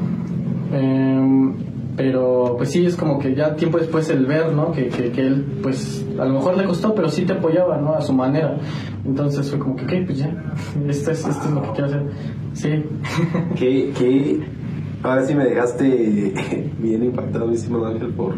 Eh, 0.73 1.53
pero 1.97 2.55
pues 2.57 2.71
sí, 2.71 2.85
es 2.87 2.97
como 2.97 3.19
que 3.19 3.35
ya 3.35 3.55
tiempo 3.57 3.79
después 3.79 4.09
el 4.11 4.27
ver, 4.27 4.53
¿no? 4.53 4.73
Que, 4.73 4.89
que, 4.89 5.11
que, 5.13 5.21
él, 5.21 5.45
pues 5.63 6.05
a 6.19 6.25
lo 6.25 6.35
mejor 6.35 6.57
le 6.57 6.65
costó, 6.65 6.95
pero 6.95 7.09
sí 7.09 7.25
te 7.25 7.35
apoyaba, 7.35 7.79
¿no? 7.79 7.95
A 7.95 8.01
su 8.01 8.13
manera. 8.13 8.57
Entonces 9.05 9.49
fue 9.51 9.59
como 9.59 9.77
que, 9.77 9.85
ok, 9.85 9.93
pues 10.07 10.19
ya, 10.19 10.27
esto 10.89 11.11
es, 11.13 11.27
esto 11.27 11.45
es 11.49 11.51
lo 11.53 11.63
que 11.63 11.69
quiero 11.71 11.87
hacer. 11.87 12.03
Sí. 12.55 12.69
que, 13.57 13.91
que 13.99 14.41
ahora 15.03 15.25
sí 15.27 15.35
me 15.35 15.45
dejaste 15.45 16.35
bien 16.79 17.05
impactado, 17.05 17.47
mi 17.47 17.55
estimado 17.55 17.87
Ángel, 17.87 18.09
por, 18.11 18.35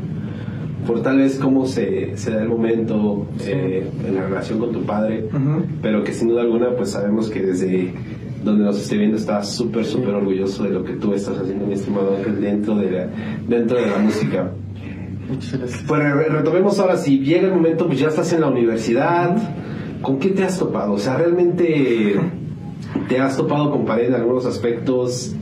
por 0.87 1.03
tal 1.03 1.19
vez 1.19 1.39
cómo 1.39 1.67
se, 1.67 2.17
se 2.17 2.31
da 2.33 2.43
el 2.43 2.49
momento 2.49 3.27
Sí. 3.39 3.51
eh, 3.53 3.91
en 4.07 4.15
la 4.15 4.23
relación 4.23 4.59
con 4.59 4.73
tu 4.73 4.83
padre, 4.83 5.29
pero 5.83 6.05
que 6.05 6.13
sin 6.13 6.29
duda 6.29 6.43
alguna 6.43 6.71
pues 6.77 6.91
sabemos 6.91 7.31
que 7.31 7.41
desde 7.43 7.95
donde 8.47 8.65
nos 8.65 8.81
esté 8.81 8.97
viendo 8.97 9.17
estás 9.19 9.51
súper, 9.55 9.85
súper 9.85 10.15
orgulloso 10.15 10.63
de 10.65 10.71
lo 10.71 10.85
que 10.85 10.95
tú 10.95 11.13
estás 11.13 11.37
haciendo, 11.39 11.67
mi 11.67 11.75
estimado 11.75 12.17
Ángel, 12.17 12.41
dentro 12.41 12.77
de 12.77 12.91
la, 12.91 13.09
dentro 13.47 13.77
de 13.79 13.87
la 13.87 13.99
música. 13.99 14.53
Muchas 15.29 15.59
gracias. 15.59 15.83
Pues 15.87 16.01
re- 16.03 16.29
retomemos 16.29 16.79
ahora, 16.79 16.97
si 16.97 17.19
llega 17.19 17.49
el 17.49 17.55
momento, 17.55 17.87
pues 17.87 17.99
ya 17.99 18.09
estás 18.09 18.33
en 18.33 18.41
la 18.43 18.47
universidad, 18.49 19.37
¿con 20.01 20.19
qué 20.19 20.29
te 20.31 20.45
has 20.45 20.59
topado? 20.59 20.93
O 20.95 20.99
sea, 20.99 21.17
realmente 21.17 22.15
te 23.09 23.19
has 23.19 23.37
topado 23.37 23.71
con 23.71 23.85
pared 23.85 24.07
en 24.09 24.15
algunos 24.15 24.47
aspectos, 24.47 25.35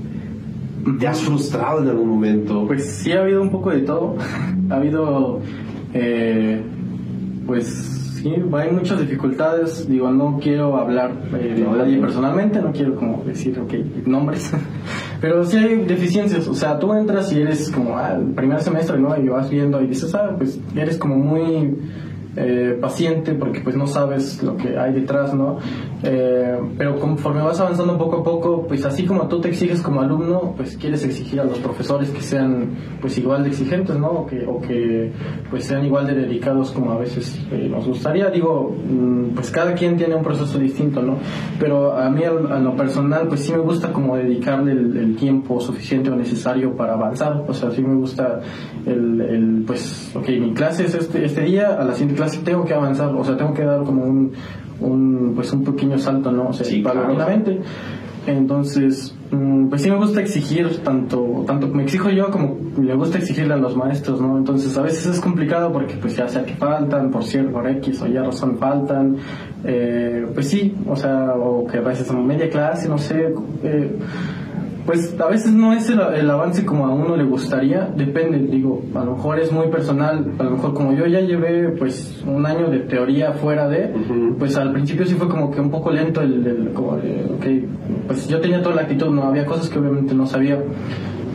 te 0.98 1.06
has 1.06 1.20
frustrado 1.20 1.82
en 1.82 1.88
algún 1.88 2.08
momento. 2.08 2.66
Pues 2.66 2.84
sí 2.86 3.12
ha 3.12 3.20
habido 3.20 3.42
un 3.42 3.50
poco 3.50 3.70
de 3.70 3.80
todo. 3.80 4.16
ha 4.70 4.74
habido, 4.76 5.40
eh, 5.92 6.62
pues 7.46 8.03
sí, 8.24 8.34
hay 8.52 8.70
muchas 8.70 9.00
dificultades. 9.00 9.88
Digo, 9.88 10.10
no 10.10 10.40
quiero 10.42 10.76
hablar 10.76 11.12
eh, 11.34 11.54
de 11.56 11.62
nadie 11.62 11.98
personalmente, 11.98 12.60
no 12.60 12.72
quiero 12.72 12.96
como 12.96 13.22
decir, 13.22 13.58
ok, 13.60 14.06
nombres. 14.06 14.50
Pero 15.20 15.44
sí 15.44 15.58
hay 15.58 15.84
deficiencias. 15.84 16.48
O 16.48 16.54
sea, 16.54 16.78
tú 16.78 16.94
entras 16.94 17.32
y 17.32 17.40
eres 17.40 17.70
como 17.70 17.98
al 17.98 18.32
primer 18.32 18.62
semestre, 18.62 18.98
¿no? 18.98 19.16
Y 19.16 19.28
vas 19.28 19.50
viendo 19.50 19.80
y 19.82 19.87
dices, 19.87 20.14
ah, 20.14 20.34
pues 20.37 20.58
eres 20.74 20.96
como 20.96 21.16
muy 21.16 21.76
eh, 22.37 22.78
paciente 22.80 23.34
porque 23.34 23.60
pues 23.60 23.76
no 23.76 23.87
sabes 23.87 24.42
lo 24.42 24.56
que 24.56 24.78
hay 24.78 24.92
detrás, 24.92 25.34
¿no? 25.34 25.58
Eh, 26.04 26.58
pero 26.76 26.98
conforme 26.98 27.42
vas 27.42 27.60
avanzando 27.60 27.96
poco 27.96 28.18
a 28.18 28.24
poco, 28.24 28.66
pues 28.66 28.84
así 28.84 29.04
como 29.04 29.26
tú 29.28 29.40
te 29.40 29.48
exiges 29.48 29.80
como 29.80 30.00
alumno, 30.00 30.54
pues 30.56 30.76
quieres 30.76 31.04
exigir 31.04 31.40
a 31.40 31.44
los 31.44 31.58
profesores 31.58 32.10
que 32.10 32.20
sean 32.20 32.70
pues 33.00 33.16
igual 33.18 33.42
de 33.44 33.50
exigentes, 33.50 33.96
¿no? 33.98 34.08
O 34.08 34.26
que, 34.26 34.44
o 34.46 34.60
que 34.60 35.12
pues 35.50 35.64
sean 35.64 35.84
igual 35.84 36.06
de 36.06 36.14
dedicados 36.14 36.70
como 36.72 36.92
a 36.92 36.98
veces 36.98 37.40
eh, 37.50 37.68
nos 37.70 37.86
gustaría. 37.86 38.30
Digo, 38.30 38.74
mm, 38.86 39.34
pues 39.34 39.50
cada 39.50 39.74
quien 39.74 39.96
tiene 39.96 40.14
un 40.14 40.22
proceso 40.22 40.58
distinto, 40.58 41.02
¿no? 41.02 41.18
Pero 41.58 41.96
a 41.96 42.10
mí 42.10 42.22
a 42.24 42.30
lo 42.32 42.76
personal, 42.76 43.28
pues 43.28 43.40
sí 43.40 43.52
me 43.52 43.58
gusta 43.58 43.92
como 43.92 44.16
dedicarle 44.16 44.72
el, 44.72 44.96
el 44.96 45.16
tiempo 45.16 45.60
suficiente 45.60 46.10
o 46.10 46.16
necesario 46.16 46.76
para 46.76 46.94
avanzar. 46.94 47.44
O 47.48 47.54
sea, 47.54 47.70
sí 47.70 47.82
me 47.82 47.94
gusta 47.94 48.40
el, 48.86 49.20
el, 49.20 49.64
pues, 49.66 50.10
ok, 50.14 50.28
mi 50.28 50.52
clase 50.52 50.84
es 50.84 50.94
este, 50.94 51.24
este 51.24 51.42
día, 51.42 51.74
a 51.80 51.84
la 51.84 51.92
siguiente 51.92 52.16
clase 52.16 52.40
tengo 52.44 52.64
que 52.64 52.74
avanzar, 52.74 53.14
o 53.14 53.24
sea, 53.24 53.36
tengo 53.36 53.54
que 53.54 53.64
dar 53.64 53.82
como 53.84 54.04
un, 54.04 54.32
un 54.84 55.32
pues 55.34 55.52
un 55.52 55.64
pequeño 55.64 55.98
salto, 55.98 56.30
¿no? 56.30 56.48
O 56.48 56.52
sea, 56.52 56.64
Sí, 56.66 56.82
claro. 56.82 57.02
paulatinamente. 57.02 57.60
Entonces, 58.26 59.14
mm, 59.32 59.68
pues 59.68 59.82
sí 59.82 59.90
me 59.90 59.96
gusta 59.98 60.20
exigir, 60.22 60.78
tanto, 60.82 61.44
tanto 61.46 61.68
me 61.68 61.82
exijo 61.82 62.08
yo 62.08 62.30
como 62.30 62.56
me 62.78 62.94
gusta 62.94 63.18
exigirle 63.18 63.52
a 63.52 63.58
los 63.58 63.76
maestros, 63.76 64.18
¿no? 64.20 64.38
Entonces 64.38 64.76
a 64.78 64.82
veces 64.82 65.06
es 65.06 65.20
complicado 65.20 65.70
porque 65.72 65.94
pues 65.96 66.16
ya 66.16 66.26
sea 66.28 66.42
que 66.44 66.54
faltan, 66.54 67.10
por 67.10 67.22
cierto, 67.24 67.52
por 67.52 67.68
X 67.68 68.00
o 68.00 68.06
Y 68.06 68.16
razón 68.16 68.56
faltan, 68.56 69.16
eh, 69.64 70.26
pues 70.32 70.48
sí, 70.48 70.74
o 70.88 70.96
sea, 70.96 71.35
o 71.35 71.66
que 71.66 71.78
a 71.78 71.82
veces 71.82 72.08
en 72.10 72.26
media 72.26 72.48
clase, 72.48 72.88
no 72.88 72.96
sé, 72.96 73.35
eh, 73.62 73.98
pues 74.87 75.18
a 75.18 75.26
veces 75.28 75.52
no 75.52 75.72
es 75.72 75.88
el, 75.88 75.98
el 76.00 76.30
avance 76.30 76.64
como 76.66 76.87
a 76.87 76.90
uno 76.92 77.16
le 77.16 77.24
gustaría, 77.24 77.87
depende, 77.96 78.38
digo, 78.38 78.82
a 78.94 79.04
lo 79.04 79.12
mejor 79.16 79.40
es 79.40 79.50
muy 79.50 79.68
personal, 79.68 80.32
a 80.38 80.42
lo 80.42 80.50
mejor 80.50 80.74
como 80.74 80.92
yo 80.92 81.06
ya 81.06 81.20
llevé 81.20 81.70
pues 81.70 82.22
un 82.26 82.44
año 82.44 82.68
de 82.68 82.80
teoría 82.80 83.32
fuera 83.32 83.66
de, 83.68 83.92
pues 84.38 84.56
al 84.56 84.72
principio 84.72 85.06
sí 85.06 85.14
fue 85.14 85.28
como 85.28 85.50
que 85.50 85.60
un 85.60 85.70
poco 85.70 85.90
lento 85.90 86.20
el, 86.20 86.46
el- 86.46 86.70
como 86.74 86.96
de, 86.96 87.24
ok, 87.35 88.06
pues 88.08 88.28
yo 88.28 88.40
tenía 88.40 88.62
toda 88.62 88.74
la 88.76 88.82
actitud, 88.82 89.08
no 89.08 89.24
había 89.24 89.46
cosas 89.46 89.68
que 89.70 89.78
obviamente 89.78 90.14
no 90.14 90.26
sabía, 90.26 90.58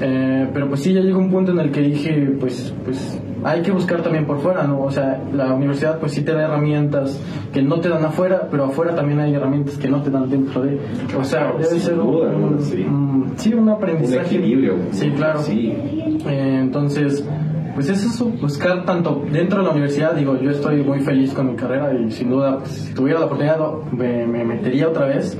Eh, 0.01 0.49
pero 0.53 0.69
pues 0.69 0.81
sí 0.81 0.93
ya 0.93 1.01
llegó 1.01 1.19
un 1.19 1.29
punto 1.29 1.51
en 1.51 1.59
el 1.59 1.71
que 1.71 1.81
dije, 1.81 2.35
pues, 2.39 2.73
pues 2.85 3.21
hay 3.43 3.61
que 3.61 3.71
buscar 3.71 4.01
también 4.01 4.25
por 4.25 4.39
fuera, 4.39 4.63
¿no? 4.63 4.81
O 4.81 4.91
sea, 4.91 5.21
la 5.33 5.53
universidad 5.53 5.99
pues 5.99 6.13
sí 6.13 6.21
te 6.21 6.31
da 6.31 6.43
herramientas 6.43 7.19
que 7.53 7.61
no 7.61 7.79
te 7.79 7.89
dan 7.89 8.05
afuera, 8.05 8.47
pero 8.49 8.65
afuera 8.65 8.95
también 8.95 9.19
hay 9.19 9.33
herramientas 9.33 9.77
que 9.77 9.89
no 9.89 10.01
te 10.01 10.09
dan 10.09 10.29
dentro 10.29 10.61
de... 10.61 10.79
O 11.17 11.23
sea, 11.23 11.53
debe 11.53 11.79
ser 11.79 11.99
un, 11.99 12.61
sí. 12.61 12.83
Un, 12.83 13.33
sí, 13.35 13.53
un 13.53 13.69
aprendizaje. 13.69 14.19
Un 14.19 14.25
equilibrio. 14.25 14.73
Sí, 14.91 15.09
claro. 15.11 15.39
Sí. 15.39 15.73
Eh, 16.27 16.59
entonces, 16.61 17.25
pues 17.75 17.89
es 17.89 18.05
eso, 18.05 18.25
buscar 18.41 18.85
tanto 18.85 19.23
dentro 19.31 19.59
de 19.59 19.65
la 19.65 19.71
universidad, 19.71 20.13
digo, 20.15 20.39
yo 20.39 20.51
estoy 20.51 20.83
muy 20.83 20.99
feliz 20.99 21.33
con 21.33 21.47
mi 21.47 21.55
carrera 21.55 21.93
y 21.93 22.11
sin 22.11 22.29
duda, 22.29 22.59
pues, 22.59 22.71
si 22.71 22.93
tuviera 22.93 23.19
la 23.19 23.25
oportunidad, 23.25 23.59
me, 23.91 24.25
me 24.27 24.43
metería 24.43 24.87
otra 24.87 25.07
vez. 25.07 25.37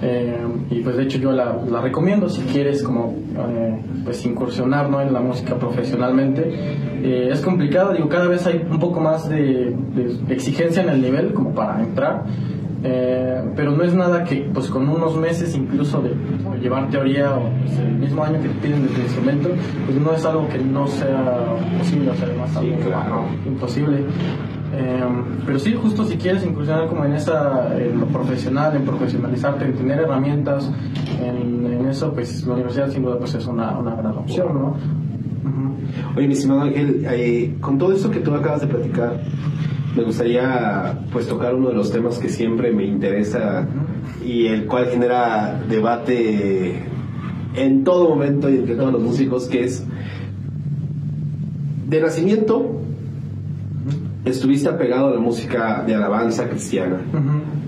Eh, 0.00 0.36
y 0.70 0.80
pues 0.80 0.96
de 0.96 1.02
hecho 1.02 1.18
yo 1.18 1.32
la, 1.32 1.56
la 1.68 1.80
recomiendo 1.80 2.28
si 2.28 2.42
quieres 2.42 2.84
como 2.84 3.16
eh, 3.36 3.80
pues 4.04 4.24
incursionar 4.24 4.88
¿no? 4.88 5.00
en 5.00 5.12
la 5.12 5.20
música 5.20 5.56
profesionalmente 5.56 6.42
eh, 7.02 7.30
es 7.32 7.40
complicado 7.40 7.92
digo 7.94 8.08
cada 8.08 8.28
vez 8.28 8.46
hay 8.46 8.64
un 8.70 8.78
poco 8.78 9.00
más 9.00 9.28
de, 9.28 9.74
de 9.96 10.32
exigencia 10.32 10.84
en 10.84 10.90
el 10.90 11.02
nivel 11.02 11.32
como 11.32 11.52
para 11.52 11.80
entrar 11.82 12.26
eh, 12.84 13.42
pero 13.56 13.72
no 13.72 13.82
es 13.82 13.92
nada 13.92 14.22
que 14.22 14.48
pues 14.54 14.68
con 14.68 14.88
unos 14.88 15.16
meses 15.16 15.56
incluso 15.56 16.00
de 16.00 16.14
llevar 16.62 16.88
teoría 16.90 17.34
o 17.34 17.50
pues, 17.64 17.76
el 17.80 17.94
mismo 17.94 18.22
año 18.22 18.40
que 18.40 18.48
te 18.50 18.54
piden 18.54 18.82
de 18.86 18.88
tu 18.94 19.00
instrumento 19.00 19.48
pues 19.84 19.98
no 20.00 20.12
es 20.12 20.24
algo 20.24 20.48
que 20.48 20.58
no 20.58 20.86
sea 20.86 21.56
posible 21.76 22.10
o 22.10 22.14
sea 22.14 22.26
además 22.28 22.50
Sí, 22.50 22.56
algo 22.72 22.86
claro. 22.88 23.24
imposible 23.44 23.96
eh, 24.80 25.00
pero 25.44 25.58
sí, 25.58 25.74
justo 25.74 26.04
si 26.04 26.16
quieres 26.16 26.44
incursionar 26.46 26.86
como 26.86 27.04
en 27.04 27.14
esa, 27.14 27.76
en 27.76 27.98
lo 27.98 28.06
profesional, 28.06 28.76
en 28.76 28.84
profesionalizarte, 28.84 29.64
en 29.64 29.74
tener 29.74 29.98
herramientas, 29.98 30.70
en, 31.20 31.66
en 31.66 31.86
eso, 31.88 32.12
pues 32.12 32.46
la 32.46 32.54
universidad 32.54 32.88
sin 32.88 33.02
duda 33.02 33.18
pues 33.18 33.34
es 33.34 33.46
una, 33.46 33.76
una 33.76 33.96
gran 33.96 34.16
opción, 34.16 34.54
¿no? 34.54 34.76
Oye, 36.16 36.28
mi 36.28 36.34
estimado 36.34 36.60
Ángel, 36.60 37.04
eh, 37.10 37.56
con 37.60 37.76
todo 37.76 37.92
esto 37.92 38.08
que 38.10 38.20
tú 38.20 38.32
acabas 38.34 38.60
de 38.60 38.68
platicar, 38.68 39.20
me 39.96 40.04
gustaría 40.04 41.00
pues 41.10 41.26
tocar 41.26 41.54
uno 41.54 41.70
de 41.70 41.74
los 41.74 41.90
temas 41.90 42.18
que 42.18 42.28
siempre 42.28 42.70
me 42.72 42.84
interesa 42.84 43.66
y 44.24 44.46
el 44.46 44.66
cual 44.66 44.86
genera 44.86 45.60
debate 45.68 46.84
en 47.56 47.82
todo 47.82 48.10
momento 48.10 48.48
y 48.48 48.58
entre 48.58 48.76
todos 48.76 48.92
los 48.92 49.02
músicos, 49.02 49.48
que 49.48 49.64
es 49.64 49.84
de 51.88 52.00
nacimiento 52.00 52.78
estuviste 54.30 54.68
apegado 54.68 55.08
a 55.08 55.10
la 55.10 55.20
música 55.20 55.82
de 55.86 55.94
alabanza 55.94 56.48
cristiana. 56.48 57.00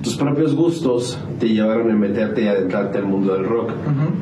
Tus 0.03 0.17
propios 0.17 0.55
gustos 0.55 1.19
te 1.39 1.49
llevaron 1.49 1.91
a 1.91 1.95
meterte 1.95 2.43
y 2.43 2.49
adentrarte 2.49 2.99
al 2.99 3.07
mundo 3.07 3.35
del 3.35 3.45
rock. 3.45 3.73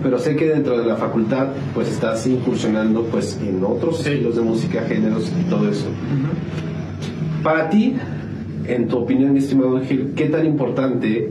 Pero 0.02 0.18
sé 0.18 0.36
que 0.36 0.46
dentro 0.46 0.78
de 0.78 0.86
la 0.86 0.96
facultad 0.96 1.48
pues 1.74 1.88
estás 1.88 2.26
incursionando 2.26 3.04
pues 3.04 3.40
en 3.42 3.62
otros 3.64 4.00
estilos 4.00 4.36
de 4.36 4.42
música, 4.42 4.82
géneros 4.82 5.30
y 5.38 5.48
todo 5.48 5.68
eso. 5.68 5.86
Para 7.42 7.70
ti, 7.70 7.94
en 8.66 8.88
tu 8.88 8.98
opinión, 8.98 9.32
mi 9.32 9.38
estimado 9.38 9.76
Ángel, 9.76 10.12
¿qué 10.14 10.26
tan 10.26 10.44
importante 10.46 11.30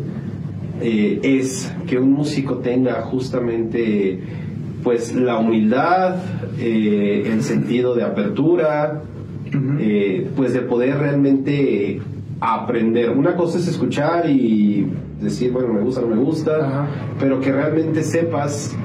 eh, 0.81 1.19
es 1.23 1.73
que 1.87 1.97
un 1.97 2.11
músico 2.11 2.57
tenga 2.57 3.01
justamente 3.01 4.19
pues 4.83 5.13
la 5.13 5.37
humildad, 5.37 6.15
eh, 6.59 7.23
el 7.25 7.43
sentido 7.43 7.95
de 7.95 8.03
apertura, 8.03 9.01
Eh, 9.79 10.29
pues 10.35 10.53
de 10.53 10.61
poder 10.61 10.97
realmente 10.97 11.99
aprender. 12.39 13.09
Una 13.11 13.35
cosa 13.35 13.57
es 13.57 13.67
escuchar 13.67 14.29
y 14.29 14.87
decir, 15.19 15.51
bueno, 15.51 15.73
me 15.73 15.81
gusta, 15.81 16.01
no 16.01 16.07
me 16.07 16.17
gusta, 16.17 16.57
Ajá. 16.57 16.87
pero 17.19 17.39
que 17.39 17.51
realmente 17.51 18.03
sepas 18.03 18.75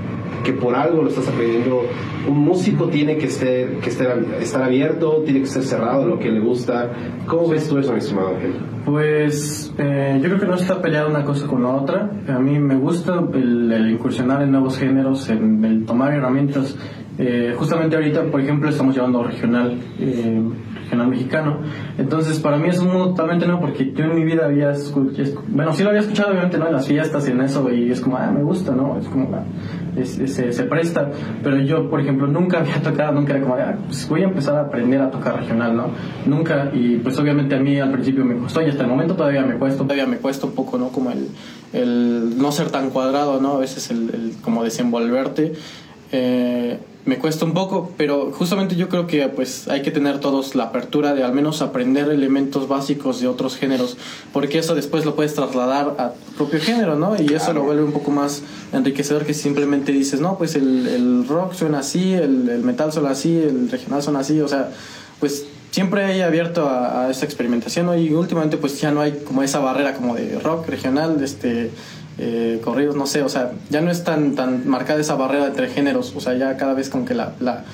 que 0.45 0.53
por 0.53 0.75
algo 0.75 1.03
lo 1.03 1.09
estás 1.09 1.29
aprendiendo. 1.29 1.83
Un 2.29 2.39
músico 2.39 2.89
tiene 2.89 3.17
que, 3.17 3.29
ser, 3.29 3.79
que 3.79 3.91
estar, 3.91 4.19
estar 4.41 4.63
abierto, 4.63 5.23
tiene 5.25 5.41
que 5.41 5.47
ser 5.47 5.63
cerrado 5.63 6.03
a 6.03 6.07
lo 6.07 6.19
que 6.19 6.31
le 6.31 6.41
gusta. 6.41 6.91
¿Cómo 7.27 7.49
ves 7.49 7.69
tú 7.69 7.79
eso, 7.79 7.93
mi 7.93 7.99
estimado 7.99 8.29
Ángel? 8.29 8.55
Pues 8.85 9.73
eh, 9.79 10.19
yo 10.21 10.29
creo 10.29 10.41
que 10.41 10.47
no 10.47 10.55
está 10.55 10.83
peleada 10.83 11.09
una 11.09 11.25
cosa 11.25 11.47
con 11.47 11.63
la 11.63 11.69
otra. 11.71 12.11
A 12.29 12.39
mí 12.39 12.59
me 12.59 12.77
gusta 12.77 13.23
el, 13.35 13.71
el 13.71 13.91
incursionar 13.93 14.43
en 14.43 14.51
nuevos 14.51 14.79
géneros, 14.79 15.29
en 15.31 15.65
el 15.65 15.85
tomar 15.85 16.13
herramientas. 16.13 16.77
Eh, 17.19 17.55
justamente 17.57 17.95
ahorita, 17.97 18.25
por 18.25 18.41
ejemplo, 18.41 18.71
estamos 18.71 18.95
llevando 18.95 19.23
regional, 19.23 19.79
eh, 19.99 20.43
regional 20.83 21.09
mexicano. 21.09 21.59
Entonces, 21.99 22.41
para 22.41 22.57
mí 22.57 22.69
es 22.69 22.79
un 22.79 22.89
mundo 22.89 23.11
totalmente 23.11 23.47
nuevo 23.47 23.61
porque 23.61 23.93
yo 23.93 24.05
en 24.05 24.15
mi 24.15 24.25
vida 24.25 24.47
había 24.47 24.71
escuchado, 24.71 25.43
bueno, 25.49 25.75
sí 25.75 25.83
lo 25.83 25.91
había 25.91 26.01
escuchado 26.01 26.31
obviamente, 26.31 26.57
¿no? 26.57 26.67
En 26.69 26.73
las 26.73 26.87
fiestas 26.87 27.29
y 27.29 27.33
en 27.33 27.43
eso, 27.43 27.71
y 27.71 27.91
es 27.91 28.01
como, 28.01 28.17
ah, 28.17 28.31
me 28.31 28.43
gusta, 28.43 28.73
¿no? 28.75 28.99
Es 28.99 29.07
como, 29.09 29.29
se, 30.03 30.53
se 30.53 30.63
presta. 30.65 31.11
Pero 31.43 31.59
yo, 31.59 31.91
por 31.91 32.01
ejemplo, 32.01 32.27
nunca 32.27 32.59
había 32.61 32.81
tocado, 32.81 33.13
nunca 33.13 33.35
era 33.35 33.43
como, 33.43 33.57
ah, 33.57 33.75
pues 33.87 34.09
voy 34.09 34.23
a 34.23 34.25
empezar 34.25 34.57
a 34.57 34.63
aprender 34.63 35.03
a 35.03 35.11
tocar 35.11 35.37
regional, 35.37 35.77
¿no? 35.77 35.91
Nunca, 36.25 36.71
y 36.73 36.97
pues 36.97 37.19
obviamente 37.19 37.55
a 37.55 37.61
mí 37.61 37.79
al 37.79 37.93
principio 37.93 38.25
me 38.25 38.37
costó 38.39 38.63
y 38.63 38.71
hasta 38.71 38.85
el 38.85 38.89
momento 38.89 39.15
todavía 39.15 39.43
me 39.43 39.57
cuesta, 39.57 39.83
todavía 39.83 40.07
me 40.07 40.17
cuesta 40.17 40.47
un 40.47 40.55
poco, 40.55 40.79
¿no? 40.79 40.89
Como 40.89 41.11
el, 41.11 41.29
el 41.75 42.39
no 42.39 42.51
ser 42.53 42.71
tan 42.71 42.89
cuadrado, 42.89 43.39
¿no? 43.39 43.57
A 43.57 43.59
veces 43.59 43.91
el, 43.91 44.11
el 44.15 44.33
como 44.41 44.65
desenvolverte. 44.65 45.53
Eh, 46.15 46.79
me 47.05 47.19
cuesta 47.19 47.45
un 47.45 47.53
poco, 47.53 47.91
pero 47.97 48.31
justamente 48.31 48.77
yo 48.77 48.89
creo 48.89 49.09
que 49.09 49.29
pues 49.29 49.67
hay 49.69 49.83
que 49.83 49.91
tener 49.91 50.21
todos 50.21 50.55
la 50.55 50.65
apertura 50.65 51.15
de 51.15 51.25
al 51.25 51.33
menos 51.33 51.61
aprender 51.61 52.09
elementos 52.09 52.69
básicos 52.69 53.21
de 53.21 53.27
otros 53.27 53.57
géneros, 53.57 53.97
porque 54.33 54.59
eso 54.59 54.75
después 54.75 55.05
lo 55.05 55.17
puedes 55.17 55.35
trasladar 55.35 55.97
a 55.99 56.11
tu 56.11 56.33
propio 56.33 56.61
género, 56.61 56.95
¿no? 56.95 57.21
Y 57.21 57.35
eso 57.35 57.53
lo 57.53 57.65
vuelve 57.65 57.83
un 57.83 57.93
poco 57.93 58.13
más 58.13 58.43
enriquecedor 58.73 59.27
que 59.27 59.35
simplemente 59.35 59.91
dices, 59.91 60.21
no, 60.21 60.39
pues 60.39 60.55
el, 60.55 60.87
el 60.87 61.27
rock 61.27 61.55
suena 61.55 61.81
así, 61.81 62.13
el, 62.13 62.49
el 62.49 62.63
metal 62.63 62.93
suena 62.93 63.11
así, 63.11 63.37
el 63.37 63.69
regional 63.69 64.03
suena 64.03 64.21
así, 64.21 64.41
o 64.41 64.47
sea, 64.47 64.71
pues 65.19 65.47
siempre 65.73 66.17
he 66.17 66.23
abierto 66.23 66.69
a, 66.69 67.07
a 67.07 67.11
esa 67.11 67.25
experimentación 67.25 67.87
¿no? 67.87 67.97
y 67.97 68.13
últimamente 68.13 68.59
pues 68.59 68.81
ya 68.81 68.93
no 68.93 69.01
hay 69.01 69.23
como 69.27 69.43
esa 69.43 69.59
barrera 69.59 69.95
como 69.95 70.15
de 70.15 70.39
rock 70.39 70.69
regional, 70.69 71.21
este 71.23 71.71
eh, 72.19 72.61
corridos, 72.63 72.97
no 72.97 73.07
sé, 73.07 73.23
o 73.23 73.29
sea, 73.29 73.53
ya 73.71 73.81
no 73.81 73.91
es 73.91 74.05
tan, 74.05 74.35
tan 74.35 74.69
marcada 74.69 75.01
esa 75.01 75.15
barrera 75.15 75.47
entre 75.47 75.69
géneros, 75.69 76.13
o 76.17 76.21
sea, 76.21 76.35
ya 76.35 76.57
cada 76.57 76.75
vez 76.75 76.89
como 76.91 77.05
que 77.05 77.15
la, 77.15 77.33
la, 77.41 77.65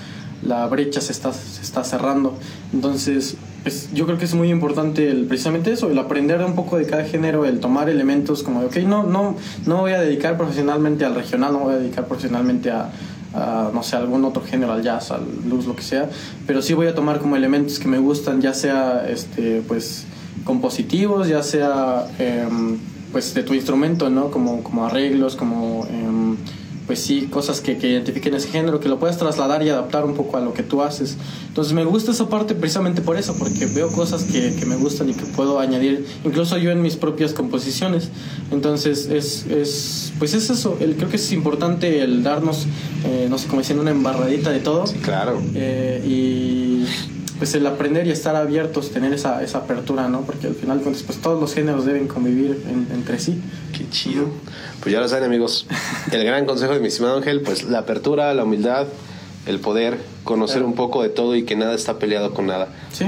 la 0.43 0.67
brecha 0.67 1.01
se 1.01 1.13
está, 1.13 1.33
se 1.33 1.63
está 1.63 1.85
cerrando. 1.85 2.35
Entonces, 2.73 3.37
pues 3.63 3.93
yo 3.93 4.07
creo 4.07 4.19
que 4.19 4.25
es 4.25 4.35
muy 4.35 4.51
importante 4.51 5.11
el, 5.11 5.27
precisamente 5.27 5.73
eso, 5.73 5.91
el 5.91 5.99
aprender 5.99 6.43
un 6.45 6.55
poco 6.55 6.79
de 6.79 6.87
cada 6.87 7.05
género, 7.05 7.45
el 7.45 7.61
tomar 7.61 7.89
elementos 7.89 8.43
como 8.43 8.61
ok, 8.61 8.77
no, 8.79 9.03
no, 9.03 9.37
no 9.67 9.79
voy 9.79 9.93
a 9.93 10.01
dedicar 10.01 10.37
profesionalmente 10.37 11.05
al 11.05 11.15
regional, 11.15 11.53
no 11.53 11.61
voy 11.61 11.75
a 11.75 11.79
dedicar 11.79 12.07
profesionalmente 12.07 12.71
a, 12.71 12.91
a, 13.35 13.71
no 13.75 13.83
sé, 13.83 13.97
algún 13.97 14.25
otro 14.25 14.43
género, 14.43 14.73
al 14.73 14.83
jazz, 14.83 15.11
al 15.11 15.25
blues, 15.25 15.67
lo 15.67 15.75
que 15.75 15.83
sea, 15.83 16.09
pero 16.47 16.63
sí 16.63 16.75
voy 16.75 16.87
a 16.87 16.95
tomar 16.95 17.19
como 17.19 17.37
elementos 17.37 17.79
que 17.79 17.89
me 17.89 17.99
gustan, 17.99 18.41
ya 18.41 18.55
sea, 18.55 19.07
este, 19.09 19.63
pues, 19.67 20.07
compositivos, 20.45 21.29
ya 21.29 21.43
sea, 21.43 22.07
em, 22.19 22.79
pues, 23.13 23.35
de 23.35 23.43
tu 23.43 23.55
instrumento, 23.55 24.11
¿no? 24.11 24.31
Como, 24.31 24.63
como 24.63 24.87
arreglos, 24.87 25.37
como, 25.37 25.87
em, 25.91 26.37
pues 26.89 27.01
sí, 27.01 27.29
cosas 27.31 27.61
que, 27.61 27.77
que 27.77 27.87
identifiquen 27.91 28.35
ese 28.35 28.49
género, 28.49 28.81
que 28.81 28.89
lo 28.89 28.99
puedas 28.99 29.19
trasladar 29.19 29.63
y 29.63 29.69
adaptar 29.69 30.07
un 30.07 30.15
poco 30.15 30.39
a 30.39 30.41
lo 30.41 30.55
que 30.55 30.63
tú 30.63 30.83
haces. 30.83 31.19
Entonces 31.47 31.75
me 31.75 31.85
gusta 31.85 32.13
esa 32.13 32.31
parte 32.31 32.55
precisamente 32.55 33.03
por 33.03 33.19
eso, 33.19 33.37
porque 33.39 33.67
veo 33.67 33.93
cosas 33.93 34.25
que, 34.25 34.55
que 34.55 34.65
me 34.65 34.75
gustan 34.77 35.11
y 35.11 35.13
que 35.13 35.27
puedo 35.27 35.61
añadir, 35.61 36.07
incluso 36.25 36.57
yo 36.57 36.71
en 36.71 36.81
mis 36.81 36.97
propias 36.97 37.35
composiciones. 37.35 38.09
Entonces 38.51 39.07
es, 39.07 39.45
es 39.47 40.13
pues 40.19 40.33
es 40.33 40.49
eso, 40.49 40.79
el, 40.81 40.97
creo 40.97 41.11
que 41.11 41.17
es 41.17 41.31
importante 41.31 42.01
el 42.01 42.23
darnos, 42.23 42.67
eh, 43.05 43.27
no 43.29 43.37
sé, 43.37 43.49
como 43.49 43.61
diciendo, 43.61 43.83
una 43.83 43.91
embarradita 43.91 44.51
de 44.51 44.61
todo. 44.61 44.85
Claro. 45.03 45.39
Eh, 45.55 46.03
y 46.07 46.87
pues 47.39 47.55
el 47.55 47.67
aprender 47.67 48.07
y 48.07 48.11
estar 48.11 48.35
abiertos, 48.37 48.91
tener 48.91 49.13
esa, 49.13 49.43
esa 49.43 49.59
apertura, 49.59 50.09
¿no? 50.09 50.23
Porque 50.23 50.49
al 50.49 50.55
final, 50.55 50.81
pues, 50.81 51.03
pues 51.05 51.19
todos 51.19 51.41
los 51.41 51.55
géneros 51.55 51.85
deben 51.87 52.09
convivir 52.09 52.63
en- 52.69 52.89
entre 52.93 53.19
sí. 53.19 53.41
Qué 53.77 53.89
chido. 53.91 54.27
Pues 54.81 54.93
ya 54.93 55.01
lo 55.01 55.09
saben, 55.09 55.25
amigos. 55.25 55.67
El 56.13 56.25
gran 56.25 56.45
consejo 56.47 56.75
de 56.75 56.81
mi 56.81 56.89
estimado 56.89 57.17
Ángel, 57.17 57.41
pues 57.43 57.65
la 57.65 57.79
apertura, 57.81 58.35
la 58.35 58.45
humildad, 58.45 58.87
el 59.47 59.61
poder 59.61 59.99
conocer 60.25 60.57
Claro. 60.59 60.69
un 60.69 60.75
poco 60.75 61.03
de 61.03 61.09
todo 61.09 61.35
y 61.37 61.45
que 61.45 61.57
nada 61.57 61.75
está 61.75 61.99
peleado 61.99 62.35
con 62.35 62.47
nada. 62.47 62.69
Sí. 62.93 63.07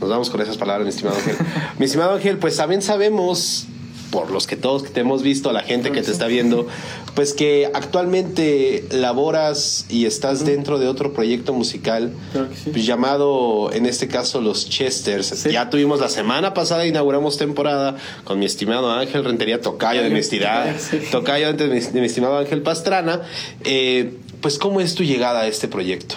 Nos 0.00 0.10
vamos 0.10 0.30
con 0.30 0.40
esas 0.40 0.56
palabras, 0.56 0.84
mi 0.84 0.90
estimado 0.90 1.16
Ángel. 1.16 1.36
mi 1.78 1.84
estimado 1.84 2.14
Ángel, 2.14 2.38
pues 2.38 2.56
también 2.56 2.82
sabemos, 2.82 3.66
por 4.10 4.30
los 4.30 4.46
que 4.46 4.56
todos 4.56 4.82
que 4.82 4.88
te 4.90 5.00
hemos 5.00 5.22
visto, 5.22 5.52
la 5.52 5.60
gente 5.62 5.92
que 5.92 6.02
te 6.02 6.10
está 6.10 6.26
viendo, 6.26 6.66
pues 7.14 7.34
que 7.34 7.70
actualmente 7.74 8.84
laboras 8.90 9.84
y 9.88 10.06
estás 10.06 10.44
dentro 10.44 10.78
de 10.78 10.88
otro 10.88 11.12
proyecto 11.12 11.52
musical 11.52 12.12
Claro 12.32 12.48
que 12.50 12.56
sí. 12.56 12.70
pues, 12.70 12.86
llamado, 12.86 13.70
en 13.72 13.86
este 13.86 14.08
caso, 14.08 14.40
Los 14.40 14.68
Chesters. 14.68 15.26
Sí. 15.26 15.50
Ya 15.52 15.68
tuvimos 15.70 16.00
la 16.00 16.08
semana 16.08 16.54
pasada, 16.54 16.86
inauguramos 16.86 17.36
temporada 17.36 17.96
con 18.24 18.38
mi 18.38 18.46
estimado 18.46 18.90
Ángel 18.90 19.24
Rentería, 19.24 19.60
tocayo 19.60 20.02
de 20.02 20.10
mi 20.10 20.20
estirada, 20.20 20.74
Sí. 20.78 20.98
tocayo 21.10 21.52
de 21.52 21.66
mi, 21.68 21.80
de 21.80 22.00
mi 22.00 22.06
estimado 22.06 22.38
Ángel 22.38 22.62
Pastrana. 22.62 23.22
Eh, 23.64 24.14
pues, 24.40 24.58
¿cómo 24.58 24.80
es 24.80 24.94
tu 24.94 25.02
llegada 25.02 25.40
a 25.40 25.46
este 25.48 25.68
proyecto? 25.68 26.14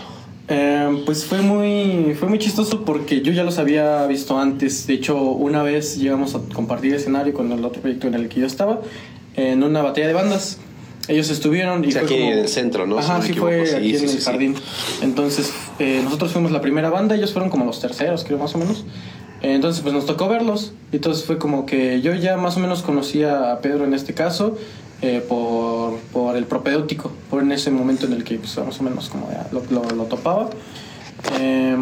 Eh, 0.53 1.03
pues 1.05 1.23
fue 1.23 1.41
muy, 1.41 2.13
fue 2.19 2.27
muy 2.27 2.37
chistoso 2.37 2.83
porque 2.83 3.21
yo 3.21 3.31
ya 3.31 3.43
los 3.43 3.57
había 3.57 4.05
visto 4.07 4.37
antes. 4.37 4.85
De 4.85 4.95
hecho, 4.95 5.17
una 5.21 5.63
vez 5.63 5.97
llegamos 5.97 6.35
a 6.35 6.41
compartir 6.53 6.93
escenario 6.93 7.33
con 7.33 7.49
el 7.53 7.63
otro 7.63 7.81
proyecto 7.81 8.07
en 8.07 8.15
el 8.15 8.27
que 8.27 8.41
yo 8.41 8.45
estaba, 8.47 8.81
en 9.35 9.63
una 9.63 9.81
batalla 9.81 10.07
de 10.07 10.13
bandas. 10.13 10.57
Ellos 11.07 11.29
estuvieron 11.29 11.83
y 11.85 11.87
O 11.87 11.91
sea, 11.91 12.01
fue 12.01 12.09
aquí 12.11 12.19
como- 12.19 12.31
en 12.33 12.39
el 12.39 12.47
centro, 12.49 12.85
¿no? 12.85 13.01
Si 13.01 13.09
Ajá, 13.09 13.19
me 13.19 13.25
sí 13.27 13.33
fue 13.33 13.65
Sí, 13.65 13.75
aquí 13.75 13.89
sí, 13.97 14.03
en 14.03 14.09
sí, 14.09 14.15
el 14.17 14.21
sí. 14.21 14.25
jardín. 14.29 14.55
Entonces, 15.01 15.53
eh, 15.79 16.01
nosotros 16.03 16.31
fuimos 16.31 16.51
la 16.51 16.59
primera 16.61 16.89
banda, 16.89 17.15
ellos 17.15 17.31
fueron 17.31 17.49
como 17.49 17.65
los 17.65 17.79
terceros, 17.79 18.23
creo, 18.25 18.37
más 18.37 18.53
o 18.53 18.57
menos. 18.57 18.83
Entonces, 19.41 19.81
pues 19.81 19.93
nos 19.93 20.05
tocó 20.05 20.27
verlos. 20.27 20.73
Entonces 20.91 21.23
fue 21.25 21.37
como 21.39 21.65
que 21.65 22.01
yo 22.01 22.13
ya 22.13 22.35
más 22.37 22.57
o 22.57 22.59
menos 22.59 22.83
conocía 22.83 23.51
a 23.53 23.61
Pedro 23.61 23.85
en 23.85 23.93
este 23.95 24.13
caso 24.13 24.57
eh, 25.01 25.23
por, 25.27 25.97
por 26.13 26.35
el 26.37 26.45
propedéutico, 26.45 27.11
por 27.29 27.41
en 27.41 27.51
ese 27.51 27.71
momento 27.71 28.05
en 28.05 28.13
el 28.13 28.23
que 28.23 28.35
pues, 28.35 28.57
más 28.57 28.79
o 28.79 28.83
menos 28.83 29.09
como 29.09 29.29
ya 29.31 29.47
lo, 29.51 29.63
lo- 29.69 29.89
lo 29.95 30.03
topaba. 30.05 30.49
Eh, 31.39 31.75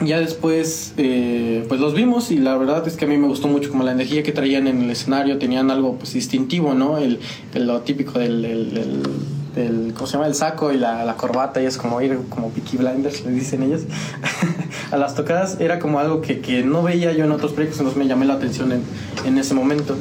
ya 0.00 0.18
después, 0.20 0.92
eh, 0.96 1.64
pues 1.68 1.80
los 1.80 1.94
vimos 1.94 2.30
y 2.30 2.36
la 2.38 2.56
verdad 2.56 2.86
es 2.86 2.96
que 2.96 3.04
a 3.04 3.08
mí 3.08 3.16
me 3.16 3.26
gustó 3.28 3.48
mucho 3.48 3.70
como 3.70 3.84
la 3.84 3.92
energía 3.92 4.22
que 4.22 4.32
traían 4.32 4.66
en 4.66 4.82
el 4.82 4.90
escenario, 4.90 5.38
tenían 5.38 5.70
algo 5.70 5.94
pues 5.96 6.12
distintivo, 6.12 6.74
¿no? 6.74 6.98
El, 6.98 7.20
el- 7.54 7.66
lo 7.66 7.80
típico 7.82 8.18
del, 8.18 8.42
del- 8.42 9.02
del- 9.54 9.92
¿cómo 9.94 10.06
se 10.08 10.14
llama? 10.14 10.26
El 10.26 10.34
saco 10.34 10.72
y 10.72 10.76
la, 10.78 11.04
la 11.04 11.16
corbata 11.16 11.62
y 11.62 11.66
es 11.66 11.76
como 11.78 12.00
ir 12.02 12.18
como 12.28 12.50
Peaky 12.50 12.76
Blinders, 12.76 13.24
le 13.24 13.30
dicen 13.30 13.62
ellos. 13.62 13.82
a 14.90 14.96
las 14.96 15.14
tocadas 15.14 15.58
era 15.60 15.78
como 15.78 16.00
algo 16.00 16.20
que, 16.20 16.40
que 16.40 16.64
no 16.64 16.82
veía 16.82 17.12
yo 17.12 17.24
en 17.24 17.30
otros 17.30 17.52
proyectos, 17.52 17.78
entonces 17.80 18.02
me 18.02 18.08
llamé 18.08 18.26
la 18.26 18.34
atención 18.34 18.72
en, 18.72 18.82
en 19.24 19.38
ese 19.38 19.54
momento. 19.54 19.96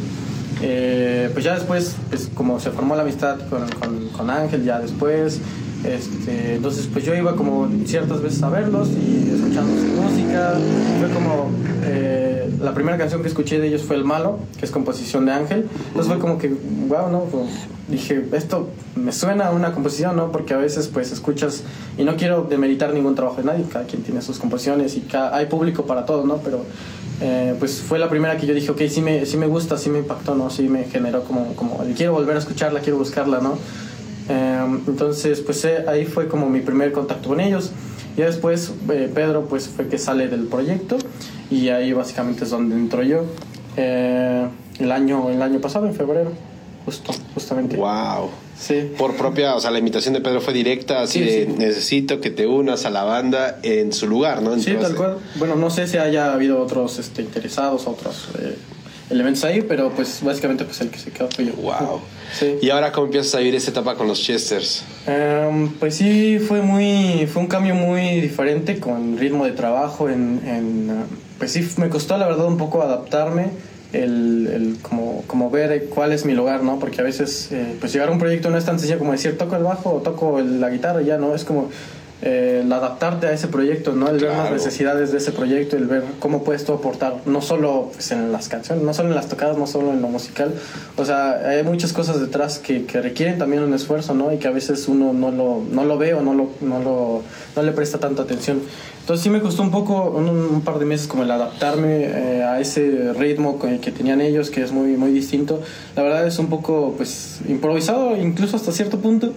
Eh, 0.66 1.30
pues 1.34 1.44
ya 1.44 1.56
después, 1.56 1.98
pues 2.10 2.30
como 2.34 2.58
se 2.58 2.72
formó 2.72 2.96
la 2.96 3.02
amistad 3.02 3.38
con, 3.50 3.68
con, 3.68 4.08
con 4.10 4.30
Ángel, 4.30 4.64
ya 4.64 4.80
después, 4.80 5.42
este, 5.84 6.56
entonces 6.56 6.88
pues 6.92 7.04
yo 7.06 7.14
iba 7.16 7.36
como 7.36 7.68
ciertas 7.86 8.22
veces 8.22 8.42
a 8.44 8.50
verlos 8.50 8.90
y 8.90 9.30
escuchando 9.36 9.72
su 9.76 10.02
música. 10.02 10.54
Fue 11.00 11.10
como, 11.10 11.50
eh, 11.84 12.50
la 12.62 12.74
primera 12.74 12.98
canción 12.98 13.22
que 13.22 13.28
escuché 13.28 13.60
de 13.60 13.68
ellos 13.68 13.84
fue 13.84 13.96
El 13.98 14.06
Malo, 14.06 14.40
que 14.58 14.66
es 14.66 14.72
composición 14.72 15.26
de 15.26 15.34
Ángel. 15.34 15.68
Entonces 15.88 16.12
fue 16.12 16.20
como 16.20 16.38
que, 16.38 16.50
wow, 16.88 17.10
¿no? 17.12 17.22
Pues, 17.26 17.48
dije, 17.90 18.26
esto 18.32 18.70
me 18.96 19.12
suena 19.12 19.48
a 19.48 19.52
una 19.52 19.74
composición, 19.74 20.16
¿no? 20.16 20.32
Porque 20.32 20.54
a 20.54 20.58
veces 20.58 20.88
pues 20.88 21.12
escuchas, 21.12 21.64
y 21.98 22.04
no 22.04 22.16
quiero 22.16 22.44
demeritar 22.44 22.94
ningún 22.94 23.16
trabajo 23.16 23.38
de 23.38 23.44
nadie, 23.44 23.66
cada 23.72 23.86
quien 23.86 24.04
tiene 24.04 24.22
sus 24.22 24.40
composiciones 24.40 24.96
y 24.96 25.02
cada- 25.02 25.36
hay 25.36 25.48
público 25.48 25.86
para 25.86 26.06
todo, 26.06 26.26
¿no? 26.26 26.38
Pero 26.38 26.64
eh, 27.22 27.56
pues 27.60 27.82
fue 27.82 28.00
la 28.00 28.10
primera 28.10 28.38
que 28.38 28.48
yo 28.48 28.54
dije, 28.54 28.72
ok, 28.72 28.82
sí 28.90 29.02
me, 29.02 29.26
sí 29.26 29.36
me 29.38 29.46
gusta, 29.48 29.78
sí 29.78 29.90
me 29.90 30.00
impactó, 30.00 30.34
¿no? 30.36 30.50
Sí 30.50 30.64
me 30.70 30.86
generó 30.86 31.24
como, 31.26 31.54
como, 31.56 31.84
quiero 31.96 32.14
volver 32.14 32.36
a 32.38 32.40
escucharla, 32.40 32.80
quiero 32.80 32.98
buscarla, 32.98 33.40
¿no? 33.42 33.58
Eh, 34.30 34.66
entonces, 34.88 35.42
pues 35.42 35.64
eh, 35.66 35.86
ahí 35.88 36.06
fue 36.06 36.28
como 36.28 36.50
mi 36.50 36.62
primer 36.62 36.92
contacto 36.92 37.30
con 37.30 37.40
ellos. 37.40 37.72
Y 38.16 38.22
después 38.22 38.72
eh, 38.92 39.12
Pedro, 39.14 39.46
pues 39.48 39.68
fue 39.68 39.88
que 39.88 39.98
sale 39.98 40.28
del 40.28 40.46
proyecto 40.46 40.98
y 41.50 41.70
ahí 41.70 41.94
básicamente 41.94 42.44
es 42.44 42.52
donde 42.52 42.76
entro 42.76 43.02
yo. 43.04 43.26
Eh, 43.76 44.48
el, 44.80 44.92
año, 44.92 45.30
el 45.32 45.42
año 45.42 45.60
pasado, 45.60 45.88
en 45.88 45.96
febrero, 45.96 46.32
justo, 46.86 47.12
justamente. 47.34 47.76
Wow. 47.76 48.30
Sí. 48.56 48.92
Por 48.98 49.16
propia, 49.16 49.56
o 49.56 49.60
sea, 49.60 49.72
la 49.72 49.80
invitación 49.80 50.14
de 50.14 50.22
Pedro 50.22 50.40
fue 50.42 50.54
directa, 50.54 51.02
así 51.02 51.20
Sí, 51.20 51.26
de 51.26 51.46
sí. 51.46 51.54
necesito 51.58 52.22
que 52.22 52.30
te 52.30 52.46
unas 52.46 52.86
a 52.86 52.92
la 52.92 53.04
banda 53.04 53.60
en 53.64 53.92
su 53.92 54.08
lugar, 54.08 54.44
¿no? 54.44 54.58
Sí, 54.60 54.76
tal 54.80 54.96
cual. 54.96 55.18
Bueno, 55.36 55.56
no 55.56 55.72
sé 55.72 55.88
si 55.88 55.98
haya 55.98 56.32
habido 56.32 56.62
otros 56.62 57.00
este, 57.00 57.24
interesados, 57.24 57.88
otros 57.88 58.30
eh, 58.40 58.56
elementos 59.14 59.44
ahí, 59.44 59.62
pero 59.62 59.92
pues 59.92 60.22
básicamente 60.24 60.66
pues 60.66 60.82
el 60.82 60.90
que 60.90 60.98
se 60.98 61.12
quedó 61.12 61.30
fue 61.30 61.46
yo. 61.46 61.54
Wow. 61.54 62.02
Sí. 62.38 62.58
¿Y 62.62 62.70
ahora 62.72 62.92
cómo 62.92 63.06
empiezas 63.06 63.36
a 63.36 63.38
vivir 63.40 63.56
esta 63.56 63.72
etapa 63.72 63.96
con 63.96 64.08
los 64.08 64.20
Chesters? 64.20 64.84
Em, 65.06 65.70
pues 65.74 65.96
sí, 65.96 66.40
fue 66.40 66.62
muy, 66.62 67.28
fue 67.28 67.44
un 67.44 67.48
cambio 67.48 67.76
muy 67.76 68.22
diferente 68.22 68.80
con 68.80 69.18
ritmo 69.18 69.46
de 69.46 69.52
trabajo. 69.52 70.10
En, 70.10 70.42
en, 70.46 70.90
eh, 70.90 71.04
pues 71.38 71.52
sí, 71.52 71.68
me 71.78 71.90
costó 71.90 72.18
la 72.18 72.28
verdad 72.28 72.48
un 72.48 72.58
poco 72.58 72.82
adaptarme, 72.82 73.52
el, 73.94 74.50
el 74.52 74.78
como, 74.82 75.24
como 75.28 75.52
ver 75.52 75.86
cuál 75.90 76.12
es 76.12 76.26
mi 76.26 76.34
lugar, 76.34 76.64
¿no? 76.64 76.80
Porque 76.80 77.00
a 77.00 77.04
veces, 77.04 77.52
eh, 77.52 77.76
pues 77.80 77.94
llegar 77.94 78.10
a 78.10 78.12
un 78.12 78.20
proyecto 78.20 78.50
no 78.50 78.58
es 78.58 78.66
tan 78.66 78.80
sencillo 78.80 78.98
como 78.98 79.12
decir 79.12 79.38
toco 79.38 79.56
el 79.56 79.64
bajo 79.64 79.94
o 79.94 80.02
toco 80.02 80.42
la 80.42 80.70
guitarra, 80.70 81.04
ya 81.04 81.18
no, 81.18 81.36
es 81.36 81.44
como 81.44 81.70
el 82.24 82.72
adaptarte 82.72 83.28
a 83.28 83.34
ese 83.34 83.48
proyecto, 83.48 83.94
¿no? 83.94 84.08
El 84.08 84.20
ver 84.20 84.32
las 84.32 84.52
necesidades 84.52 85.12
de 85.12 85.18
ese 85.18 85.32
proyecto, 85.32 85.76
el 85.76 85.88
ver 85.88 86.04
cómo 86.20 86.44
puedes 86.44 86.64
tú 86.64 86.74
aportar, 86.74 87.18
no 87.26 87.42
solo 87.42 87.90
pues, 87.94 88.12
en 88.12 88.32
las 88.32 88.48
canciones, 88.48 88.84
no 88.84 88.94
solo 88.94 89.10
en 89.10 89.16
las 89.16 89.28
tocadas, 89.28 89.58
no 89.58 89.68
solo 89.68 89.92
en 89.92 90.02
lo 90.02 90.08
musical, 90.08 90.54
o 90.96 91.04
sea, 91.04 91.50
hay 91.50 91.64
muchas 91.64 91.92
cosas 91.92 92.22
detrás 92.22 92.60
que, 92.60 92.86
que 92.86 93.02
requieren 93.02 93.38
también 93.38 93.64
un 93.64 93.74
esfuerzo, 93.74 94.14
¿no? 94.14 94.32
Y 94.32 94.38
que 94.38 94.48
a 94.48 94.52
veces 94.52 94.88
uno 94.88 95.12
no 95.12 95.32
lo, 95.32 95.62
no 95.70 95.84
lo 95.84 95.98
ve 95.98 96.14
o 96.14 96.22
no, 96.22 96.34
lo, 96.34 96.50
no, 96.62 96.80
lo, 96.80 97.24
no 97.56 97.62
le 97.62 97.72
presta 97.74 97.98
tanta 97.98 98.24
atención. 98.24 98.62
Entonces 99.02 99.22
sí 99.22 99.30
me 99.30 99.42
costó 99.42 99.64
un 99.64 99.72
poco, 99.72 100.12
un, 100.12 100.30
un 100.30 100.62
par 100.62 100.80
de 100.80 100.86
meses 100.86 101.08
como 101.08 101.24
el 101.24 101.32
adaptarme 101.32 102.06
eh, 102.06 102.44
a 102.44 102.62
ese 102.62 103.12
ritmo 103.12 103.60
el 103.68 103.82
que 103.82 103.92
tenían 103.92 104.22
ellos, 104.22 104.50
que 104.50 104.64
es 104.64 104.72
muy, 104.72 104.96
muy 104.96 105.12
distinto. 105.12 105.62
La 105.98 106.04
verdad 106.04 106.26
es 106.26 106.40
un 106.40 106.48
poco, 106.48 106.94
pues, 106.96 107.42
improvisado, 107.50 108.16
incluso 108.16 108.56
hasta 108.56 108.72
cierto 108.72 109.00
punto. 109.00 109.34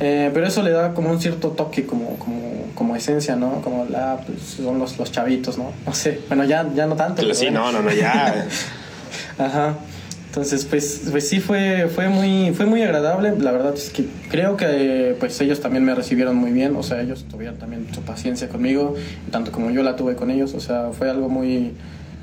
Eh, 0.00 0.30
pero 0.32 0.46
eso 0.46 0.62
le 0.62 0.70
da 0.70 0.94
como 0.94 1.10
un 1.10 1.20
cierto 1.20 1.50
toque, 1.50 1.84
como, 1.84 2.18
como, 2.18 2.66
como 2.74 2.94
esencia, 2.94 3.34
¿no? 3.36 3.60
Como 3.62 3.86
la, 3.86 4.20
pues, 4.24 4.40
son 4.42 4.78
los, 4.78 4.98
los 4.98 5.10
chavitos, 5.10 5.58
¿no? 5.58 5.72
No 5.84 5.92
sé, 5.92 6.20
bueno, 6.28 6.44
ya, 6.44 6.68
ya 6.74 6.86
no 6.86 6.94
tanto. 6.94 7.16
Pero 7.16 7.28
pero 7.28 7.34
sí, 7.34 7.46
bueno. 7.46 7.72
no, 7.72 7.82
no, 7.82 7.82
no, 7.82 7.92
ya. 7.92 8.46
Ajá. 9.38 9.74
Entonces, 10.28 10.66
pues, 10.66 11.08
pues 11.10 11.28
sí 11.28 11.40
fue, 11.40 11.88
fue 11.88 12.08
muy, 12.08 12.52
fue 12.54 12.66
muy 12.66 12.82
agradable. 12.82 13.34
La 13.38 13.50
verdad 13.50 13.74
es 13.74 13.90
que 13.90 14.06
creo 14.30 14.56
que 14.56 15.16
pues 15.18 15.40
ellos 15.40 15.60
también 15.60 15.84
me 15.84 15.94
recibieron 15.94 16.36
muy 16.36 16.52
bien. 16.52 16.76
O 16.76 16.82
sea, 16.82 17.00
ellos 17.00 17.24
tuvieron 17.28 17.56
también 17.56 17.86
su 17.92 18.02
paciencia 18.02 18.48
conmigo, 18.48 18.94
tanto 19.30 19.50
como 19.50 19.70
yo 19.70 19.82
la 19.82 19.96
tuve 19.96 20.16
con 20.16 20.30
ellos. 20.30 20.54
O 20.54 20.60
sea, 20.60 20.90
fue 20.92 21.10
algo 21.10 21.28
muy, 21.28 21.72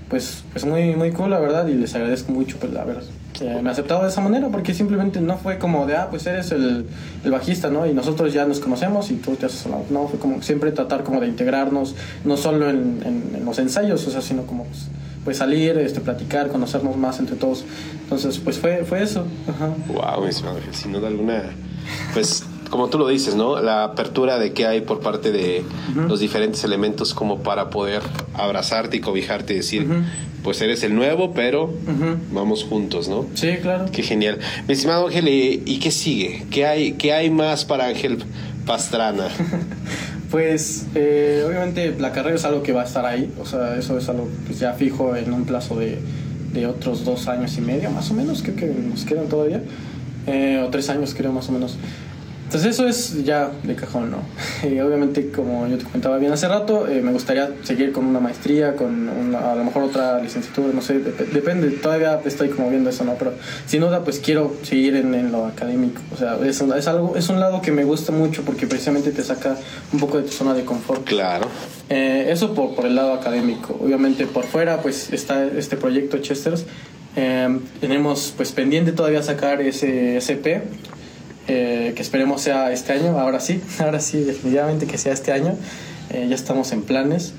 pues, 0.07 0.43
pues 0.53 0.65
muy, 0.65 0.95
muy 0.95 1.11
cool, 1.11 1.31
la 1.31 1.39
verdad. 1.39 1.67
Y 1.67 1.73
les 1.73 1.95
agradezco 1.95 2.31
mucho, 2.31 2.57
pues, 2.57 2.73
haber 2.75 2.99
eh, 3.41 3.59
me 3.61 3.69
aceptado 3.69 4.03
de 4.03 4.09
esa 4.09 4.21
manera, 4.21 4.49
porque 4.49 4.73
simplemente 4.73 5.19
no 5.21 5.37
fue 5.37 5.57
como 5.57 5.85
de, 5.85 5.95
ah, 5.95 6.07
pues 6.09 6.25
eres 6.27 6.51
el, 6.51 6.85
el 7.23 7.31
bajista, 7.31 7.69
¿no? 7.69 7.85
Y 7.85 7.93
nosotros 7.93 8.33
ya 8.33 8.45
nos 8.45 8.59
conocemos 8.59 9.11
y 9.11 9.15
tú 9.15 9.35
te 9.35 9.45
haces 9.45 9.65
la- 9.65 9.77
No, 9.89 10.07
fue 10.07 10.19
como 10.19 10.41
siempre 10.41 10.71
tratar 10.71 11.03
como 11.03 11.19
de 11.21 11.27
integrarnos, 11.27 11.95
no 12.23 12.37
solo 12.37 12.69
en, 12.69 13.43
los 13.45 13.59
ensayos, 13.59 14.05
o 14.07 14.11
sea, 14.11 14.21
sino 14.21 14.43
como 14.43 14.63
pues, 14.65 14.87
pues 15.23 15.37
salir, 15.37 15.77
este, 15.77 16.01
platicar, 16.01 16.47
conocernos 16.49 16.97
más 16.97 17.19
entre 17.19 17.35
todos. 17.35 17.65
Entonces, 18.03 18.39
pues 18.39 18.57
fue, 18.59 18.83
fue 18.85 19.03
eso. 19.03 19.25
Ajá. 19.47 19.69
Wow, 19.87 20.21
mi 20.21 20.27
Ángel, 20.27 20.73
sin 20.73 20.91
duda 20.93 21.07
alguna, 21.07 21.43
pues 22.13 22.43
como 22.69 22.89
tú 22.89 22.97
lo 22.97 23.07
dices, 23.07 23.35
¿no? 23.35 23.61
La 23.61 23.83
apertura 23.83 24.37
de 24.39 24.53
que 24.53 24.65
hay 24.65 24.81
por 24.81 24.99
parte 24.99 25.31
de 25.31 25.63
los 25.95 26.19
diferentes 26.19 26.63
elementos 26.63 27.13
como 27.13 27.39
para 27.39 27.69
poder 27.69 28.01
abrazarte 28.33 28.97
y 28.97 28.99
cobijarte 28.99 29.53
y 29.53 29.57
decir, 29.57 29.87
pues 30.43 30.61
eres 30.61 30.83
el 30.83 30.95
nuevo, 30.95 31.33
pero 31.33 31.73
vamos 32.31 32.63
juntos, 32.63 33.07
¿no? 33.07 33.25
Sí, 33.33 33.53
claro. 33.61 33.85
Qué 33.91 34.03
genial. 34.03 34.39
Mi 34.67 34.73
estimado 34.73 35.07
Ángel, 35.07 35.27
¿y 35.27 35.79
qué 35.79 35.91
sigue? 35.91 36.45
¿Qué 36.51 36.65
hay, 36.65 36.93
qué 36.93 37.13
hay 37.13 37.29
más 37.29 37.65
para 37.65 37.87
Ángel 37.87 38.23
Pastrana? 38.65 39.27
Pues 40.31 40.87
eh, 40.95 41.45
obviamente 41.47 41.95
la 41.97 42.11
carrera 42.11 42.35
es 42.35 42.43
algo 42.43 42.63
que 42.63 42.73
va 42.73 42.81
a 42.81 42.85
estar 42.85 43.05
ahí, 43.05 43.31
o 43.39 43.45
sea, 43.45 43.77
eso 43.77 43.97
es 43.97 44.09
algo 44.09 44.27
pues, 44.45 44.59
ya 44.59 44.73
fijo 44.73 45.15
en 45.15 45.31
un 45.31 45.45
plazo 45.45 45.77
de, 45.77 45.99
de 46.51 46.67
otros 46.67 47.05
dos 47.05 47.27
años 47.27 47.57
y 47.57 47.61
medio, 47.61 47.89
más 47.91 48.11
o 48.11 48.15
menos, 48.15 48.41
creo 48.41 48.55
que 48.55 48.65
nos 48.65 49.05
quedan 49.05 49.27
todavía, 49.27 49.61
eh, 50.27 50.61
o 50.65 50.69
tres 50.69 50.89
años 50.89 51.13
creo 51.15 51.31
más 51.31 51.47
o 51.47 51.51
menos. 51.51 51.77
Entonces 52.55 52.73
eso 52.73 52.87
es 52.87 53.25
ya 53.25 53.51
de 53.63 53.75
cajón, 53.75 54.11
¿no? 54.11 54.19
Obviamente, 54.85 55.29
como 55.29 55.67
yo 55.67 55.77
te 55.77 55.83
comentaba 55.83 56.17
bien 56.17 56.31
hace 56.31 56.47
rato, 56.47 56.87
eh, 56.87 57.01
me 57.01 57.11
gustaría 57.11 57.49
seguir 57.63 57.91
con 57.91 58.05
una 58.05 58.21
maestría, 58.21 58.77
con 58.77 59.09
una- 59.09 59.51
a 59.51 59.55
lo 59.55 59.65
mejor 59.65 59.83
otra 59.83 60.21
licenciatura, 60.21 60.69
no 60.73 60.81
sé, 60.81 61.03
dep- 61.03 61.31
depende, 61.33 61.69
todavía 61.71 62.21
estoy 62.23 62.47
como 62.49 62.69
viendo 62.69 62.89
eso, 62.89 63.03
¿no? 63.03 63.15
Pero 63.15 63.33
sin 63.67 63.81
duda, 63.81 64.05
pues 64.05 64.19
quiero 64.19 64.55
seguir 64.63 64.95
en, 64.95 65.13
en 65.13 65.33
lo 65.33 65.45
académico, 65.45 66.01
o 66.13 66.17
sea, 66.17 66.37
es, 66.45 66.61
es 66.61 66.87
algo, 66.87 67.17
es 67.17 67.27
un 67.27 67.41
lado 67.41 67.61
que 67.61 67.73
me 67.73 67.83
gusta 67.83 68.13
mucho 68.13 68.43
porque 68.43 68.67
precisamente 68.67 69.11
te 69.11 69.21
saca 69.23 69.57
un 69.91 69.99
poco 69.99 70.17
de 70.17 70.23
tu 70.23 70.31
zona 70.31 70.53
de 70.53 70.63
confort. 70.63 71.03
Claro. 71.03 71.47
Eh, 71.89 72.27
eso 72.29 72.53
por, 72.53 72.73
por 72.73 72.85
el 72.85 72.95
lado 72.95 73.11
académico. 73.13 73.77
Obviamente 73.83 74.25
por 74.27 74.45
fuera 74.45 74.81
pues 74.81 75.11
está 75.11 75.43
este 75.45 75.75
proyecto 75.75 76.19
Chesters. 76.19 76.63
Eh, 77.17 77.59
tenemos 77.81 78.33
pues 78.35 78.51
pendiente 78.53 78.91
todavía 78.93 79.21
sacar 79.23 79.61
ese 79.61 80.17
SP, 80.19 80.63
eh, 81.47 81.93
que 81.95 82.01
esperemos 82.01 82.41
sea 82.41 82.71
este 82.71 82.93
año, 82.93 83.19
ahora 83.19 83.39
sí, 83.39 83.61
ahora 83.79 83.99
sí, 83.99 84.19
definitivamente 84.23 84.85
que 84.87 84.97
sea 84.97 85.13
este 85.13 85.31
año. 85.31 85.55
Eh, 86.11 86.27
ya 86.29 86.35
estamos 86.35 86.71
en 86.71 86.81
planes. 86.83 87.33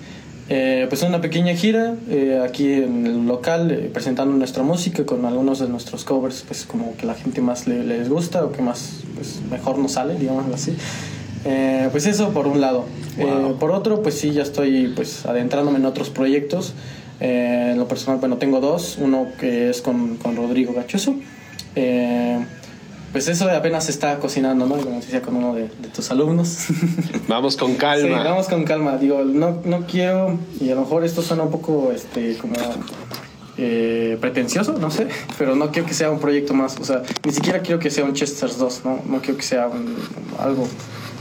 Eh, 0.49 0.87
pues 0.89 1.03
una 1.03 1.21
pequeña 1.21 1.55
gira 1.57 1.97
eh, 2.09 2.41
aquí 2.49 2.73
en 2.73 3.05
el 3.05 3.27
local 3.27 3.71
eh, 3.73 3.91
presentando 3.93 4.33
nuestra 4.37 4.63
música 4.63 5.05
con 5.05 5.25
algunos 5.25 5.59
de 5.59 5.69
nuestros 5.69 6.05
covers 6.05 6.45
pues 6.47 6.65
como 6.67 6.97
que 6.97 7.05
la 7.05 7.15
gente 7.15 7.41
más 7.41 7.67
le- 7.67 7.83
les 7.83 8.09
gusta 8.09 8.45
o 8.45 8.53
que 8.53 8.63
más 8.63 9.01
pues 9.17 9.41
mejor 9.51 9.77
nos 9.79 9.93
sale 9.93 10.15
digámoslo 10.15 10.55
así 10.55 10.77
Eh, 11.45 11.89
pues 11.91 12.07
eso 12.07 12.31
por 12.31 12.47
un 12.47 12.61
lado 12.61 12.85
Wow. 13.19 13.59
Por 13.59 13.73
otro 13.73 14.03
pues 14.03 14.19
sí 14.21 14.31
ya 14.31 14.43
estoy 14.43 14.93
pues 14.95 15.27
adentrándome 15.27 15.79
en 15.79 15.85
otros 15.87 16.11
proyectos 16.11 16.75
en 17.19 17.77
lo 17.77 17.89
personal 17.89 18.21
bueno 18.21 18.37
tengo 18.37 18.61
dos 18.61 18.99
uno 19.01 19.27
que 19.41 19.69
es 19.71 19.83
con, 19.83 20.17
con 20.17 20.37
Rodrigo 20.37 20.75
Gachoso 20.75 21.17
Eh, 21.75 22.39
pues 23.13 23.29
eso 23.29 23.49
apenas 23.51 23.85
se 23.85 23.91
está 23.93 24.19
cocinando 24.19 24.67
no 24.67 24.77
como 24.77 25.01
decía 25.01 25.23
con 25.23 25.37
uno 25.37 25.55
de, 25.55 25.63
de 25.63 25.89
tus 25.95 26.11
alumnos 26.11 26.67
Vamos 27.29 27.57
con 27.57 27.75
calma. 27.75 28.19
Sí, 28.19 28.25
vamos 28.29 28.47
con 28.49 28.65
calma. 28.65 28.97
Digo, 28.99 29.25
no, 29.25 29.61
no 29.65 29.87
quiero, 29.87 30.39
y 30.61 30.71
a 30.71 30.75
lo 30.75 30.83
mejor 30.83 31.05
esto 31.05 31.23
suena 31.23 31.43
un 31.43 31.51
poco 31.51 31.91
este, 31.93 32.37
como 32.37 32.55
eh, 33.59 34.19
pretencioso, 34.21 34.75
no 34.79 34.91
sé, 34.91 35.09
pero 35.39 35.57
no 35.57 35.71
quiero 35.71 35.89
que 35.89 35.95
sea 35.95 36.11
un 36.11 36.21
proyecto 36.21 36.55
más. 36.55 36.77
O 36.79 36.85
sea, 36.85 37.03
ni 37.25 37.33
siquiera 37.33 37.61
quiero 37.61 37.79
que 37.79 37.91
sea 37.91 38.05
un 38.05 38.13
Chesters 38.15 38.59
2, 38.59 38.83
¿no? 38.85 39.01
No 39.07 39.21
quiero 39.21 39.37
que 39.39 39.43
sea 39.43 39.67
un- 39.69 39.97
algo, 40.39 40.69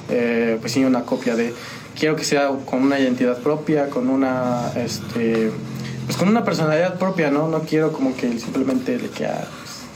eh, 0.10 0.58
pues 0.60 0.74
sí, 0.74 0.84
una 0.84 1.04
copia 1.04 1.36
de. 1.36 1.54
quiero 1.98 2.16
que 2.16 2.24
sea 2.26 2.50
con 2.66 2.82
una 2.84 3.00
identidad 3.00 3.38
propia, 3.40 3.90
con 3.90 4.10
una, 4.10 4.72
este, 4.76 5.52
pues 6.06 6.18
con 6.18 6.28
una 6.28 6.44
personalidad 6.44 7.00
propia, 7.00 7.32
¿no? 7.32 7.48
No 7.48 7.62
quiero 7.62 7.94
como 7.94 8.16
que 8.16 8.38
simplemente 8.40 8.98
le 9.00 9.10
queda 9.10 9.48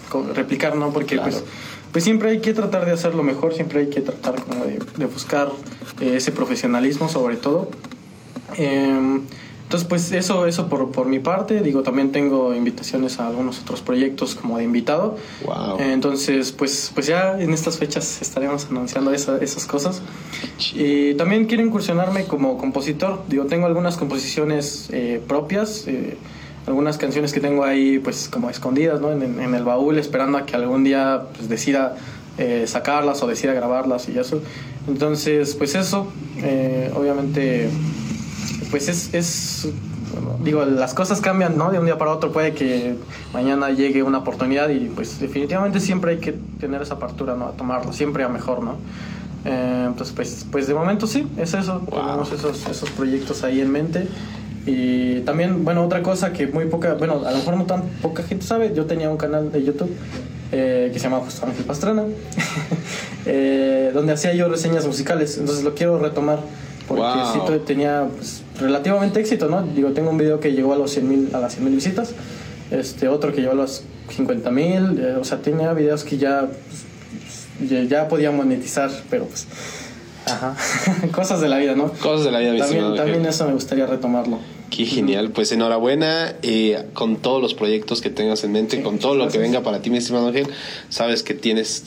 pues, 0.10 0.28
replicar, 0.36 0.76
¿no? 0.76 0.92
Porque 0.92 1.18
pues, 1.20 1.44
pues 1.92 2.04
siempre 2.04 2.32
hay 2.32 2.40
que 2.40 2.54
tratar 2.54 2.86
de 2.86 2.92
hacerlo 2.92 3.24
mejor, 3.24 3.54
siempre 3.54 3.82
hay 3.82 3.90
que 3.90 4.02
tratar 4.02 4.44
como 4.44 4.66
de, 4.66 5.06
buscar 5.06 5.52
eh, 6.00 6.18
ese 6.18 6.32
profesionalismo 6.32 7.10
sobre 7.10 7.38
todo. 7.38 7.70
Eh, 8.58 9.20
entonces, 9.70 9.88
pues 9.88 10.12
eso, 10.14 10.48
eso 10.48 10.68
por, 10.68 10.90
por 10.90 11.06
mi 11.06 11.20
parte. 11.20 11.62
Digo, 11.62 11.84
también 11.84 12.12
tengo 12.12 12.56
invitaciones 12.56 13.20
a 13.20 13.28
algunos 13.28 13.62
otros 13.62 13.82
proyectos 13.82 14.34
como 14.34 14.58
de 14.58 14.64
invitado. 14.64 15.16
Wow. 15.46 15.78
Entonces, 15.80 16.52
pues, 16.52 16.92
pues 16.92 17.06
ya 17.06 17.40
en 17.40 17.54
estas 17.54 17.78
fechas 17.78 18.20
estaremos 18.20 18.66
anunciando 18.66 19.14
esas 19.14 19.68
cosas. 19.68 20.02
Y 20.74 21.14
también 21.14 21.46
quiero 21.46 21.64
incursionarme 21.64 22.24
como 22.24 22.58
compositor. 22.58 23.22
Digo, 23.28 23.46
tengo 23.46 23.68
algunas 23.68 23.96
composiciones 23.96 24.90
eh, 24.92 25.22
propias. 25.28 25.86
Eh, 25.86 26.18
algunas 26.70 26.98
canciones 26.98 27.34
que 27.34 27.40
tengo 27.40 27.64
ahí, 27.64 28.00
pues 28.00 28.30
como 28.30 28.50
escondidas, 28.50 29.02
¿no? 29.02 29.12
En, 29.12 29.40
en 29.40 29.54
el 29.54 29.64
baúl, 29.64 29.98
esperando 29.98 30.38
a 30.38 30.46
que 30.46 30.56
algún 30.56 30.84
día 30.84 31.24
pues, 31.36 31.50
decida 31.50 31.96
eh, 32.38 32.66
sacarlas 32.68 33.22
o 33.22 33.28
decida 33.28 33.54
grabarlas 33.54 34.08
y 34.08 34.18
eso. 34.18 34.42
Entonces, 34.88 35.56
pues 35.56 35.76
eso, 35.76 36.08
obviamente 36.96 37.70
pues 38.72 38.88
es, 38.88 39.14
es 39.14 39.68
digo, 40.44 40.66
las 40.66 40.94
cosas 40.94 41.22
cambian, 41.22 41.58
¿no? 41.58 41.72
De 41.72 41.80
un 41.80 41.86
día 41.86 41.98
para 41.98 42.12
otro 42.12 42.32
puede 42.32 42.54
que 42.54 42.96
mañana 43.34 43.70
llegue 43.72 44.04
una 44.04 44.20
oportunidad 44.20 44.70
y 44.70 44.90
pues 44.90 45.20
definitivamente 45.20 45.80
siempre 45.80 46.12
hay 46.12 46.18
que 46.18 46.34
tener 46.60 46.82
esa 46.82 46.96
apertura, 46.96 47.36
¿no? 47.36 47.48
A 47.48 47.52
tomarlo, 47.52 47.94
siempre 47.94 48.24
a 48.24 48.30
mejor, 48.30 48.64
¿no? 48.64 48.76
Eh, 49.46 49.86
entonces, 49.88 50.14
pues, 50.16 50.46
pues 50.52 50.68
de 50.68 50.74
momento 50.74 51.08
sí, 51.08 51.28
es 51.38 51.54
eso, 51.54 51.82
tenemos 51.90 52.32
esos, 52.32 52.68
esos 52.68 52.90
proyectos 52.92 53.44
ahí 53.44 53.62
en 53.62 53.72
mente. 53.72 54.08
Y 54.70 55.22
también, 55.22 55.66
bueno, 55.66 55.84
otra 55.84 56.04
cosa 56.04 56.32
que 56.32 56.46
muy 56.46 56.66
poca, 56.66 56.94
bueno, 56.94 57.24
a 57.26 57.32
lo 57.32 57.38
mejor 57.38 57.58
no 57.58 57.66
tan 57.66 57.82
poca 58.04 58.22
gente 58.22 58.46
sabe, 58.46 58.72
yo 58.76 58.86
tenía 58.86 59.10
un 59.10 59.18
canal 59.18 59.52
de 59.52 59.64
YouTube 59.64 59.90
eh, 60.52 60.92
que 60.94 61.00
se 61.00 61.06
llama 61.06 61.22
pues, 61.22 61.42
Ángel 61.42 61.66
Pastrana, 61.66 62.04
eh, 63.26 63.90
donde 63.96 64.14
hacía 64.14 64.32
yo 64.36 64.48
reseñas 64.48 64.86
musicales, 64.86 65.40
entonces 65.40 65.64
lo 65.64 65.74
quiero 65.74 65.98
retomar 65.98 66.40
porque 66.88 67.04
sí 67.34 67.40
tenía 67.66 68.08
pues, 68.16 68.44
relativamente 68.60 69.20
éxito, 69.20 69.48
¿no? 69.48 69.64
Digo, 69.64 69.92
tengo 69.94 70.12
un 70.12 70.20
video 70.20 70.40
que 70.40 70.52
llegó 70.52 70.74
a, 70.74 70.78
los 70.78 70.92
100, 70.92 71.32
a 71.34 71.40
las 71.40 71.54
100 71.54 71.66
mil 71.66 71.74
visitas, 71.74 72.14
este, 72.70 73.08
otro 73.08 73.34
que 73.34 73.42
llegó 73.42 73.54
a 73.54 73.56
los 73.56 73.84
50 74.16 74.52
mil, 74.52 75.00
eh, 75.00 75.16
o 75.20 75.24
sea, 75.24 75.40
tenía 75.40 75.74
videos 75.74 76.04
que 76.04 76.20
ya, 76.20 76.48
pues, 77.58 77.90
ya 77.90 78.08
podía 78.08 78.30
monetizar, 78.30 78.92
pero 79.10 79.26
pues... 79.26 79.48
Ajá. 80.28 80.56
Cosas 81.12 81.42
de 81.42 81.50
la 81.50 81.58
vida, 81.58 81.74
¿no? 81.74 81.92
Cosas 81.94 82.26
de 82.26 82.32
la 82.32 82.38
vida. 82.38 82.56
También, 82.58 82.96
también 82.96 83.26
eso 83.26 83.48
me 83.48 83.54
gustaría 83.54 83.88
retomarlo. 83.88 84.38
Qué 84.70 84.86
genial. 84.86 85.32
Pues 85.32 85.52
enhorabuena 85.52 86.36
eh, 86.44 86.86
con 86.94 87.18
todos 87.18 87.42
los 87.42 87.54
proyectos 87.54 88.02
que 88.02 88.10
tengas 88.10 88.44
en 88.44 88.52
mente, 88.52 88.82
con 88.82 89.00
todo 89.00 89.16
lo 89.16 89.28
que 89.30 89.38
venga 89.38 89.64
para 89.64 89.82
ti, 89.82 89.90
mi 89.90 89.98
estimado 89.98 90.28
Ángel. 90.28 90.48
Sabes 90.90 91.24
que 91.24 91.34
tienes 91.34 91.86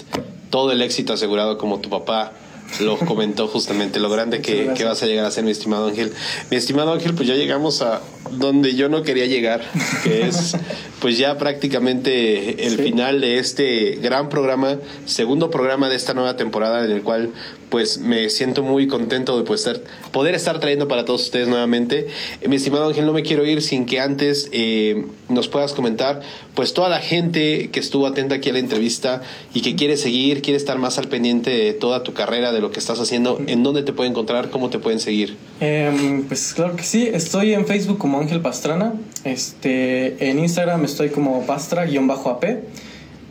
todo 0.51 0.73
el 0.73 0.83
éxito 0.83 1.13
asegurado 1.13 1.59
como 1.59 1.81
tu 1.81 1.89
papá 1.89 2.33
lo 2.81 2.99
comentó 2.99 3.49
justamente, 3.49 4.01
lo 4.01 4.11
grande 4.11 4.41
que, 4.41 4.73
vas 4.85 5.03
a 5.03 5.07
llegar 5.07 5.25
a 5.25 5.31
ser, 5.31 5.45
mi 5.45 5.51
estimado 5.51 5.89
Ángel. 5.89 6.13
Mi 6.51 6.57
estimado 6.57 6.93
Ángel, 6.93 7.15
pues 7.15 7.29
ya 7.29 7.35
llegamos 7.35 7.83
a 7.83 8.01
donde 8.31 8.75
yo 8.75 8.89
no 8.89 9.03
quería 9.03 9.27
llegar, 9.27 9.63
que 10.03 10.27
es 10.27 10.57
pues 11.01 11.19
ya 11.19 11.37
prácticamente 11.37 12.67
el 12.67 12.79
final 12.79 13.21
de 13.21 13.39
este 13.39 13.99
gran 14.03 14.29
programa, 14.29 14.79
segundo 15.05 15.51
programa 15.51 15.89
de 15.89 15.97
esta 15.97 16.15
nueva 16.15 16.37
temporada 16.37 16.85
en 16.85 16.91
el 16.91 17.03
cual 17.03 17.33
pues 17.73 17.99
me 17.99 18.29
siento 18.29 18.63
muy 18.63 18.87
contento 18.87 19.39
de 19.39 19.45
pues, 19.45 19.69
poder 20.13 20.35
estar 20.35 20.61
trayendo 20.61 20.89
para 20.89 21.07
todos 21.07 21.23
ustedes 21.23 21.49
nuevamente. 21.49 22.07
Mi 22.47 22.57
estimado 22.57 22.87
Ángel, 22.87 23.07
no 23.07 23.15
me 23.15 23.23
quiero 23.23 23.47
ir 23.47 23.63
sin 23.63 23.87
que 23.87 23.99
antes 23.99 24.51
eh, 24.53 25.07
nos 25.31 25.49
puedas 25.49 25.73
comentar, 25.73 26.21
pues 26.55 26.75
toda 26.75 26.91
la 26.91 27.01
gente 27.01 27.71
que 27.71 27.81
estuvo 27.81 28.07
atenta 28.07 28.35
aquí 28.35 28.51
a 28.51 28.53
la 28.53 28.59
entrevista 28.59 29.23
y 29.55 29.63
que 29.63 29.75
quiere 29.75 29.97
seguir, 29.97 30.43
quiere 30.43 30.59
estar 30.59 30.79
más 30.79 30.99
al 30.99 31.09
pendiente 31.09 31.51
de 31.51 31.73
toda 31.73 32.03
tu 32.03 32.13
carrera, 32.13 32.53
de 32.53 32.61
lo 32.63 32.71
que 32.71 32.79
estás 32.79 32.99
haciendo, 33.01 33.39
¿en 33.47 33.63
dónde 33.63 33.83
te 33.83 33.93
puede 33.93 34.09
encontrar? 34.09 34.49
¿Cómo 34.51 34.71
te 34.71 34.79
pueden 34.79 35.01
seguir? 35.01 35.37
Em, 35.61 36.23
pues 36.25 36.55
claro 36.55 36.77
que 36.77 36.85
sí, 36.85 37.09
estoy 37.13 37.53
en 37.53 37.67
Facebook 37.67 37.99
como 37.99 38.19
Ángel 38.19 38.41
Pastrana, 38.41 38.95
este, 39.25 40.31
en 40.31 40.39
Instagram 40.39 40.85
estoy 40.85 41.11
como 41.11 41.45
pastra-ap. 41.45 42.45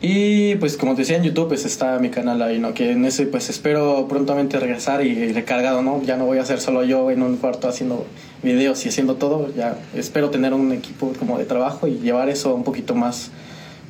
Y 0.04 0.56
pues 0.56 0.76
como 0.76 0.96
te 0.96 1.02
decía 1.02 1.16
en 1.16 1.22
YouTube, 1.22 1.46
pues 1.46 1.64
está 1.64 2.00
mi 2.00 2.10
canal 2.10 2.42
ahí, 2.42 2.58
¿no? 2.58 2.74
Que 2.74 2.90
en 2.90 3.04
ese 3.04 3.24
pues 3.26 3.48
espero 3.48 4.08
prontamente 4.08 4.58
regresar 4.58 5.06
y 5.06 5.32
recargado, 5.32 5.80
¿no? 5.82 6.02
Ya 6.02 6.16
no 6.16 6.26
voy 6.26 6.38
a 6.38 6.44
ser 6.44 6.60
solo 6.60 6.82
yo 6.82 7.08
en 7.12 7.22
un 7.22 7.36
cuarto 7.36 7.68
haciendo 7.68 8.04
videos 8.42 8.84
y 8.84 8.88
haciendo 8.88 9.14
todo, 9.14 9.54
ya 9.54 9.78
espero 9.94 10.30
tener 10.30 10.54
un 10.54 10.72
equipo 10.72 11.12
como 11.20 11.38
de 11.38 11.44
trabajo 11.44 11.86
y 11.86 12.00
llevar 12.00 12.28
eso 12.28 12.52
un 12.52 12.64
poquito 12.64 12.96
más 12.96 13.30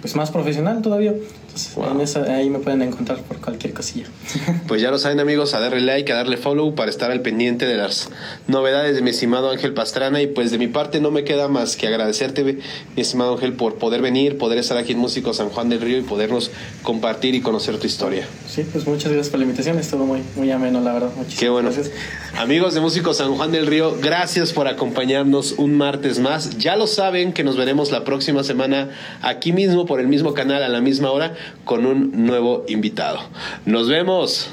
pues 0.03 0.17
más 0.17 0.31
profesional 0.31 0.83
todavía. 0.83 1.15
Entonces, 1.55 2.17
ahí 2.17 2.49
me 2.49 2.61
pueden 2.61 2.81
encontrar 2.81 3.19
por 3.21 3.39
cualquier 3.39 3.75
cosilla. 3.75 4.07
Pues 4.69 4.81
ya 4.81 4.91
lo 4.91 4.99
saben 4.99 5.21
amigos, 5.21 5.55
a 5.55 5.61
darle 5.61 5.81
like, 5.81 6.11
a 6.13 6.17
darle 6.17 6.37
follow 6.37 6.75
para 6.75 6.89
estar 6.89 7.11
al 7.11 7.21
pendiente 7.21 7.67
de 7.67 7.77
las 7.77 8.09
novedades 8.47 8.95
de 8.95 9.03
mi 9.03 9.11
estimado 9.11 9.51
Ángel 9.51 9.75
Pastrana 9.75 10.23
y 10.23 10.29
pues 10.29 10.51
de 10.51 10.57
mi 10.57 10.67
parte 10.67 11.01
no 11.01 11.11
me 11.11 11.25
queda 11.25 11.49
más 11.49 11.77
que 11.77 11.89
agradecerte 11.89 12.45
mi 12.45 12.59
estimado 12.97 13.35
Ángel 13.35 13.53
por 13.53 13.75
poder 13.75 14.01
venir, 14.01 14.39
poder 14.39 14.59
estar 14.59 14.79
aquí 14.79 14.93
en 14.93 14.99
Músico 14.99 15.35
San 15.35 15.51
Juan 15.51 15.69
del 15.69 15.81
Río 15.81 15.99
y 15.99 16.03
podernos 16.03 16.51
compartir 16.83 17.35
y 17.35 17.41
conocer 17.43 17.79
tu 17.79 17.87
historia. 17.87 18.27
Sí, 18.49 18.65
pues 18.71 18.87
muchas 18.87 19.13
gracias 19.13 19.29
por 19.29 19.41
la 19.41 19.45
invitación, 19.45 19.79
estuvo 19.79 20.07
muy, 20.07 20.23
muy 20.37 20.51
ameno 20.51 20.81
la 20.81 20.95
verdad. 20.95 21.11
Muchísimas 21.17 21.41
Qué 21.41 21.49
bueno. 21.51 21.71
Gracias. 21.71 21.95
Amigos 22.39 22.73
de 22.75 22.81
Músico 22.81 23.13
San 23.13 23.35
Juan 23.35 23.53
del 23.53 23.67
Río, 23.67 23.97
gracias 24.01 24.53
por 24.53 24.69
acompañarnos 24.69 25.53
un 25.53 25.77
martes 25.77 26.19
más. 26.19 26.57
Ya 26.59 26.77
lo 26.77 26.87
saben 26.87 27.33
que 27.33 27.45
nos 27.45 27.57
veremos 27.57 27.91
la 27.91 28.05
próxima 28.05 28.43
semana 28.43 28.91
aquí 29.21 29.53
mismo 29.53 29.85
por 29.85 30.01
el 30.01 30.09
mismo 30.09 30.33
canal 30.33 30.63
a 30.63 30.69
la 30.69 30.81
misma 30.81 31.11
hora 31.11 31.35
con 31.65 31.87
un 31.87 32.27
nuevo 32.27 32.65
invitado. 32.69 33.21
Nos 33.67 33.89
vemos. 33.89 34.51